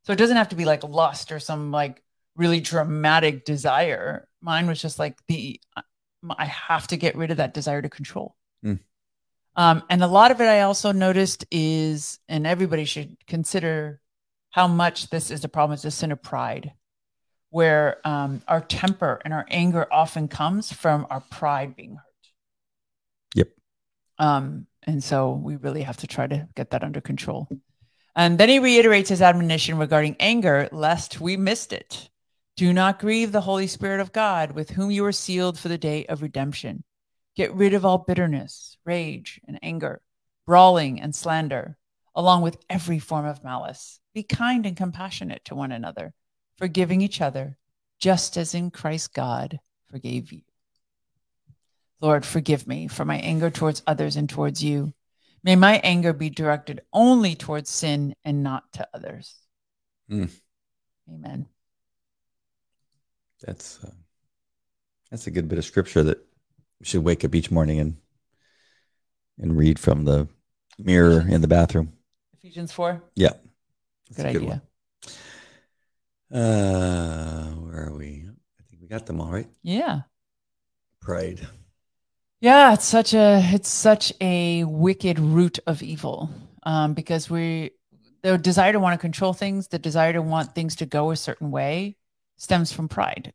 So 0.03 0.13
it 0.13 0.17
doesn't 0.17 0.37
have 0.37 0.49
to 0.49 0.55
be 0.55 0.65
like 0.65 0.83
lust 0.83 1.31
or 1.31 1.39
some 1.39 1.71
like 1.71 2.03
really 2.35 2.59
dramatic 2.59 3.45
desire. 3.45 4.27
Mine 4.41 4.67
was 4.67 4.81
just 4.81 4.99
like 4.99 5.17
the, 5.27 5.59
I 6.29 6.45
have 6.45 6.87
to 6.87 6.97
get 6.97 7.15
rid 7.15 7.31
of 7.31 7.37
that 7.37 7.53
desire 7.53 7.81
to 7.81 7.89
control. 7.89 8.35
Mm. 8.63 8.79
Um, 9.55 9.83
and 9.89 10.03
a 10.03 10.07
lot 10.07 10.31
of 10.31 10.39
it 10.39 10.45
I 10.45 10.61
also 10.61 10.91
noticed 10.91 11.45
is, 11.51 12.19
and 12.29 12.47
everybody 12.47 12.85
should 12.85 13.17
consider 13.27 13.99
how 14.51 14.67
much 14.67 15.09
this 15.09 15.31
is 15.31 15.43
a 15.43 15.49
problem, 15.49 15.75
is 15.75 15.81
the 15.81 15.91
sin 15.91 16.11
of 16.11 16.21
pride 16.21 16.73
where 17.51 17.97
um, 18.07 18.41
our 18.47 18.61
temper 18.61 19.21
and 19.23 19.33
our 19.33 19.45
anger 19.49 19.85
often 19.91 20.27
comes 20.27 20.71
from 20.71 21.05
our 21.09 21.19
pride 21.19 21.75
being 21.75 21.95
hurt. 21.95 22.27
Yep. 23.35 23.47
Um, 24.17 24.67
and 24.83 25.03
so 25.03 25.33
we 25.33 25.57
really 25.57 25.83
have 25.83 25.97
to 25.97 26.07
try 26.07 26.25
to 26.25 26.47
get 26.55 26.71
that 26.71 26.83
under 26.83 27.01
control. 27.01 27.47
And 28.15 28.37
then 28.37 28.49
he 28.49 28.59
reiterates 28.59 29.09
his 29.09 29.21
admonition 29.21 29.77
regarding 29.77 30.15
anger, 30.19 30.69
lest 30.71 31.21
we 31.21 31.37
missed 31.37 31.71
it. 31.71 32.09
Do 32.57 32.73
not 32.73 32.99
grieve 32.99 33.31
the 33.31 33.41
Holy 33.41 33.67
Spirit 33.67 33.99
of 33.99 34.11
God, 34.11 34.53
with 34.53 34.71
whom 34.71 34.91
you 34.91 35.05
are 35.05 35.13
sealed 35.13 35.59
for 35.59 35.67
the 35.67 35.77
day 35.77 36.05
of 36.05 36.21
redemption. 36.21 36.83
Get 37.35 37.53
rid 37.53 37.73
of 37.73 37.85
all 37.85 37.99
bitterness, 37.99 38.77
rage, 38.85 39.39
and 39.47 39.59
anger, 39.61 40.01
brawling 40.45 40.99
and 41.01 41.13
slander, 41.13 41.77
along 42.15 42.41
with 42.41 42.57
every 42.69 42.99
form 42.99 43.25
of 43.25 43.43
malice. 43.43 43.99
Be 44.13 44.23
kind 44.23 44.65
and 44.65 44.75
compassionate 44.75 45.45
to 45.45 45.55
one 45.55 45.71
another 45.71 46.13
forgiving 46.62 47.02
each 47.02 47.21
other, 47.21 47.58
just 48.00 48.38
as 48.38 48.54
in 48.54 48.69
Christ 48.69 49.15
God 49.15 49.60
forgave 49.89 50.32
you. 50.32 50.41
Lord, 52.00 52.24
forgive 52.24 52.67
me 52.67 52.88
for 52.88 53.04
my 53.04 53.17
anger 53.17 53.50
towards 53.50 53.82
others 53.88 54.15
and 54.15 54.30
towards 54.30 54.63
you. 54.63 54.93
May 55.43 55.56
my 55.56 55.82
anger 55.84 56.13
be 56.13 56.30
directed 56.30 56.82
only 56.93 57.34
towards 57.34 57.67
sin 57.71 58.15
and 58.24 58.43
not 58.43 58.72
to 58.74 58.88
others. 58.93 59.34
Mm. 60.09 60.30
Amen. 61.12 61.47
That's 63.41 63.84
uh, 63.84 63.89
that's 65.09 65.26
a 65.26 65.32
good 65.32 65.47
bit 65.47 65.57
of 65.57 65.66
scripture 65.66 66.03
that 66.03 66.20
we 66.80 66.86
should 66.86 67.03
wake 67.03 67.26
up 67.26 67.34
each 67.34 67.49
morning 67.49 67.80
and 67.80 67.97
and 69.39 69.57
read 69.57 69.80
from 69.80 70.05
the 70.05 70.28
mirror 70.78 71.26
in 71.28 71.41
the 71.41 71.47
bathroom. 71.47 71.93
Ephesians 72.38 72.72
4. 72.72 73.01
Yeah, 73.16 73.30
That's 74.09 74.18
Good 74.18 74.26
a 74.26 74.30
idea. 74.30 74.49
one. 74.49 74.62
Uh, 76.32 77.47
where 77.51 77.88
are 77.88 77.97
we? 77.97 78.25
I 78.59 78.63
think 78.69 78.82
we 78.82 78.88
got 78.88 79.05
them 79.05 79.19
all 79.19 79.32
right. 79.32 79.49
Yeah. 79.63 80.01
Pride. 81.01 81.45
Yeah, 82.39 82.73
it's 82.73 82.86
such 82.86 83.13
a 83.13 83.41
it's 83.53 83.69
such 83.69 84.13
a 84.21 84.63
wicked 84.63 85.19
root 85.19 85.59
of 85.67 85.84
evil. 85.84 86.29
Um, 86.63 86.93
because 86.93 87.29
we 87.29 87.71
the 88.23 88.38
desire 88.38 88.71
to 88.71 88.79
want 88.79 88.93
to 88.93 89.01
control 89.01 89.34
things, 89.34 89.67
the 89.67 89.79
desire 89.79 90.13
to 90.13 90.21
want 90.21 90.55
things 90.55 90.77
to 90.77 90.86
go 90.86 91.11
a 91.11 91.15
certain 91.15 91.51
way 91.51 91.97
stems 92.38 92.71
from 92.71 92.88
pride. 92.88 93.34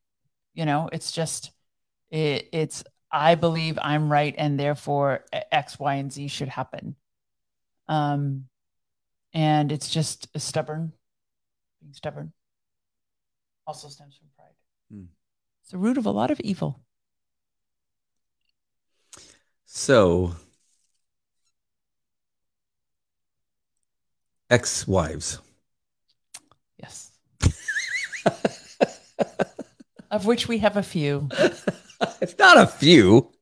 You 0.55 0.64
know, 0.64 0.88
it's 0.92 1.12
just 1.12 1.51
it, 2.11 2.49
it's 2.53 2.82
I 3.12 3.34
believe 3.34 3.78
I'm 3.80 4.11
right 4.11 4.34
and 4.36 4.59
therefore 4.59 5.24
X, 5.53 5.78
Y, 5.78 5.94
and 5.94 6.12
Z 6.12 6.28
should 6.28 6.49
happen. 6.49 6.97
Um 7.88 8.47
and 9.34 9.70
it's 9.70 9.90
just 9.90 10.28
a 10.34 10.40
stubborn 10.40 10.92
being 11.80 11.92
stubborn 11.92 12.32
also 13.67 13.89
stems 13.89 14.17
from 14.17 14.29
pride. 14.37 14.55
Hmm. 14.91 15.05
It's 15.62 15.71
the 15.71 15.79
root 15.79 15.99
of 15.99 16.07
a 16.07 16.11
lot 16.11 16.31
of 16.31 16.41
evil. 16.41 16.81
So, 19.64 20.35
ex-wives. 24.49 25.41
Yes. 26.81 27.11
of 30.11 30.27
which 30.27 30.49
we 30.49 30.59
have 30.59 30.77
a 30.77 30.83
few. 30.83 31.29
it's 32.21 32.39
not 32.39 32.59
a 32.59 32.67
few. 32.67 33.33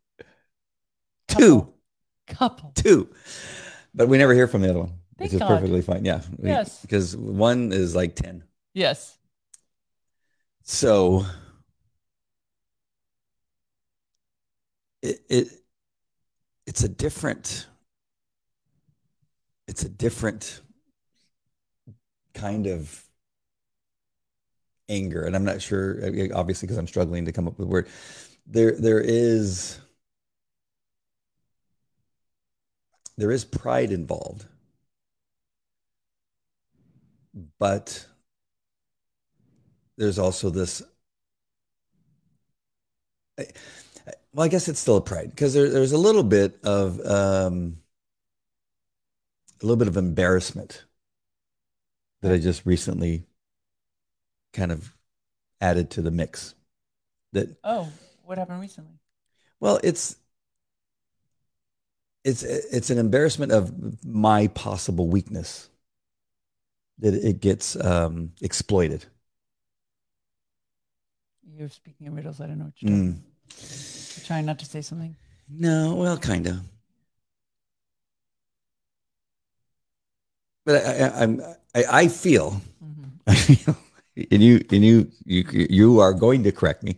Two, 1.29 1.73
Couple. 2.29 2.71
two, 2.75 3.09
but 3.95 4.09
we 4.09 4.19
never 4.19 4.35
hear 4.35 4.47
from 4.47 4.63
the 4.63 4.71
other 4.71 4.79
one. 4.81 4.93
Thank 5.19 5.31
which 5.31 5.35
is 5.35 5.39
God. 5.41 5.49
perfectly 5.49 5.83
fine. 5.83 6.05
Yeah. 6.05 6.21
We- 6.39 6.51
Yes. 6.51 6.81
Because 6.83 7.17
one 7.17 7.73
is 7.73 7.95
like 7.97 8.15
10. 8.15 8.45
Yes. 8.73 9.17
So 10.65 11.27
it, 15.03 15.21
it 15.29 15.49
it's 16.67 16.83
a 16.83 16.89
different 16.89 17.67
it's 19.69 19.85
a 19.85 19.89
different 19.89 20.63
kind 22.33 22.67
of 22.67 23.05
anger 24.89 25.23
and 25.25 25.37
i'm 25.37 25.45
not 25.45 25.63
sure 25.63 25.99
obviously 26.35 26.67
because 26.67 26.79
i'm 26.79 26.87
struggling 26.87 27.25
to 27.27 27.33
come 27.33 27.47
up 27.47 27.59
with 27.59 27.69
a 27.69 27.71
word. 27.71 27.89
There 28.47 28.73
there 28.73 29.01
is 29.01 29.79
there 33.17 33.31
is 33.31 33.45
pride 33.45 33.93
involved 33.93 34.47
but 37.59 38.07
there's 39.97 40.19
also 40.19 40.51
this 40.51 40.83
I- 43.39 43.47
well 44.33 44.45
i 44.45 44.49
guess 44.49 44.69
it's 44.69 44.81
still 44.81 44.97
a 44.97 45.01
pride 45.01 45.31
because 45.31 45.55
there, 45.55 45.69
there's 45.71 45.93
a 45.93 45.99
little 45.99 46.23
bit 46.23 46.59
of 46.65 47.01
um 47.07 47.79
a 49.63 49.67
little 49.67 49.77
bit 49.77 49.89
of 49.89 49.97
embarrassment 49.97 50.85
that 52.23 52.33
i 52.33 52.39
just 52.39 52.65
recently 52.67 53.25
kind 54.53 54.71
of 54.73 54.95
added 55.61 55.91
to 55.91 56.03
the 56.03 56.11
mix 56.11 56.55
that 57.33 57.49
Oh, 57.65 57.89
what 58.25 58.39
happened 58.39 58.61
recently? 58.61 58.93
well 59.61 59.81
it's 59.83 60.17
it's 62.25 62.43
it's 62.43 62.91
an 62.91 62.99
embarrassment 62.99 63.53
of 63.53 64.05
my 64.05 64.47
possible 64.49 65.09
weakness 65.09 65.69
that 66.99 67.15
it 67.15 67.41
gets 67.41 67.77
um 67.85 68.33
exploited 68.41 69.05
You're 71.47 71.69
speaking 71.69 72.07
in 72.07 72.15
riddles. 72.15 72.41
I 72.41 72.47
don't 72.47 72.59
know 72.59 72.67
what 72.67 72.75
you're 72.81 72.91
talking 72.91 73.13
Mm. 73.15 74.17
You're 74.17 74.27
trying 74.27 74.47
not 74.47 74.59
to 74.59 74.65
say 74.67 74.81
something. 74.81 75.15
No, 75.49 75.95
well, 75.95 76.17
kind 76.19 76.47
of. 76.47 76.61
But 80.65 80.85
I, 80.87 81.07
I, 81.07 81.23
I'm, 81.23 81.41
I, 81.75 81.85
I 81.91 82.09
feel, 82.09 82.61
Mhm. 82.83 83.11
I 83.27 83.35
feel, 83.35 83.77
and 84.31 84.43
you, 84.43 84.65
and 84.71 84.83
you, 84.85 85.11
you, 85.27 85.45
you 85.51 86.01
are 86.01 86.15
going 86.15 86.43
to 86.45 86.53
correct 86.53 86.83
me, 86.83 86.97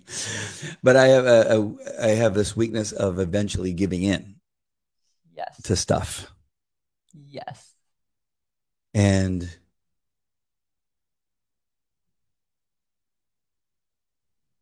but 0.82 0.94
I 0.96 1.08
have 1.08 1.26
a, 1.26 1.58
a, 1.58 2.04
I 2.06 2.08
have 2.10 2.34
this 2.34 2.56
weakness 2.56 2.92
of 2.92 3.18
eventually 3.18 3.72
giving 3.72 4.02
in 4.04 4.36
Yes. 5.34 5.60
to 5.62 5.74
stuff, 5.74 6.30
yes. 7.12 7.72
and 8.94 9.50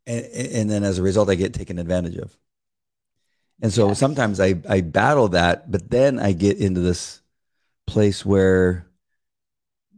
and, 0.07 0.25
and 0.27 0.71
then 0.71 0.85
as 0.85 0.99
a 0.99 1.03
result, 1.03 1.31
I 1.31 1.35
get 1.35 1.55
taken 1.55 1.79
advantage 1.79 2.17
of. 2.17 2.37
And 3.63 3.73
so 3.73 3.89
Yes. 3.89 3.99
sometimes 3.99 4.41
I, 4.41 4.55
I 4.69 4.81
battle 4.81 5.29
that, 5.29 5.71
but 5.71 5.91
then 5.91 6.19
I 6.19 6.33
get 6.33 6.59
into 6.59 6.81
this 6.81 7.23
place 7.87 8.25
where 8.27 8.87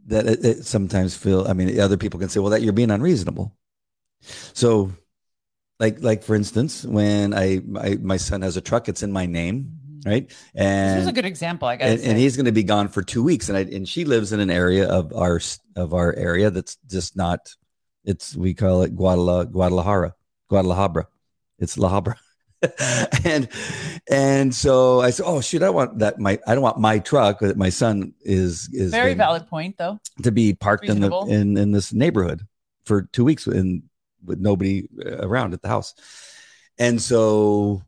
that 0.07 0.26
it, 0.26 0.44
it 0.44 0.64
sometimes 0.64 1.16
feel, 1.16 1.46
I 1.48 1.52
mean, 1.52 1.80
other 1.80 1.96
people 1.96 2.20
can 2.20 2.28
say, 2.28 2.38
well, 2.38 2.50
that 2.50 2.62
you're 2.62 2.72
being 2.72 2.90
unreasonable. 2.90 3.57
So 4.52 4.92
like, 5.80 6.00
like 6.00 6.22
for 6.22 6.34
instance, 6.34 6.84
when 6.84 7.34
I, 7.34 7.61
my, 7.66 7.96
my 8.00 8.16
son 8.16 8.42
has 8.42 8.57
a 8.57 8.61
truck, 8.61 8.88
it's 8.88 9.02
in 9.02 9.12
my 9.12 9.26
name, 9.26 9.72
Mhm. 9.86 10.07
right? 10.07 10.28
This 10.28 10.36
And 10.54 10.98
was 10.98 11.07
a 11.09 11.12
good 11.12 11.24
example. 11.24 11.66
I 11.68 11.76
to 11.76 11.84
and, 11.84 12.00
and 12.00 12.18
he's 12.18 12.36
going 12.36 12.46
to 12.46 12.52
be 12.52 12.62
gone 12.62 12.88
for 12.88 13.02
two 13.02 13.22
weeks 13.24 13.48
and 13.48 13.59
I, 13.59 13.62
and 13.62 13.88
she 13.88 14.04
lives 14.04 14.32
in 14.32 14.40
an 14.40 14.50
area 14.50 14.88
of 14.88 15.12
our 15.12 15.40
of 15.74 15.92
our 15.94 16.14
area 16.14 16.50
that's 16.50 16.76
just 16.86 17.16
not 17.16 17.40
it's 18.07 18.34
we 18.36 18.54
call 18.54 18.82
it 18.82 18.96
Guadala, 18.96 19.50
guadalajara 19.50 20.14
guadalajara. 20.48 21.09
It's 21.59 21.76
la 21.76 21.90
habra. 21.90 22.14
And 23.24 23.48
and 24.11 24.54
so 24.54 25.00
i 25.02 25.11
said 25.11 25.26
oh 25.26 25.40
shoot 25.42 25.62
i 25.62 25.68
want 25.68 25.98
that 25.98 26.18
my 26.18 26.38
i 26.46 26.54
don't 26.54 26.62
want 26.62 26.78
my 26.78 26.98
truck 26.98 27.40
that 27.40 27.57
my 27.57 27.68
son 27.68 28.14
is 28.22 28.70
is 28.72 28.90
Very 28.92 29.11
been- 29.11 29.18
valid 29.18 29.46
point, 29.46 29.76
though. 29.76 29.98
to 30.22 30.32
be 30.32 30.54
parked 30.54 30.86
in 30.88 31.00
the 31.00 31.11
in 31.28 31.57
in 31.57 31.72
this 31.72 31.92
neighborhood 31.92 32.46
for 32.84 33.02
two 33.12 33.24
weeks 33.24 33.46
in 33.46 33.82
with 34.24 34.38
nobody 34.40 34.88
uh, 35.04 35.18
around 35.26 35.52
at 35.54 35.62
the 35.62 35.68
house. 35.68 35.94
And 36.78 37.00
so 37.00 37.82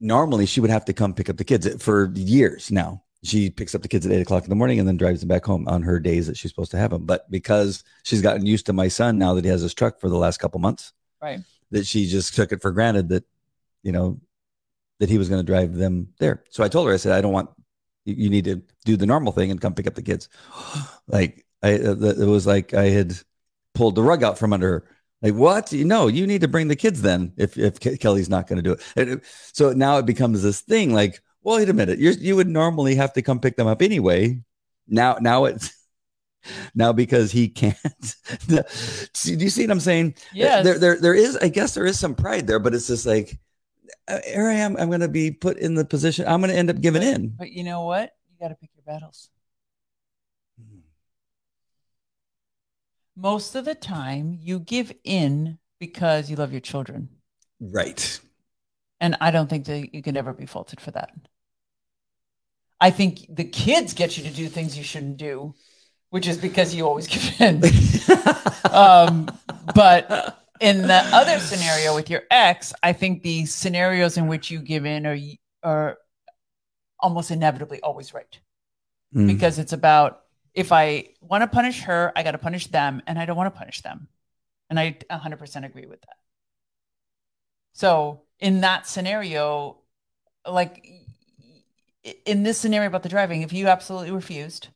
normally 0.00 0.46
she 0.46 0.60
would 0.60 0.70
have 0.70 0.84
to 0.86 0.92
come 0.92 1.14
pick 1.14 1.30
up 1.30 1.36
the 1.36 1.44
kids 1.44 1.66
for 1.82 2.10
years 2.14 2.70
now 2.70 3.03
she 3.24 3.50
picks 3.50 3.74
up 3.74 3.82
the 3.82 3.88
kids 3.88 4.04
at 4.06 4.12
eight 4.12 4.20
o'clock 4.20 4.44
in 4.44 4.50
the 4.50 4.54
morning 4.56 4.78
and 4.78 4.86
then 4.86 4.96
drives 4.96 5.20
them 5.20 5.28
back 5.28 5.44
home 5.44 5.66
on 5.66 5.82
her 5.82 5.98
days 5.98 6.26
that 6.26 6.36
she's 6.36 6.50
supposed 6.50 6.70
to 6.70 6.76
have 6.78 6.90
them 6.90 7.04
but 7.06 7.28
because 7.30 7.82
she's 8.04 8.22
gotten 8.22 8.44
used 8.46 8.66
to 8.66 8.72
my 8.72 8.86
son 8.88 9.18
now 9.18 9.34
that 9.34 9.44
he 9.44 9.50
has 9.50 9.62
his 9.62 9.74
truck 9.74 9.98
for 9.98 10.08
the 10.08 10.16
last 10.16 10.38
couple 10.38 10.60
months 10.60 10.92
Right. 11.22 11.40
that 11.70 11.86
she 11.86 12.06
just 12.06 12.34
took 12.34 12.52
it 12.52 12.60
for 12.60 12.70
granted 12.70 13.08
that 13.08 13.24
you 13.82 13.92
know 13.92 14.20
that 15.00 15.08
he 15.08 15.18
was 15.18 15.28
going 15.28 15.40
to 15.40 15.46
drive 15.52 15.74
them 15.74 16.08
there. 16.18 16.44
So 16.50 16.62
i 16.62 16.68
told 16.68 16.86
her 16.86 16.94
i 16.94 16.98
said 16.98 17.12
i 17.12 17.20
don't 17.20 17.32
want 17.32 17.50
you, 18.04 18.14
you 18.14 18.30
need 18.30 18.44
to 18.44 18.62
do 18.84 18.96
the 18.96 19.06
normal 19.06 19.32
thing 19.32 19.50
and 19.50 19.60
come 19.60 19.74
pick 19.74 19.86
up 19.86 19.94
the 19.94 20.02
kids. 20.02 20.28
Like 21.08 21.44
i 21.62 21.74
uh, 21.74 21.96
it 21.96 22.26
was 22.26 22.46
like 22.46 22.74
i 22.74 22.84
had 22.84 23.14
pulled 23.74 23.94
the 23.94 24.02
rug 24.02 24.22
out 24.22 24.38
from 24.38 24.52
under 24.52 24.68
her. 24.68 24.84
Like 25.22 25.34
what? 25.34 25.72
No 25.72 26.06
you 26.06 26.26
need 26.26 26.42
to 26.42 26.48
bring 26.48 26.68
the 26.68 26.76
kids 26.76 27.00
then 27.02 27.32
if 27.36 27.56
if 27.58 27.80
kelly's 28.00 28.28
not 28.28 28.46
going 28.46 28.62
to 28.62 28.62
do 28.62 28.76
it 28.96 29.24
so 29.52 29.72
now 29.72 29.96
it 29.98 30.06
becomes 30.06 30.42
this 30.42 30.60
thing 30.60 30.92
like 30.92 31.22
well 31.44 31.56
wait 31.58 31.68
a 31.68 31.72
minute 31.72 31.98
you're, 32.00 32.12
you 32.14 32.34
would 32.34 32.48
normally 32.48 32.94
have 32.96 33.12
to 33.12 33.22
come 33.22 33.38
pick 33.38 33.56
them 33.56 33.66
up 33.68 33.80
anyway 33.82 34.36
now 34.88 35.16
now 35.20 35.44
it's 35.44 35.72
now 36.74 36.92
because 36.92 37.30
he 37.30 37.48
can't 37.48 37.76
See, 39.14 39.36
do 39.36 39.44
you 39.44 39.50
see 39.50 39.62
what 39.62 39.70
i'm 39.70 39.80
saying 39.80 40.14
Yeah. 40.32 40.62
there, 40.62 40.78
there, 40.78 41.00
there 41.00 41.14
is, 41.14 41.36
I 41.36 41.48
guess 41.48 41.74
there 41.74 41.86
is 41.86 41.98
some 41.98 42.14
pride 42.14 42.46
there, 42.46 42.58
but 42.58 42.74
it's 42.74 42.88
just 42.88 43.06
like, 43.06 43.38
uh, 44.08 44.18
here 44.26 44.48
I 44.48 44.54
am. 44.54 44.76
I'm 44.76 44.88
going 44.88 45.00
to 45.00 45.08
be 45.08 45.30
put 45.30 45.56
in 45.56 45.74
the 45.74 45.84
position. 45.84 46.26
I'm 46.28 46.40
going 46.40 46.50
to 46.50 46.58
end 46.58 46.68
up 46.68 46.80
giving 46.80 47.02
in. 47.02 47.28
But 47.28 47.52
you 47.52 47.64
know 47.64 47.84
what? 47.84 48.12
You 48.28 48.36
got 48.38 48.48
to 48.48 48.54
pick 48.56 48.70
your 48.76 48.82
battles. 48.84 49.30
Most 53.16 53.54
of 53.54 53.64
the 53.64 53.74
time, 53.74 54.38
you 54.40 54.58
give 54.58 54.92
in 55.04 55.58
because 55.78 56.28
you 56.28 56.36
love 56.36 56.52
your 56.52 56.60
children. 56.60 57.08
Right. 57.60 58.20
And 59.00 59.16
I 59.20 59.30
don't 59.30 59.48
think 59.48 59.66
that 59.66 59.94
you 59.94 60.02
can 60.02 60.16
ever 60.16 60.32
be 60.32 60.46
faulted 60.46 60.80
for 60.80 60.90
that. 60.92 61.10
I 62.80 62.90
think 62.90 63.26
the 63.28 63.44
kids 63.44 63.94
get 63.94 64.16
you 64.18 64.24
to 64.24 64.30
do 64.30 64.48
things 64.48 64.76
you 64.76 64.84
shouldn't 64.84 65.16
do, 65.16 65.54
which 66.10 66.26
is 66.26 66.38
because 66.38 66.74
you 66.74 66.86
always 66.86 67.06
give 67.14 67.40
in. 67.40 67.62
um, 68.70 69.28
but 69.74 70.38
in 70.60 70.82
the 70.82 71.02
other 71.12 71.38
scenario 71.38 71.94
with 71.94 72.10
your 72.10 72.22
ex, 72.30 72.72
I 72.82 72.92
think 72.92 73.22
the 73.22 73.46
scenarios 73.46 74.16
in 74.16 74.26
which 74.26 74.50
you 74.50 74.60
give 74.60 74.86
in 74.86 75.06
are 75.06 75.18
are 75.62 75.98
almost 77.00 77.30
inevitably 77.30 77.80
always 77.80 78.12
right 78.14 78.40
Mm. 79.14 79.28
because 79.28 79.60
it's 79.60 79.72
about 79.72 80.22
if 80.54 80.72
I 80.72 81.10
want 81.20 81.42
to 81.42 81.46
punish 81.46 81.82
her, 81.82 82.12
I 82.16 82.24
got 82.24 82.32
to 82.32 82.38
punish 82.38 82.66
them, 82.66 83.00
and 83.06 83.16
I 83.16 83.26
don't 83.26 83.36
want 83.36 83.52
to 83.54 83.58
punish 83.58 83.80
them, 83.82 84.08
and 84.68 84.78
I 84.78 84.98
100% 85.08 85.64
agree 85.64 85.86
with 85.86 86.00
that. 86.00 86.16
So 87.74 88.22
in 88.40 88.60
that 88.62 88.86
scenario, 88.86 89.78
like 90.48 90.84
in 92.24 92.42
this 92.42 92.58
scenario 92.58 92.88
about 92.88 93.02
the 93.02 93.08
driving, 93.08 93.42
if 93.42 93.52
you 93.52 93.68
absolutely 93.68 94.10
refused, 94.10 94.68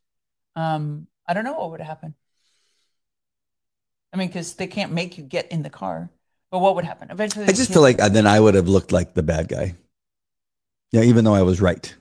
um, 0.57 1.07
I 1.27 1.35
don't 1.35 1.45
know 1.45 1.55
what 1.55 1.71
would 1.71 1.81
happen. 1.81 2.15
I 4.13 4.17
mean, 4.17 4.29
because 4.29 4.55
they 4.55 4.67
can't 4.67 4.93
make 4.93 5.19
you 5.19 5.25
get 5.25 5.53
in 5.53 5.63
the 5.63 5.71
car. 5.71 6.11
But 6.51 6.61
what 6.61 6.77
would 6.77 6.85
happen? 6.87 7.11
Eventually, 7.11 7.45
I 7.45 7.53
just 7.53 7.73
feel 7.73 7.83
like 7.83 8.01
uh, 8.01 8.09
then 8.09 8.27
I 8.27 8.41
would 8.41 8.55
have 8.55 8.69
looked 8.69 8.91
like 8.91 9.13
the 9.13 9.23
bad 9.23 9.49
guy. 9.49 9.75
Yeah, 10.93 11.03
even 11.03 11.25
though 11.25 11.35
I 11.35 11.43
was 11.43 11.61
right. 11.61 11.95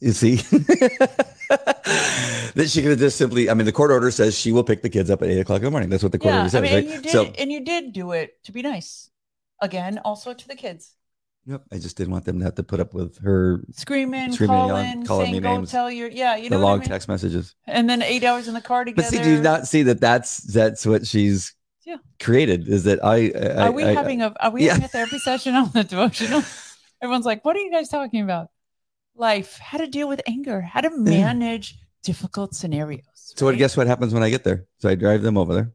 You 0.00 0.12
see? 0.12 0.36
that 1.50 2.68
she 2.68 2.80
could 2.80 2.92
have 2.92 2.98
just 2.98 3.18
simply, 3.18 3.50
I 3.50 3.54
mean, 3.54 3.66
the 3.66 3.72
court 3.72 3.90
order 3.90 4.10
says 4.10 4.38
she 4.38 4.52
will 4.52 4.64
pick 4.64 4.80
the 4.80 4.88
kids 4.88 5.10
up 5.10 5.20
at 5.20 5.28
eight 5.28 5.40
o'clock 5.40 5.58
in 5.58 5.64
the 5.64 5.70
morning. 5.70 5.90
That's 5.90 6.02
what 6.02 6.12
the 6.12 6.18
court 6.18 6.34
yeah, 6.34 6.44
order 6.44 6.56
I 6.56 6.60
mean, 6.62 6.72
right? 6.72 6.84
and 6.84 6.92
you 6.94 7.02
did, 7.02 7.12
So, 7.12 7.24
and 7.38 7.52
you 7.52 7.60
did 7.62 7.92
do 7.92 8.12
it 8.12 8.42
to 8.44 8.52
be 8.52 8.62
nice. 8.62 9.10
Again, 9.60 9.98
also 9.98 10.32
to 10.32 10.48
the 10.48 10.54
kids, 10.54 10.94
yep, 11.46 11.62
I 11.72 11.78
just 11.78 11.96
didn't 11.96 12.12
want 12.12 12.24
them 12.24 12.38
to 12.38 12.44
have 12.44 12.54
to 12.56 12.62
put 12.62 12.80
up 12.80 12.94
with 12.94 13.18
her, 13.22 13.62
screaming, 13.72 14.32
Screaming, 14.32 14.56
calling, 14.56 14.68
yelling, 14.86 15.06
calling 15.06 15.24
saying, 15.26 15.34
me 15.36 15.40
"Go 15.40 15.56
names. 15.56 15.70
tell 15.70 15.90
your 15.90 16.08
yeah," 16.08 16.36
you 16.36 16.48
the 16.48 16.56
know, 16.56 16.60
I 16.62 16.64
long 16.64 16.78
mean? 16.80 16.88
text 16.88 17.08
messages. 17.08 17.54
and 17.66 17.88
then 17.88 18.02
eight 18.02 18.24
hours 18.24 18.48
in 18.48 18.54
the 18.54 18.60
car 18.60 18.84
together. 18.84 19.02
But 19.02 19.10
see, 19.10 19.22
do 19.22 19.30
you 19.30 19.40
not 19.42 19.66
see 19.66 19.82
that 19.84 20.00
that's 20.00 20.38
that's 20.38 20.84
what 20.86 21.06
she's 21.06 21.54
Yeah. 21.84 21.96
created? 22.20 22.68
Is 22.68 22.84
that 22.84 23.04
I? 23.04 23.32
I 23.34 23.68
are 23.68 23.72
we 23.72 23.84
I- 23.84 23.94
having 23.94 24.22
a 24.22 24.34
are 24.40 24.50
we 24.50 24.64
yeah. 24.66 24.72
having 24.72 24.84
a 24.84 24.88
therapy 24.88 25.18
session 25.30 25.54
on 25.54 25.70
the 25.72 25.84
devotional? 25.84 26.42
Everyone's 27.02 27.26
like, 27.26 27.44
"What 27.44 27.56
are 27.56 27.60
you 27.60 27.70
guys 27.72 27.88
talking 27.88 28.22
about?" 28.22 28.50
Life, 29.16 29.58
how 29.58 29.76
to 29.78 29.86
deal 29.86 30.08
with 30.08 30.22
anger, 30.26 30.60
how 30.62 30.80
to 30.80 30.90
manage 30.96 31.76
difficult 32.02 32.54
scenarios. 32.54 33.04
So 33.14 33.44
what? 33.44 33.52
right? 33.52 33.58
Guess 33.58 33.76
what 33.76 33.86
happens 33.86 34.14
when 34.14 34.22
I 34.22 34.30
get 34.30 34.44
there? 34.44 34.64
So 34.78 34.88
I 34.88 34.94
drive 34.94 35.20
them 35.22 35.36
over 35.36 35.52
there. 35.52 35.72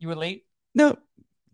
you 0.00 0.08
were 0.08 0.16
late. 0.16 0.44
No, 0.74 0.96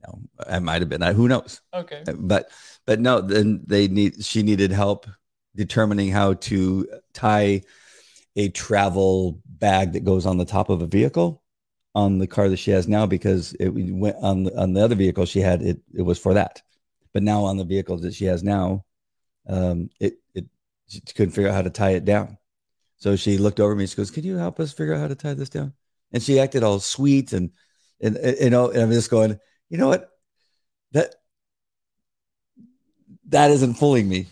no, 0.07 0.21
I 0.49 0.59
might 0.59 0.83
have 0.83 0.89
been. 0.89 1.03
I, 1.03 1.13
who 1.13 1.29
knows? 1.29 1.61
Okay. 1.75 2.03
But 2.17 2.51
but 2.87 3.01
no. 3.01 3.21
Then 3.21 3.63
they 3.67 3.89
need. 3.89 4.25
She 4.25 4.43
needed 4.43 4.71
help 4.71 5.07
determining 5.55 6.11
how 6.11 6.35
to 6.35 6.89
tie 7.13 7.63
a 8.37 8.49
travel 8.51 9.41
bag 9.47 9.93
that 9.93 10.05
goes 10.05 10.25
on 10.25 10.39
the 10.39 10.45
top 10.45 10.71
of 10.71 10.81
a 10.83 10.87
vehicle 10.87 11.43
on 11.95 12.19
the 12.19 12.27
car 12.27 12.49
that 12.49 12.59
she 12.59 12.71
has 12.71 12.87
now 12.87 13.07
because 13.07 13.55
it 13.55 13.71
went 13.71 14.17
on 14.23 14.45
the, 14.45 14.57
on 14.57 14.73
the 14.73 14.83
other 14.83 14.95
vehicle 14.95 15.27
she 15.27 15.41
had 15.41 15.63
it 15.63 15.81
it 15.93 16.03
was 16.03 16.19
for 16.19 16.35
that 16.35 16.63
but 17.13 17.25
now 17.25 17.43
on 17.43 17.57
the 17.57 17.65
vehicles 17.65 18.03
that 18.03 18.15
she 18.15 18.25
has 18.25 18.45
now 18.45 18.85
um 19.49 19.91
it 19.99 20.19
it 20.35 20.47
she 20.87 21.01
couldn't 21.01 21.33
figure 21.33 21.51
out 21.51 21.55
how 21.57 21.63
to 21.63 21.71
tie 21.71 21.91
it 21.91 22.05
down 22.05 22.39
so 22.99 23.17
she 23.17 23.37
looked 23.39 23.59
over 23.59 23.75
me 23.75 23.87
she 23.87 23.97
goes 23.97 24.13
can 24.13 24.23
you 24.23 24.37
help 24.37 24.61
us 24.61 24.73
figure 24.73 24.95
out 24.95 25.01
how 25.01 25.09
to 25.09 25.17
tie 25.17 25.35
this 25.35 25.49
down 25.49 25.73
and 26.13 26.23
she 26.23 26.39
acted 26.39 26.63
all 26.63 26.79
sweet 26.79 27.33
and 27.33 27.51
and, 28.01 28.17
and 28.17 28.39
you 28.39 28.51
know 28.51 28.71
and 28.71 28.83
i'm 28.83 28.93
just 28.93 29.11
going 29.11 29.39
you 29.71 29.79
know 29.79 29.89
what 29.89 30.11
that 30.93 31.15
that 33.29 33.51
isn't 33.51 33.75
fooling 33.75 34.09
me 34.09 34.27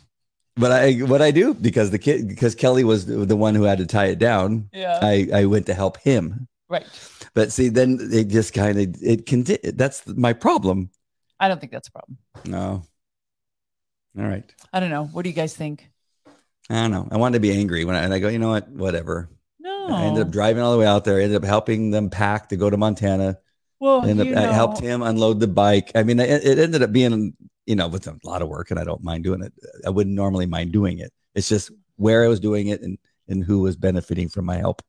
but 0.57 0.73
I 0.73 0.95
what 0.95 1.21
I 1.21 1.31
do 1.31 1.55
because 1.55 1.91
the 1.91 1.99
kid 1.99 2.29
because 2.29 2.55
Kelly 2.55 2.83
was 2.83 3.07
the 3.07 3.37
one 3.37 3.55
who 3.55 3.65
had 3.65 3.79
to 3.79 3.87
tie 3.87 4.07
it 4.07 4.19
down. 4.19 4.71
Yeah. 4.73 4.99
I 5.03 5.29
I 5.33 5.45
went 5.45 5.67
to 5.67 5.75
help 5.75 5.99
him. 5.99 6.49
Right. 6.69 6.87
But 7.35 7.53
see, 7.53 7.69
then 7.69 7.99
it 8.13 8.29
just 8.29 8.55
kind 8.55 8.79
of 8.79 9.03
it 9.03 9.27
can. 9.27 9.45
That's 9.75 10.07
my 10.07 10.33
problem. 10.33 10.91
I 11.39 11.49
don't 11.49 11.61
think 11.61 11.73
that's 11.73 11.89
a 11.89 11.93
problem. 11.93 12.19
No. 12.47 12.83
All 14.19 14.25
right. 14.25 14.51
I 14.73 14.81
don't 14.81 14.89
know. 14.89 15.05
What 15.05 15.23
do 15.23 15.29
you 15.29 15.37
guys 15.37 15.55
think? 15.55 15.91
I 16.71 16.75
don't 16.75 16.91
know. 16.91 17.07
I 17.11 17.19
wanted 17.19 17.35
to 17.35 17.41
be 17.41 17.53
angry 17.53 17.85
when 17.85 17.95
I, 17.95 18.03
and 18.03 18.15
I 18.15 18.19
go, 18.19 18.29
you 18.29 18.39
know 18.39 18.49
what? 18.49 18.69
Whatever. 18.71 19.29
No. 19.61 19.89
I 19.89 20.05
ended 20.05 20.27
up 20.27 20.33
driving 20.33 20.63
all 20.63 20.73
the 20.73 20.79
way 20.79 20.87
out 20.87 21.05
there. 21.05 21.19
I 21.19 21.23
ended 21.23 21.37
up 21.37 21.45
helping 21.45 21.91
them 21.91 22.09
pack 22.09 22.49
to 22.49 22.57
go 22.57 22.71
to 22.71 22.79
Montana. 22.79 23.39
Well, 23.79 24.03
I, 24.03 24.09
ended 24.09 24.29
you 24.29 24.35
up, 24.35 24.49
I 24.49 24.53
helped 24.53 24.81
him 24.81 25.03
unload 25.03 25.41
the 25.41 25.49
bike. 25.49 25.93
I 25.95 26.03
mean, 26.03 26.19
it, 26.19 26.45
it 26.45 26.59
ended 26.59 26.83
up 26.83 26.93
being, 26.93 27.35
you 27.67 27.77
know, 27.77 27.89
with 27.89 28.07
a 28.07 28.19
lot 28.25 28.43
of 28.43 28.49
work, 28.49 28.71
and 28.71 28.81
I 28.81 28.85
don't 28.85 29.03
mind 29.03 29.25
doing 29.25 29.43
it. 29.43 29.53
I 29.85 29.91
wouldn't 29.91 30.15
normally 30.15 30.47
mind 30.47 30.73
doing 30.73 30.99
it. 30.99 31.13
It's 31.35 31.49
just 31.49 31.71
where 31.97 32.25
I 32.25 32.29
was 32.29 32.41
doing 32.41 32.69
it 32.69 32.83
and 32.83 32.99
and 33.29 33.45
who 33.45 33.61
was 33.61 33.77
benefiting 33.77 34.29
from 34.29 34.45
my 34.45 34.57
help 34.57 34.83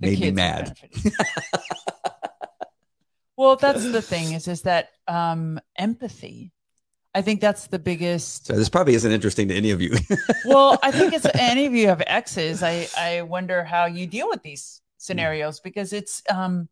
the 0.00 0.08
made 0.08 0.20
me 0.20 0.30
mad. 0.32 0.76
well, 3.36 3.56
that's 3.56 3.90
the 3.90 4.02
thing 4.02 4.32
is 4.32 4.48
is 4.48 4.62
that 4.62 4.90
um 5.06 5.60
empathy. 5.76 6.52
I 7.14 7.22
think 7.22 7.40
that's 7.40 7.68
the 7.68 7.78
biggest 7.78 8.46
So 8.46 8.54
this 8.54 8.68
probably 8.68 8.94
isn't 8.94 9.10
interesting 9.10 9.48
to 9.48 9.54
any 9.54 9.70
of 9.70 9.80
you. 9.80 9.96
well, 10.44 10.78
I 10.82 10.92
think 10.92 11.14
it's 11.14 11.26
any 11.34 11.66
of 11.66 11.74
you 11.74 11.88
have 11.88 12.02
exes. 12.06 12.62
I 12.62 12.88
I 12.96 13.22
wonder 13.22 13.64
how 13.64 13.86
you 13.86 14.06
deal 14.06 14.28
with 14.28 14.42
these 14.42 14.82
scenarios 14.98 15.60
because 15.60 15.92
it's 15.92 16.22
um 16.28 16.68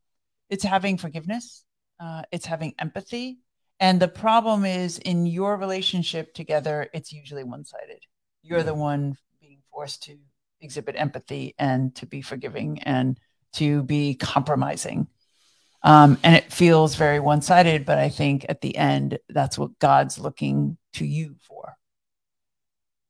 it's 0.48 0.64
having 0.64 0.98
forgiveness, 0.98 1.64
uh, 2.00 2.22
it's 2.30 2.46
having 2.46 2.74
empathy, 2.78 3.38
and 3.78 4.00
the 4.00 4.08
problem 4.08 4.64
is 4.64 4.98
in 4.98 5.26
your 5.26 5.56
relationship 5.56 6.32
together, 6.32 6.88
it's 6.94 7.12
usually 7.12 7.44
one 7.44 7.64
sided. 7.64 8.04
You're 8.42 8.62
the 8.62 8.74
one 8.74 9.16
being 9.40 9.58
forced 9.70 10.04
to 10.04 10.16
exhibit 10.60 10.96
empathy 10.96 11.54
and 11.58 11.94
to 11.96 12.06
be 12.06 12.22
forgiving 12.22 12.78
and 12.82 13.18
to 13.54 13.82
be 13.82 14.14
compromising. 14.14 15.08
Um, 15.82 16.18
and 16.22 16.34
it 16.34 16.52
feels 16.52 16.94
very 16.94 17.20
one 17.20 17.42
sided, 17.42 17.84
but 17.84 17.98
I 17.98 18.08
think 18.08 18.46
at 18.48 18.60
the 18.60 18.76
end, 18.76 19.18
that's 19.28 19.58
what 19.58 19.78
God's 19.78 20.18
looking 20.18 20.78
to 20.94 21.04
you 21.04 21.36
for. 21.46 21.76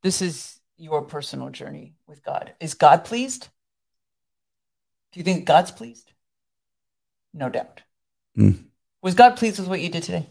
This 0.03 0.21
is 0.21 0.61
your 0.77 1.03
personal 1.03 1.51
journey 1.51 1.95
with 2.07 2.25
God. 2.25 2.53
Is 2.61 2.75
God 2.75 3.05
pleased? 3.05 3.49
Do 5.13 5.21
you 5.21 5.25
think 5.25 5.47
God's 5.47 5.71
pleased? 5.71 6.13
No 7.37 7.49
doubt. 7.49 7.83
Mm. 8.37 8.65
Was 9.03 9.15
God 9.15 9.37
pleased 9.37 9.61
with 9.61 9.69
what 9.69 9.81
you 9.81 9.91
did 9.91 10.03
today? 10.03 10.27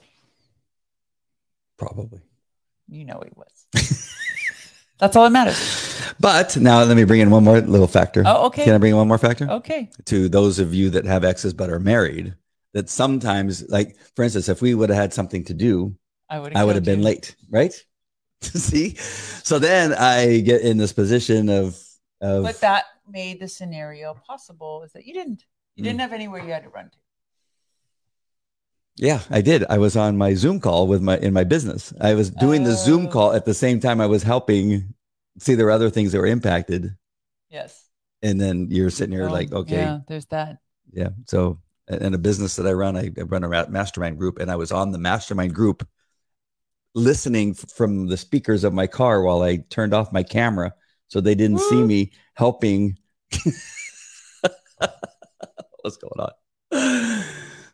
probably. 1.77 2.21
You 2.87 3.05
know 3.05 3.21
he 3.23 3.31
was. 3.35 3.67
That's 4.99 5.15
all 5.15 5.23
that 5.25 5.31
matters. 5.31 6.13
But 6.19 6.55
now 6.57 6.83
let 6.83 6.95
me 6.95 7.03
bring 7.03 7.19
in 7.19 7.29
one 7.29 7.43
more 7.43 7.59
little 7.59 7.87
factor. 7.87 8.23
Oh, 8.25 8.45
okay. 8.47 8.63
Can 8.63 8.73
I 8.73 8.77
bring 8.77 8.91
in 8.91 8.97
one 8.97 9.07
more 9.07 9.17
factor? 9.17 9.49
Okay. 9.49 9.89
To 10.05 10.29
those 10.29 10.59
of 10.59 10.73
you 10.73 10.89
that 10.91 11.05
have 11.05 11.23
exes 11.23 11.53
but 11.53 11.69
are 11.69 11.79
married, 11.79 12.33
that 12.73 12.89
sometimes, 12.89 13.67
like 13.69 13.97
for 14.15 14.23
instance, 14.23 14.47
if 14.47 14.61
we 14.61 14.73
would 14.73 14.89
have 14.89 14.97
had 14.97 15.13
something 15.13 15.43
to 15.45 15.53
do, 15.53 15.95
I 16.29 16.39
would 16.39 16.55
I 16.55 16.63
would 16.63 16.75
have 16.75 16.85
been 16.85 17.01
late, 17.01 17.35
right? 17.49 17.73
See? 18.41 18.95
So 18.95 19.59
then 19.59 19.93
I 19.93 20.39
get 20.39 20.61
in 20.61 20.77
this 20.77 20.93
position 20.93 21.49
of 21.49 21.77
of 22.21 22.43
But 22.43 22.61
that 22.61 22.85
made 23.09 23.39
the 23.39 23.47
scenario 23.47 24.13
possible 24.13 24.83
is 24.83 24.93
that 24.93 25.05
you 25.05 25.13
didn't. 25.13 25.43
You 25.75 25.81
Mm. 25.81 25.85
didn't 25.87 25.99
have 26.01 26.13
anywhere 26.13 26.43
you 26.43 26.51
had 26.51 26.63
to 26.63 26.69
run 26.69 26.89
to. 26.89 26.97
Yeah, 28.97 29.21
I 29.29 29.41
did. 29.41 29.65
I 29.69 29.77
was 29.77 29.97
on 29.97 30.17
my 30.17 30.33
Zoom 30.35 30.59
call 30.61 30.87
with 30.87 31.01
my 31.01 31.17
in 31.17 31.33
my 31.33 31.43
business. 31.43 31.93
I 31.99 32.13
was 32.13 32.29
doing 32.29 32.63
the 32.63 32.73
Zoom 32.75 33.07
Oh. 33.07 33.09
call 33.11 33.33
at 33.33 33.43
the 33.45 33.53
same 33.53 33.79
time 33.81 33.99
I 33.99 34.05
was 34.05 34.23
helping. 34.23 34.93
See, 35.37 35.55
there 35.55 35.65
were 35.65 35.71
other 35.71 35.89
things 35.89 36.13
that 36.13 36.19
were 36.19 36.27
impacted, 36.27 36.95
Yes. 37.49 37.89
and 38.21 38.39
then 38.39 38.67
you're 38.71 38.89
sitting 38.89 39.11
here 39.13 39.27
Oh, 39.27 39.33
like, 39.33 39.51
okay, 39.51 39.75
Yeah, 39.81 39.99
there's 40.07 40.27
that. 40.27 40.59
yeah. 40.93 41.09
So, 41.27 41.59
in 41.89 42.13
a 42.13 42.17
business 42.17 42.55
that 42.55 42.65
I 42.65 42.71
run, 42.71 42.95
I 42.95 43.09
run 43.23 43.43
a 43.43 43.67
mastermind 43.69 44.17
group, 44.17 44.39
and 44.39 44.49
I 44.49 44.55
was 44.55 44.71
on 44.71 44.91
the 44.91 44.97
mastermind 44.97 45.53
group, 45.53 45.85
listening 46.93 47.53
from 47.53 48.07
the 48.07 48.15
speakers 48.15 48.63
of 48.63 48.73
my 48.73 48.87
car 48.87 49.21
while 49.23 49.41
I 49.43 49.57
turned 49.57 49.93
off 49.93 50.13
my 50.13 50.23
camera, 50.23 50.73
so 51.09 51.19
they 51.19 51.35
didn't 51.35 51.59
see 51.59 51.83
me 51.83 52.13
helping. 52.35 52.97
What's 55.85 55.97
going 55.97 56.19
on? 56.19 57.23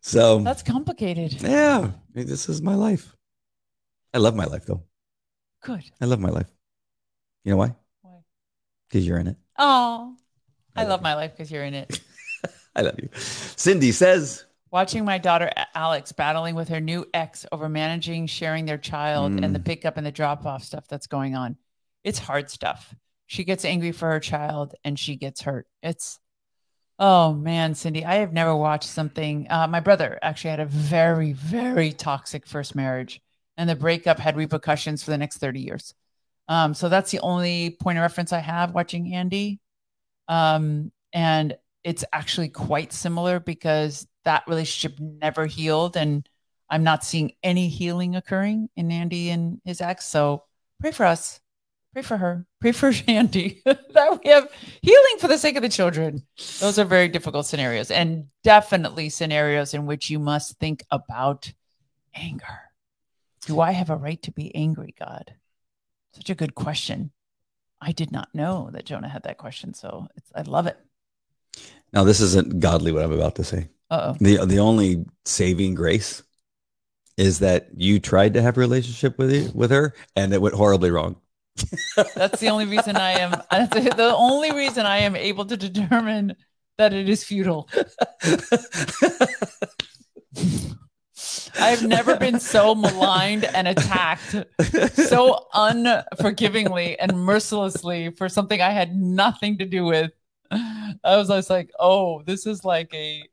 So 0.01 0.39
That's 0.39 0.63
complicated. 0.63 1.41
yeah, 1.41 1.79
I 1.79 2.17
mean, 2.17 2.27
this 2.27 2.49
is 2.49 2.61
my 2.61 2.75
life. 2.75 3.15
I 4.13 4.17
love 4.17 4.35
my 4.35 4.43
life 4.43 4.65
though. 4.65 4.83
Good. 5.63 5.83
I 6.01 6.05
love 6.05 6.19
my 6.19 6.27
life. 6.29 6.47
You 7.45 7.51
know 7.51 7.57
why? 7.57 7.73
Why? 8.01 8.17
Because 8.89 9.07
you're 9.07 9.17
in 9.17 9.27
it. 9.27 9.37
Oh, 9.57 10.13
I 10.75 10.81
I 10.81 10.83
love 10.83 10.89
love 10.89 11.01
my 11.03 11.15
life 11.15 11.31
because 11.31 11.49
you're 11.49 11.63
in 11.63 11.73
it. 11.73 12.01
I 12.75 12.81
love 12.81 12.95
you. 13.01 13.07
Cindy 13.15 13.93
says, 13.93 14.43
Watching 14.71 15.05
my 15.05 15.17
daughter 15.17 15.49
Alex 15.73 16.11
battling 16.11 16.55
with 16.55 16.67
her 16.67 16.81
new 16.81 17.05
ex 17.13 17.45
over 17.53 17.69
managing 17.69 18.27
sharing 18.27 18.65
their 18.65 18.77
child 18.77 19.31
and 19.41 19.55
the 19.55 19.59
Mm. 19.59 19.65
pickup 19.65 19.95
and 19.95 20.05
the 20.05 20.11
drop 20.11 20.45
off 20.45 20.63
stuff 20.65 20.85
that's 20.89 21.07
going 21.07 21.35
on. 21.35 21.55
It's 22.03 22.19
hard 22.19 22.49
stuff. 22.51 22.93
She 23.27 23.45
gets 23.45 23.63
angry 23.63 23.93
for 23.93 24.09
her 24.09 24.19
child 24.19 24.75
and 24.83 24.99
she 24.99 25.15
gets 25.15 25.41
hurt. 25.43 25.67
It's, 25.81 26.19
oh 27.01 27.33
man, 27.33 27.75
Cindy, 27.75 28.05
I 28.05 28.15
have 28.15 28.31
never 28.31 28.55
watched 28.55 28.87
something. 28.87 29.47
Uh, 29.49 29.67
my 29.67 29.81
brother 29.81 30.17
actually 30.21 30.51
had 30.51 30.61
a 30.61 30.65
very, 30.65 31.33
very 31.33 31.91
toxic 31.91 32.47
first 32.47 32.75
marriage, 32.75 33.21
and 33.57 33.69
the 33.69 33.75
breakup 33.75 34.19
had 34.19 34.37
repercussions 34.37 35.03
for 35.03 35.11
the 35.11 35.17
next 35.17 35.39
30 35.39 35.59
years. 35.59 35.93
Um, 36.47 36.73
so 36.73 36.87
that's 36.87 37.11
the 37.11 37.19
only 37.19 37.77
point 37.81 37.97
of 37.97 38.03
reference 38.03 38.31
I 38.31 38.39
have 38.39 38.73
watching 38.73 39.13
Andy. 39.13 39.59
Um, 40.29 40.93
and 41.11 41.57
it's 41.83 42.05
actually 42.13 42.49
quite 42.49 42.93
similar 42.93 43.39
because 43.39 44.07
that 44.23 44.43
relationship 44.47 44.99
never 44.99 45.45
healed 45.45 45.97
and 45.97 46.27
i'm 46.69 46.83
not 46.83 47.03
seeing 47.03 47.31
any 47.43 47.67
healing 47.67 48.15
occurring 48.15 48.69
in 48.75 48.91
andy 48.91 49.29
and 49.29 49.59
his 49.65 49.81
ex 49.81 50.05
so 50.05 50.43
pray 50.79 50.91
for 50.91 51.05
us 51.05 51.39
pray 51.93 52.01
for 52.01 52.17
her. 52.17 52.45
Pray 52.59 52.71
for 52.71 52.91
Shandy 52.93 53.61
that 53.65 54.19
we 54.23 54.29
have 54.29 54.49
healing 54.81 55.17
for 55.19 55.27
the 55.27 55.37
sake 55.37 55.55
of 55.55 55.61
the 55.61 55.69
children. 55.69 56.23
Those 56.59 56.79
are 56.79 56.85
very 56.85 57.07
difficult 57.07 57.45
scenarios 57.45 57.91
and 57.91 58.25
definitely 58.43 59.09
scenarios 59.09 59.73
in 59.73 59.85
which 59.85 60.09
you 60.09 60.19
must 60.19 60.57
think 60.59 60.83
about 60.91 61.51
anger. 62.13 62.59
Do 63.45 63.59
i 63.59 63.71
have 63.71 63.89
a 63.89 63.95
right 63.95 64.21
to 64.23 64.31
be 64.31 64.53
angry 64.55 64.93
god? 64.99 65.35
Such 66.13 66.29
a 66.29 66.35
good 66.35 66.55
question. 66.55 67.11
I 67.81 67.91
did 67.91 68.11
not 68.11 68.33
know 68.33 68.69
that 68.73 68.85
jonah 68.85 69.09
had 69.09 69.23
that 69.23 69.37
question 69.37 69.73
so 69.73 70.07
it's, 70.15 70.31
i 70.35 70.41
love 70.41 70.67
it. 70.67 70.77
Now 71.93 72.03
this 72.03 72.21
isn't 72.21 72.59
godly 72.59 72.91
what 72.91 73.03
I'm 73.03 73.11
about 73.11 73.35
to 73.35 73.43
say. 73.43 73.69
uh-oh. 73.89 74.15
The 74.19 74.45
the 74.45 74.59
only 74.59 75.05
saving 75.25 75.75
grace 75.75 76.23
is 77.17 77.39
that 77.39 77.69
you 77.75 77.99
tried 77.99 78.33
to 78.35 78.41
have 78.41 78.57
a 78.57 78.59
relationship 78.59 79.17
with 79.17 79.31
you, 79.33 79.51
with 79.53 79.71
her 79.71 79.93
and 80.15 80.33
it 80.33 80.41
went 80.41 80.55
horribly 80.55 80.91
wrong. 80.91 81.17
That's 82.15 82.39
the 82.39 82.49
only 82.49 82.65
reason 82.65 82.95
I 82.95 83.11
am. 83.19 83.31
The 83.71 84.13
only 84.15 84.51
reason 84.51 84.85
I 84.85 84.99
am 84.99 85.15
able 85.15 85.45
to 85.45 85.57
determine 85.57 86.35
that 86.77 86.93
it 86.93 87.09
is 87.09 87.23
futile. 87.23 87.69
I've 91.59 91.83
never 91.83 92.15
been 92.17 92.39
so 92.39 92.73
maligned 92.73 93.45
and 93.45 93.67
attacked 93.67 94.35
so 94.93 95.45
unforgivingly 95.53 96.97
and 96.99 97.17
mercilessly 97.17 98.11
for 98.11 98.29
something 98.29 98.61
I 98.61 98.71
had 98.71 98.95
nothing 98.95 99.57
to 99.59 99.65
do 99.65 99.85
with. 99.85 100.11
I 100.51 100.95
was, 101.03 101.29
I 101.29 101.35
was 101.35 101.49
like, 101.49 101.71
oh, 101.79 102.23
this 102.23 102.45
is 102.45 102.65
like 102.65 102.93
a, 102.93 103.23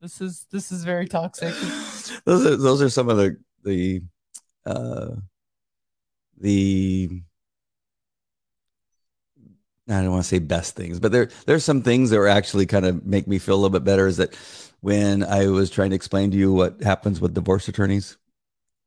this 0.00 0.20
is 0.20 0.46
this 0.50 0.72
is 0.72 0.84
very 0.84 1.06
toxic. 1.06 1.54
those 2.24 2.46
are 2.46 2.56
those 2.56 2.82
are 2.82 2.88
some 2.88 3.08
of 3.08 3.18
the 3.18 3.36
the 3.64 4.02
uh 4.66 5.10
the 6.38 7.22
I 9.92 10.02
don't 10.02 10.10
want 10.12 10.22
to 10.24 10.28
say 10.28 10.38
best 10.38 10.76
things, 10.76 11.00
but 11.00 11.12
there 11.12 11.28
there's 11.46 11.64
some 11.64 11.82
things 11.82 12.10
that 12.10 12.18
were 12.18 12.28
actually 12.28 12.66
kind 12.66 12.86
of 12.86 13.04
make 13.06 13.26
me 13.26 13.38
feel 13.38 13.54
a 13.54 13.60
little 13.60 13.70
bit 13.70 13.84
better. 13.84 14.06
Is 14.06 14.16
that 14.18 14.34
when 14.80 15.22
I 15.24 15.46
was 15.48 15.70
trying 15.70 15.90
to 15.90 15.96
explain 15.96 16.30
to 16.30 16.36
you 16.36 16.52
what 16.52 16.82
happens 16.82 17.20
with 17.20 17.34
divorce 17.34 17.68
attorneys, 17.68 18.16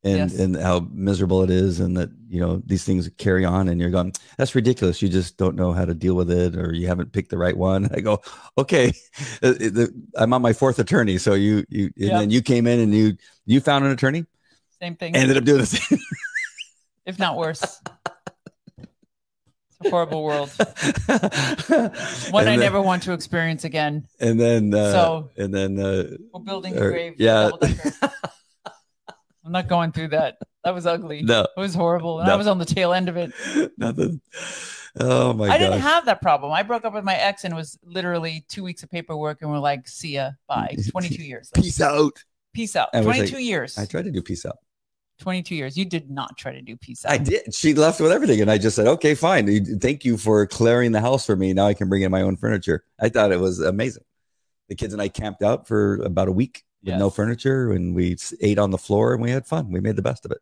and 0.04 0.30
Yes. 0.32 0.40
and 0.40 0.56
how 0.58 0.82
miserable 0.92 1.44
it 1.44 1.50
is 1.50 1.80
and 1.80 1.96
that 1.96 2.10
you 2.28 2.40
know 2.40 2.62
these 2.66 2.84
things 2.84 3.10
carry 3.18 3.46
on 3.46 3.70
and 3.70 3.80
you're 3.80 3.90
going 3.90 4.12
that's 4.38 4.54
ridiculous 4.54 5.02
you 5.02 5.08
just 5.08 5.38
don't 5.38 5.56
know 5.56 5.72
how 5.72 5.86
to 5.86 5.94
deal 5.94 6.14
with 6.16 6.30
it 6.30 6.56
or 6.58 6.74
you 6.74 6.88
haven't 6.88 7.14
picked 7.14 7.30
the 7.30 7.38
right 7.38 7.56
one 7.56 7.90
i 7.96 8.02
go 8.02 8.22
okay 8.58 8.92
Uh, 9.42 9.54
i'm 10.18 10.34
on 10.34 10.42
my 10.42 10.52
fourth 10.52 10.78
attorney 10.80 11.18
so 11.18 11.34
you 11.36 11.64
you 11.70 11.86
and 11.86 12.10
Yeah. 12.10 12.20
then 12.20 12.30
you 12.30 12.42
came 12.42 12.68
in 12.68 12.82
and 12.82 12.94
you 12.94 13.16
you 13.46 13.62
found 13.62 13.86
an 13.86 13.92
attorney 13.92 14.26
Same 14.82 14.96
thing, 14.98 15.16
I 15.16 15.20
ended 15.20 15.38
up 15.38 15.46
doing 15.46 15.62
the 15.62 15.68
same 15.68 16.00
if 17.06 17.18
not 17.18 17.38
worse. 17.38 17.80
Horrible 19.90 20.24
world. 20.24 20.50
One 21.08 21.18
And 21.78 22.36
I 22.36 22.44
then- 22.44 22.60
never 22.60 22.82
want 22.82 23.04
to 23.04 23.14
experience 23.14 23.64
again. 23.64 24.08
and 24.20 24.40
then 24.40 24.74
uh 24.74 24.92
So- 24.92 25.30
and 25.38 25.54
then 25.54 25.80
uh 25.80 26.04
We're 26.34 26.42
building 26.42 26.76
a 26.76 26.80
grave. 26.80 27.16
yeah. 27.18 27.52
I'm 29.46 29.52
not 29.52 29.68
going 29.68 29.92
through 29.92 30.10
that. 30.10 30.38
That 30.64 30.74
was 30.74 30.86
ugly. 30.86 31.22
no 31.22 31.42
It 31.42 31.60
was 31.60 31.74
horrible. 31.76 32.20
And 32.22 32.32
I 32.32 32.36
was 32.36 32.48
on 32.48 32.58
the 32.60 32.66
tail 32.66 32.94
end 32.94 33.10
of 33.10 33.18
it. 33.18 33.32
nothing 33.78 34.22
oh 35.00 35.34
my 35.34 35.48
god. 35.48 35.54
I 35.54 35.58
god 35.58 35.64
didn't 35.66 35.82
have 35.82 36.06
that 36.06 36.22
problem. 36.22 36.52
I 36.54 36.64
broke 36.64 36.86
up 36.86 36.94
with 36.94 37.04
my 37.04 37.16
ex 37.16 37.44
and 37.44 37.54
it 37.54 37.58
was 37.58 37.78
literally 37.84 38.46
two 38.48 38.64
weeks 38.64 38.84
of 38.84 38.90
paperwork 38.92 39.42
and 39.42 39.52
we're 39.52 39.60
like, 39.60 39.88
see 39.88 40.14
ya. 40.16 40.32
Bye. 40.48 40.78
22 40.92 41.24
years. 41.24 41.52
later. 41.56 41.64
peace 41.66 41.82
out 41.82 42.24
Peace 42.54 42.76
out. 42.76 42.90
I 42.94 42.98
was 43.00 43.08
like- 43.08 43.18
22 43.18 43.40
years. 43.44 43.78
i 43.78 43.86
tried 43.86 44.06
to 44.06 44.12
do 44.12 44.22
peace 44.22 44.46
out 44.46 44.58
22 45.20 45.56
years. 45.56 45.78
You 45.78 45.86
did 45.86 46.10
not 46.10 46.38
try 46.38 46.54
to 46.54 46.62
do 46.62 46.76
peace 46.76 47.06
out. 47.06 47.12
I 47.12 47.18
did. 47.18 47.54
She 47.54 47.74
left 47.74 48.00
with 48.00 48.12
everything, 48.12 48.42
and 48.42 48.50
I 48.52 48.58
just 48.58 48.76
said, 48.76 48.88
"Okay, 48.88 49.16
fine. 49.16 49.80
Thank 49.80 50.04
you 50.06 50.18
for 50.18 50.46
clearing 50.48 50.92
the 50.92 51.02
house 51.02 51.26
for 51.26 51.36
me. 51.36 51.54
Now 51.54 51.68
I 51.68 51.74
can 51.74 51.90
bring 51.90 52.02
in 52.02 52.12
my 52.12 52.22
own 52.22 52.36
furniture." 52.38 52.84
I 53.00 53.10
thought 53.10 53.32
it 53.32 53.40
was 53.40 53.60
amazing. 53.60 54.04
The 54.70 54.76
kids 54.76 54.94
and 54.94 55.02
I 55.02 55.10
camped 55.10 55.44
out 55.44 55.68
for 55.68 55.96
about 56.04 56.28
a 56.28 56.32
week 56.32 56.64
with 56.84 56.98
no 56.98 57.10
furniture, 57.10 57.72
and 57.72 57.96
we 57.96 58.18
ate 58.42 58.60
on 58.60 58.72
the 58.72 58.78
floor, 58.78 59.14
and 59.14 59.22
we 59.22 59.32
had 59.32 59.46
fun. 59.46 59.72
We 59.72 59.80
made 59.80 59.96
the 59.96 60.02
best 60.02 60.26
of 60.26 60.32
it, 60.32 60.40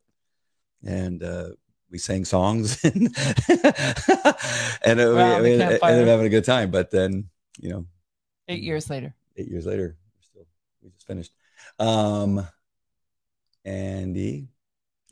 and 0.84 1.22
uh, 1.22 1.50
we 1.92 1.98
sang 1.98 2.26
songs, 2.26 2.82
and, 2.84 3.16
and 4.84 5.00
uh, 5.00 5.40
we, 5.42 5.50
we 5.50 5.62
ended 5.62 5.72
up 5.74 5.82
having 5.84 6.26
a 6.26 6.30
good 6.30 6.46
time. 6.46 6.72
But 6.72 6.90
then, 6.92 7.30
you 7.60 7.70
know, 7.70 7.86
Eight 8.48 8.64
years 8.64 8.90
later. 8.90 9.14
eight 9.38 9.48
years 9.48 9.66
later, 9.66 9.98
we're 10.16 10.22
still 10.24 10.48
we 10.82 10.90
just 10.90 11.06
finished. 11.08 11.34
Um, 11.78 12.48
Andy, 13.64 14.48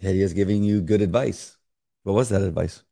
Hedieh 0.02 0.22
is 0.24 0.34
giving 0.34 0.64
you 0.64 0.82
good 0.82 1.02
advice. 1.02 1.58
What 2.04 2.14
was 2.14 2.30
that 2.30 2.42
advice? 2.42 2.84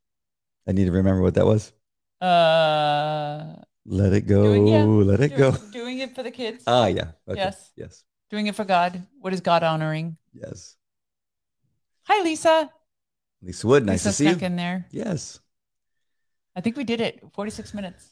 I 0.67 0.71
need 0.73 0.85
to 0.85 0.91
remember 0.91 1.21
what 1.21 1.35
that 1.35 1.45
was. 1.45 1.71
Uh, 2.19 3.55
Let 3.85 4.11
it 4.13 4.27
go. 4.27 4.43
Doing- 4.43 4.67
yeah, 4.67 4.83
let 4.83 5.21
it 5.21 5.29
do- 5.31 5.37
go. 5.37 5.51
doing 5.71 5.99
it 5.99 6.13
for 6.13 6.23
the 6.23 6.31
kids. 6.31 6.63
Ah, 6.67 6.87
yeah. 6.87 7.11
Okay. 7.27 7.39
Yes. 7.39 7.71
Yes. 7.75 8.03
doing 8.29 8.47
it 8.47 8.55
for 8.55 8.65
God. 8.65 9.01
What 9.21 9.31
is 9.33 9.39
God 9.39 9.63
honoring? 9.63 10.17
Yes. 10.33 10.75
Hi, 12.03 12.21
Lisa. 12.23 12.69
Lisa 13.41 13.67
Wood, 13.67 13.85
nice 13.85 14.03
Lisa 14.05 14.09
to 14.09 14.13
see 14.13 14.39
you. 14.39 14.45
in 14.45 14.55
there. 14.57 14.85
Yes. 14.91 15.39
I 16.55 16.61
think 16.61 16.75
we 16.75 16.83
did 16.83 16.99
it. 16.99 17.23
46 17.33 17.73
minutes. 17.73 18.03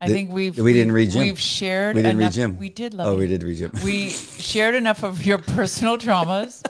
I 0.00 0.06
Did- 0.06 0.14
think 0.14 0.32
we've 0.32 0.56
we 0.58 0.72
didn't 0.72 0.92
read 0.92 1.10
Jim. 1.10 1.22
We've 1.22 1.38
shared 1.38 1.96
We 1.96 2.02
didn't 2.02 2.18
read. 2.18 2.32
Jim. 2.32 2.56
We 2.58 2.70
did 2.70 2.94
love 2.94 3.06
Oh, 3.08 3.12
you. 3.12 3.18
we 3.18 3.26
did 3.28 3.42
read 3.42 3.58
you. 3.58 3.70
We 3.84 4.08
shared 4.10 4.74
enough 4.74 5.04
of 5.04 5.24
your 5.26 5.38
personal 5.58 5.98
traumas. 5.98 6.62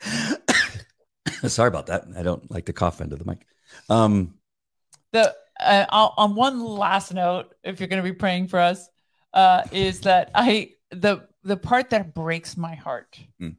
Sorry 1.48 1.68
about 1.68 1.86
that. 1.86 2.04
I 2.16 2.22
don't 2.22 2.50
like 2.50 2.66
to 2.66 2.72
cough 2.72 3.00
into 3.00 3.16
the 3.16 3.24
mic. 3.24 3.46
Um, 3.88 4.34
The 5.12 5.34
uh, 5.60 5.86
I'll- 5.88 6.14
on 6.16 6.34
one 6.34 6.64
last 6.64 7.12
note, 7.14 7.54
if 7.64 7.80
you're 7.80 7.88
going 7.88 8.02
to 8.02 8.08
be 8.08 8.14
praying 8.16 8.48
for 8.48 8.58
us, 8.60 8.88
uh, 9.34 9.62
is 9.72 10.00
that 10.02 10.30
I 10.34 10.72
the 10.90 11.28
the 11.42 11.56
part 11.56 11.90
that 11.90 12.14
breaks 12.14 12.56
my 12.56 12.74
heart 12.74 13.18
Hmm. 13.38 13.50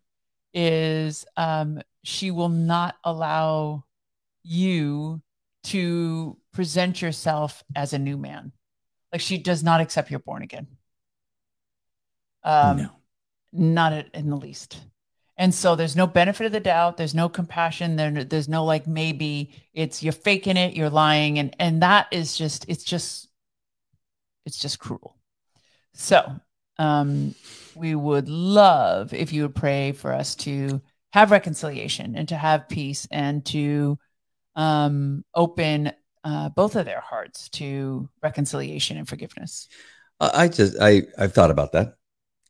is 0.53 1.25
um, 1.37 1.81
she 2.03 2.31
will 2.31 2.49
not 2.49 2.95
allow 3.03 3.85
you 4.43 5.21
to 5.65 6.37
present 6.53 7.01
yourself 7.01 7.63
as 7.75 7.93
a 7.93 7.99
new 7.99 8.17
man. 8.17 8.51
Like 9.11 9.21
she 9.21 9.37
does 9.37 9.63
not 9.63 9.81
accept 9.81 10.09
you're 10.11 10.19
born 10.19 10.41
again. 10.43 10.67
Um, 12.43 12.77
no. 12.77 12.89
not 13.51 13.93
in 14.15 14.29
the 14.29 14.37
least. 14.37 14.79
And 15.39 15.55
so 15.55 15.77
there's 15.77 15.95
no 15.95 16.05
benefit 16.05 16.45
of 16.45 16.51
the 16.51 16.59
doubt. 16.59 16.97
There's 16.97 17.15
no 17.15 17.29
compassion. 17.29 17.95
There, 17.95 18.25
there's 18.25 18.49
no 18.49 18.65
like 18.65 18.85
maybe 18.85 19.51
it's 19.73 20.03
you're 20.03 20.11
faking 20.11 20.57
it, 20.57 20.75
you're 20.75 20.89
lying, 20.89 21.39
and 21.39 21.55
and 21.59 21.81
that 21.81 22.07
is 22.11 22.37
just 22.37 22.65
it's 22.67 22.83
just 22.83 23.29
it's 24.45 24.59
just 24.59 24.79
cruel. 24.79 25.15
So 25.93 26.29
um, 26.77 27.35
we 27.73 27.95
would 27.95 28.27
love 28.27 29.13
if 29.13 29.31
you 29.31 29.43
would 29.43 29.55
pray 29.55 29.93
for 29.93 30.11
us 30.11 30.35
to 30.35 30.81
have 31.13 31.31
reconciliation 31.31 32.17
and 32.17 32.27
to 32.27 32.35
have 32.35 32.67
peace 32.67 33.07
and 33.09 33.45
to 33.45 33.97
um, 34.57 35.23
open 35.33 35.93
uh, 36.25 36.49
both 36.49 36.75
of 36.75 36.85
their 36.85 36.99
hearts 36.99 37.47
to 37.49 38.09
reconciliation 38.21 38.97
and 38.97 39.07
forgiveness. 39.07 39.69
I 40.19 40.43
I 40.43 40.47
just 40.49 40.75
I 40.81 41.03
I've 41.17 41.33
thought 41.33 41.49
about 41.49 41.71
that, 41.71 41.95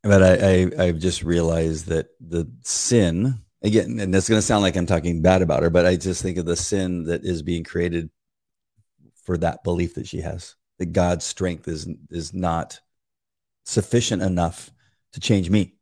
but 0.04 0.24
I, 0.24 0.34
I 0.80 0.86
I've 0.86 1.00
just 1.00 1.24
realized 1.24 1.88
that 1.88 2.08
the 2.20 2.50
sin 2.64 3.40
again, 3.62 4.00
and 4.00 4.14
it's 4.16 4.30
going 4.30 4.38
to 4.40 4.46
sound 4.46 4.62
like 4.64 4.76
I'm 4.76 4.86
talking 4.86 5.22
bad 5.22 5.42
about 5.42 5.64
her, 5.64 5.70
but 5.70 5.86
I 5.86 5.96
just 5.96 6.22
think 6.22 6.38
of 6.38 6.46
the 6.46 6.56
sin 6.56 7.04
that 7.06 7.24
is 7.24 7.42
being 7.42 7.64
created 7.64 8.10
for 9.24 9.38
that 9.38 9.64
belief 9.64 9.96
that 9.96 10.08
she 10.08 10.22
has 10.22 10.56
that 10.80 10.94
God's 10.94 11.26
strength 11.26 11.68
is 11.68 11.88
is 12.10 12.34
not 12.34 12.80
sufficient 13.66 14.22
enough 14.22 14.72
to 15.14 15.20
change 15.20 15.50
me. 15.50 15.76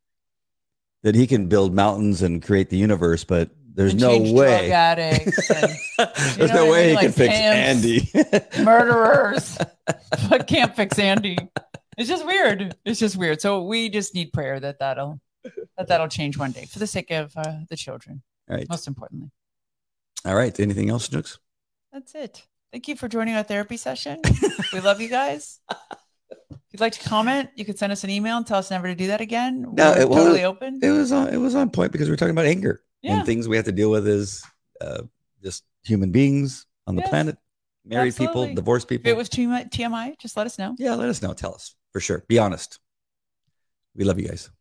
That 1.04 1.16
He 1.16 1.28
can 1.28 1.48
build 1.48 1.74
mountains 1.74 2.22
and 2.22 2.44
create 2.44 2.70
the 2.70 2.78
universe, 2.78 3.24
but 3.24 3.52
there's 3.74 3.94
no 3.94 4.18
way. 4.34 4.70
and 5.00 5.32
there's 6.36 6.52
no 6.52 6.66
what 6.66 6.68
I 6.68 6.72
way 6.72 6.80
mean? 6.82 6.90
He 6.90 6.96
Like 6.96 7.04
can 7.04 7.12
fix 7.12 7.36
Andy. 7.36 8.10
murderers, 8.64 9.58
but 10.30 10.48
can't 10.48 10.76
fix 10.76 10.98
Andy. 10.98 11.38
It's 11.98 12.08
just 12.10 12.26
weird. 12.26 12.76
It's 12.86 13.00
just 13.00 13.16
weird. 13.18 13.42
So 13.42 13.64
we 13.64 13.90
just 13.90 14.14
need 14.14 14.32
prayer 14.34 14.60
that 14.60 14.80
that'll 14.80 15.20
that 15.78 15.88
that'll 15.88 16.08
change 16.08 16.38
one 16.38 16.52
day 16.52 16.66
for 16.66 16.80
the 16.80 16.88
sake 16.88 17.12
of 17.12 17.34
uh, 17.36 17.60
the 17.70 17.76
children. 17.76 18.22
All 18.50 18.56
right. 18.56 18.70
Most 18.70 18.88
importantly, 18.88 19.32
All 20.26 20.36
right. 20.36 20.58
Anything 20.60 20.90
else, 20.90 21.06
Snooks? 21.06 21.40
that's 21.92 22.14
it. 22.16 22.44
Thank 22.72 22.88
you 22.88 22.96
for 22.96 23.08
joining 23.08 23.34
our 23.36 23.44
therapy 23.44 23.78
session. 23.78 24.22
we 24.74 24.80
love 24.82 25.00
you 25.02 25.10
guys. 25.10 25.60
If 26.30 26.58
you'd 26.74 26.82
like 26.82 26.94
to 26.94 27.10
comment, 27.10 27.50
you 27.56 27.64
could 27.66 27.80
send 27.80 27.92
us 27.92 28.04
an 28.04 28.10
email 28.10 28.38
and 28.38 28.46
tell 28.46 28.60
us 28.60 28.70
never 28.70 28.88
to 28.88 28.96
do 28.96 29.08
that 29.08 29.22
again. 29.22 29.62
No, 29.74 29.92
We're 29.92 30.02
it 30.02 30.10
was- 30.10 30.18
totally 30.18 30.44
open. 30.44 30.80
It 30.84 30.92
was 30.92 31.12
on. 31.12 31.30
It 31.30 31.38
was 31.38 31.56
on 31.56 31.70
point 31.72 31.92
because 31.94 32.10
we're 32.10 32.18
talking 32.18 32.32
about 32.32 32.46
anger 32.46 32.82
Yeah. 33.02 33.18
and 33.18 33.26
things 33.26 33.48
we 33.48 33.56
have 33.56 33.66
to 33.66 33.72
deal 33.72 33.90
with 33.90 34.08
as 34.08 34.44
uh, 34.82 35.04
just 35.42 35.64
human 35.84 36.12
beings 36.12 36.66
on 36.86 36.96
the 36.96 37.02
Yes. 37.02 37.10
planet, 37.10 37.38
married 37.86 38.10
Absolutely. 38.10 38.42
people, 38.48 38.56
divorced 38.56 38.88
people. 38.88 39.00
if 39.00 39.04
people. 39.04 39.16
it 39.16 39.18
was 39.18 39.30
TMI, 39.30 39.70
TMI, 39.72 40.18
just 40.20 40.36
let 40.38 40.46
us 40.46 40.60
know. 40.60 40.76
yeah, 40.78 40.94
let 40.94 41.10
us 41.10 41.22
know. 41.22 41.34
Tell 41.34 41.56
us 41.56 41.74
for 41.98 42.02
sure. 42.02 42.24
Be 42.28 42.38
honest. 42.38 42.80
We 43.96 44.04
love 44.04 44.20
you 44.20 44.28
guys. 44.28 44.52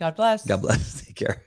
God 0.00 0.16
bless. 0.16 0.44
God 0.44 0.62
bless. 0.62 1.00
Take 1.06 1.14
care. 1.14 1.44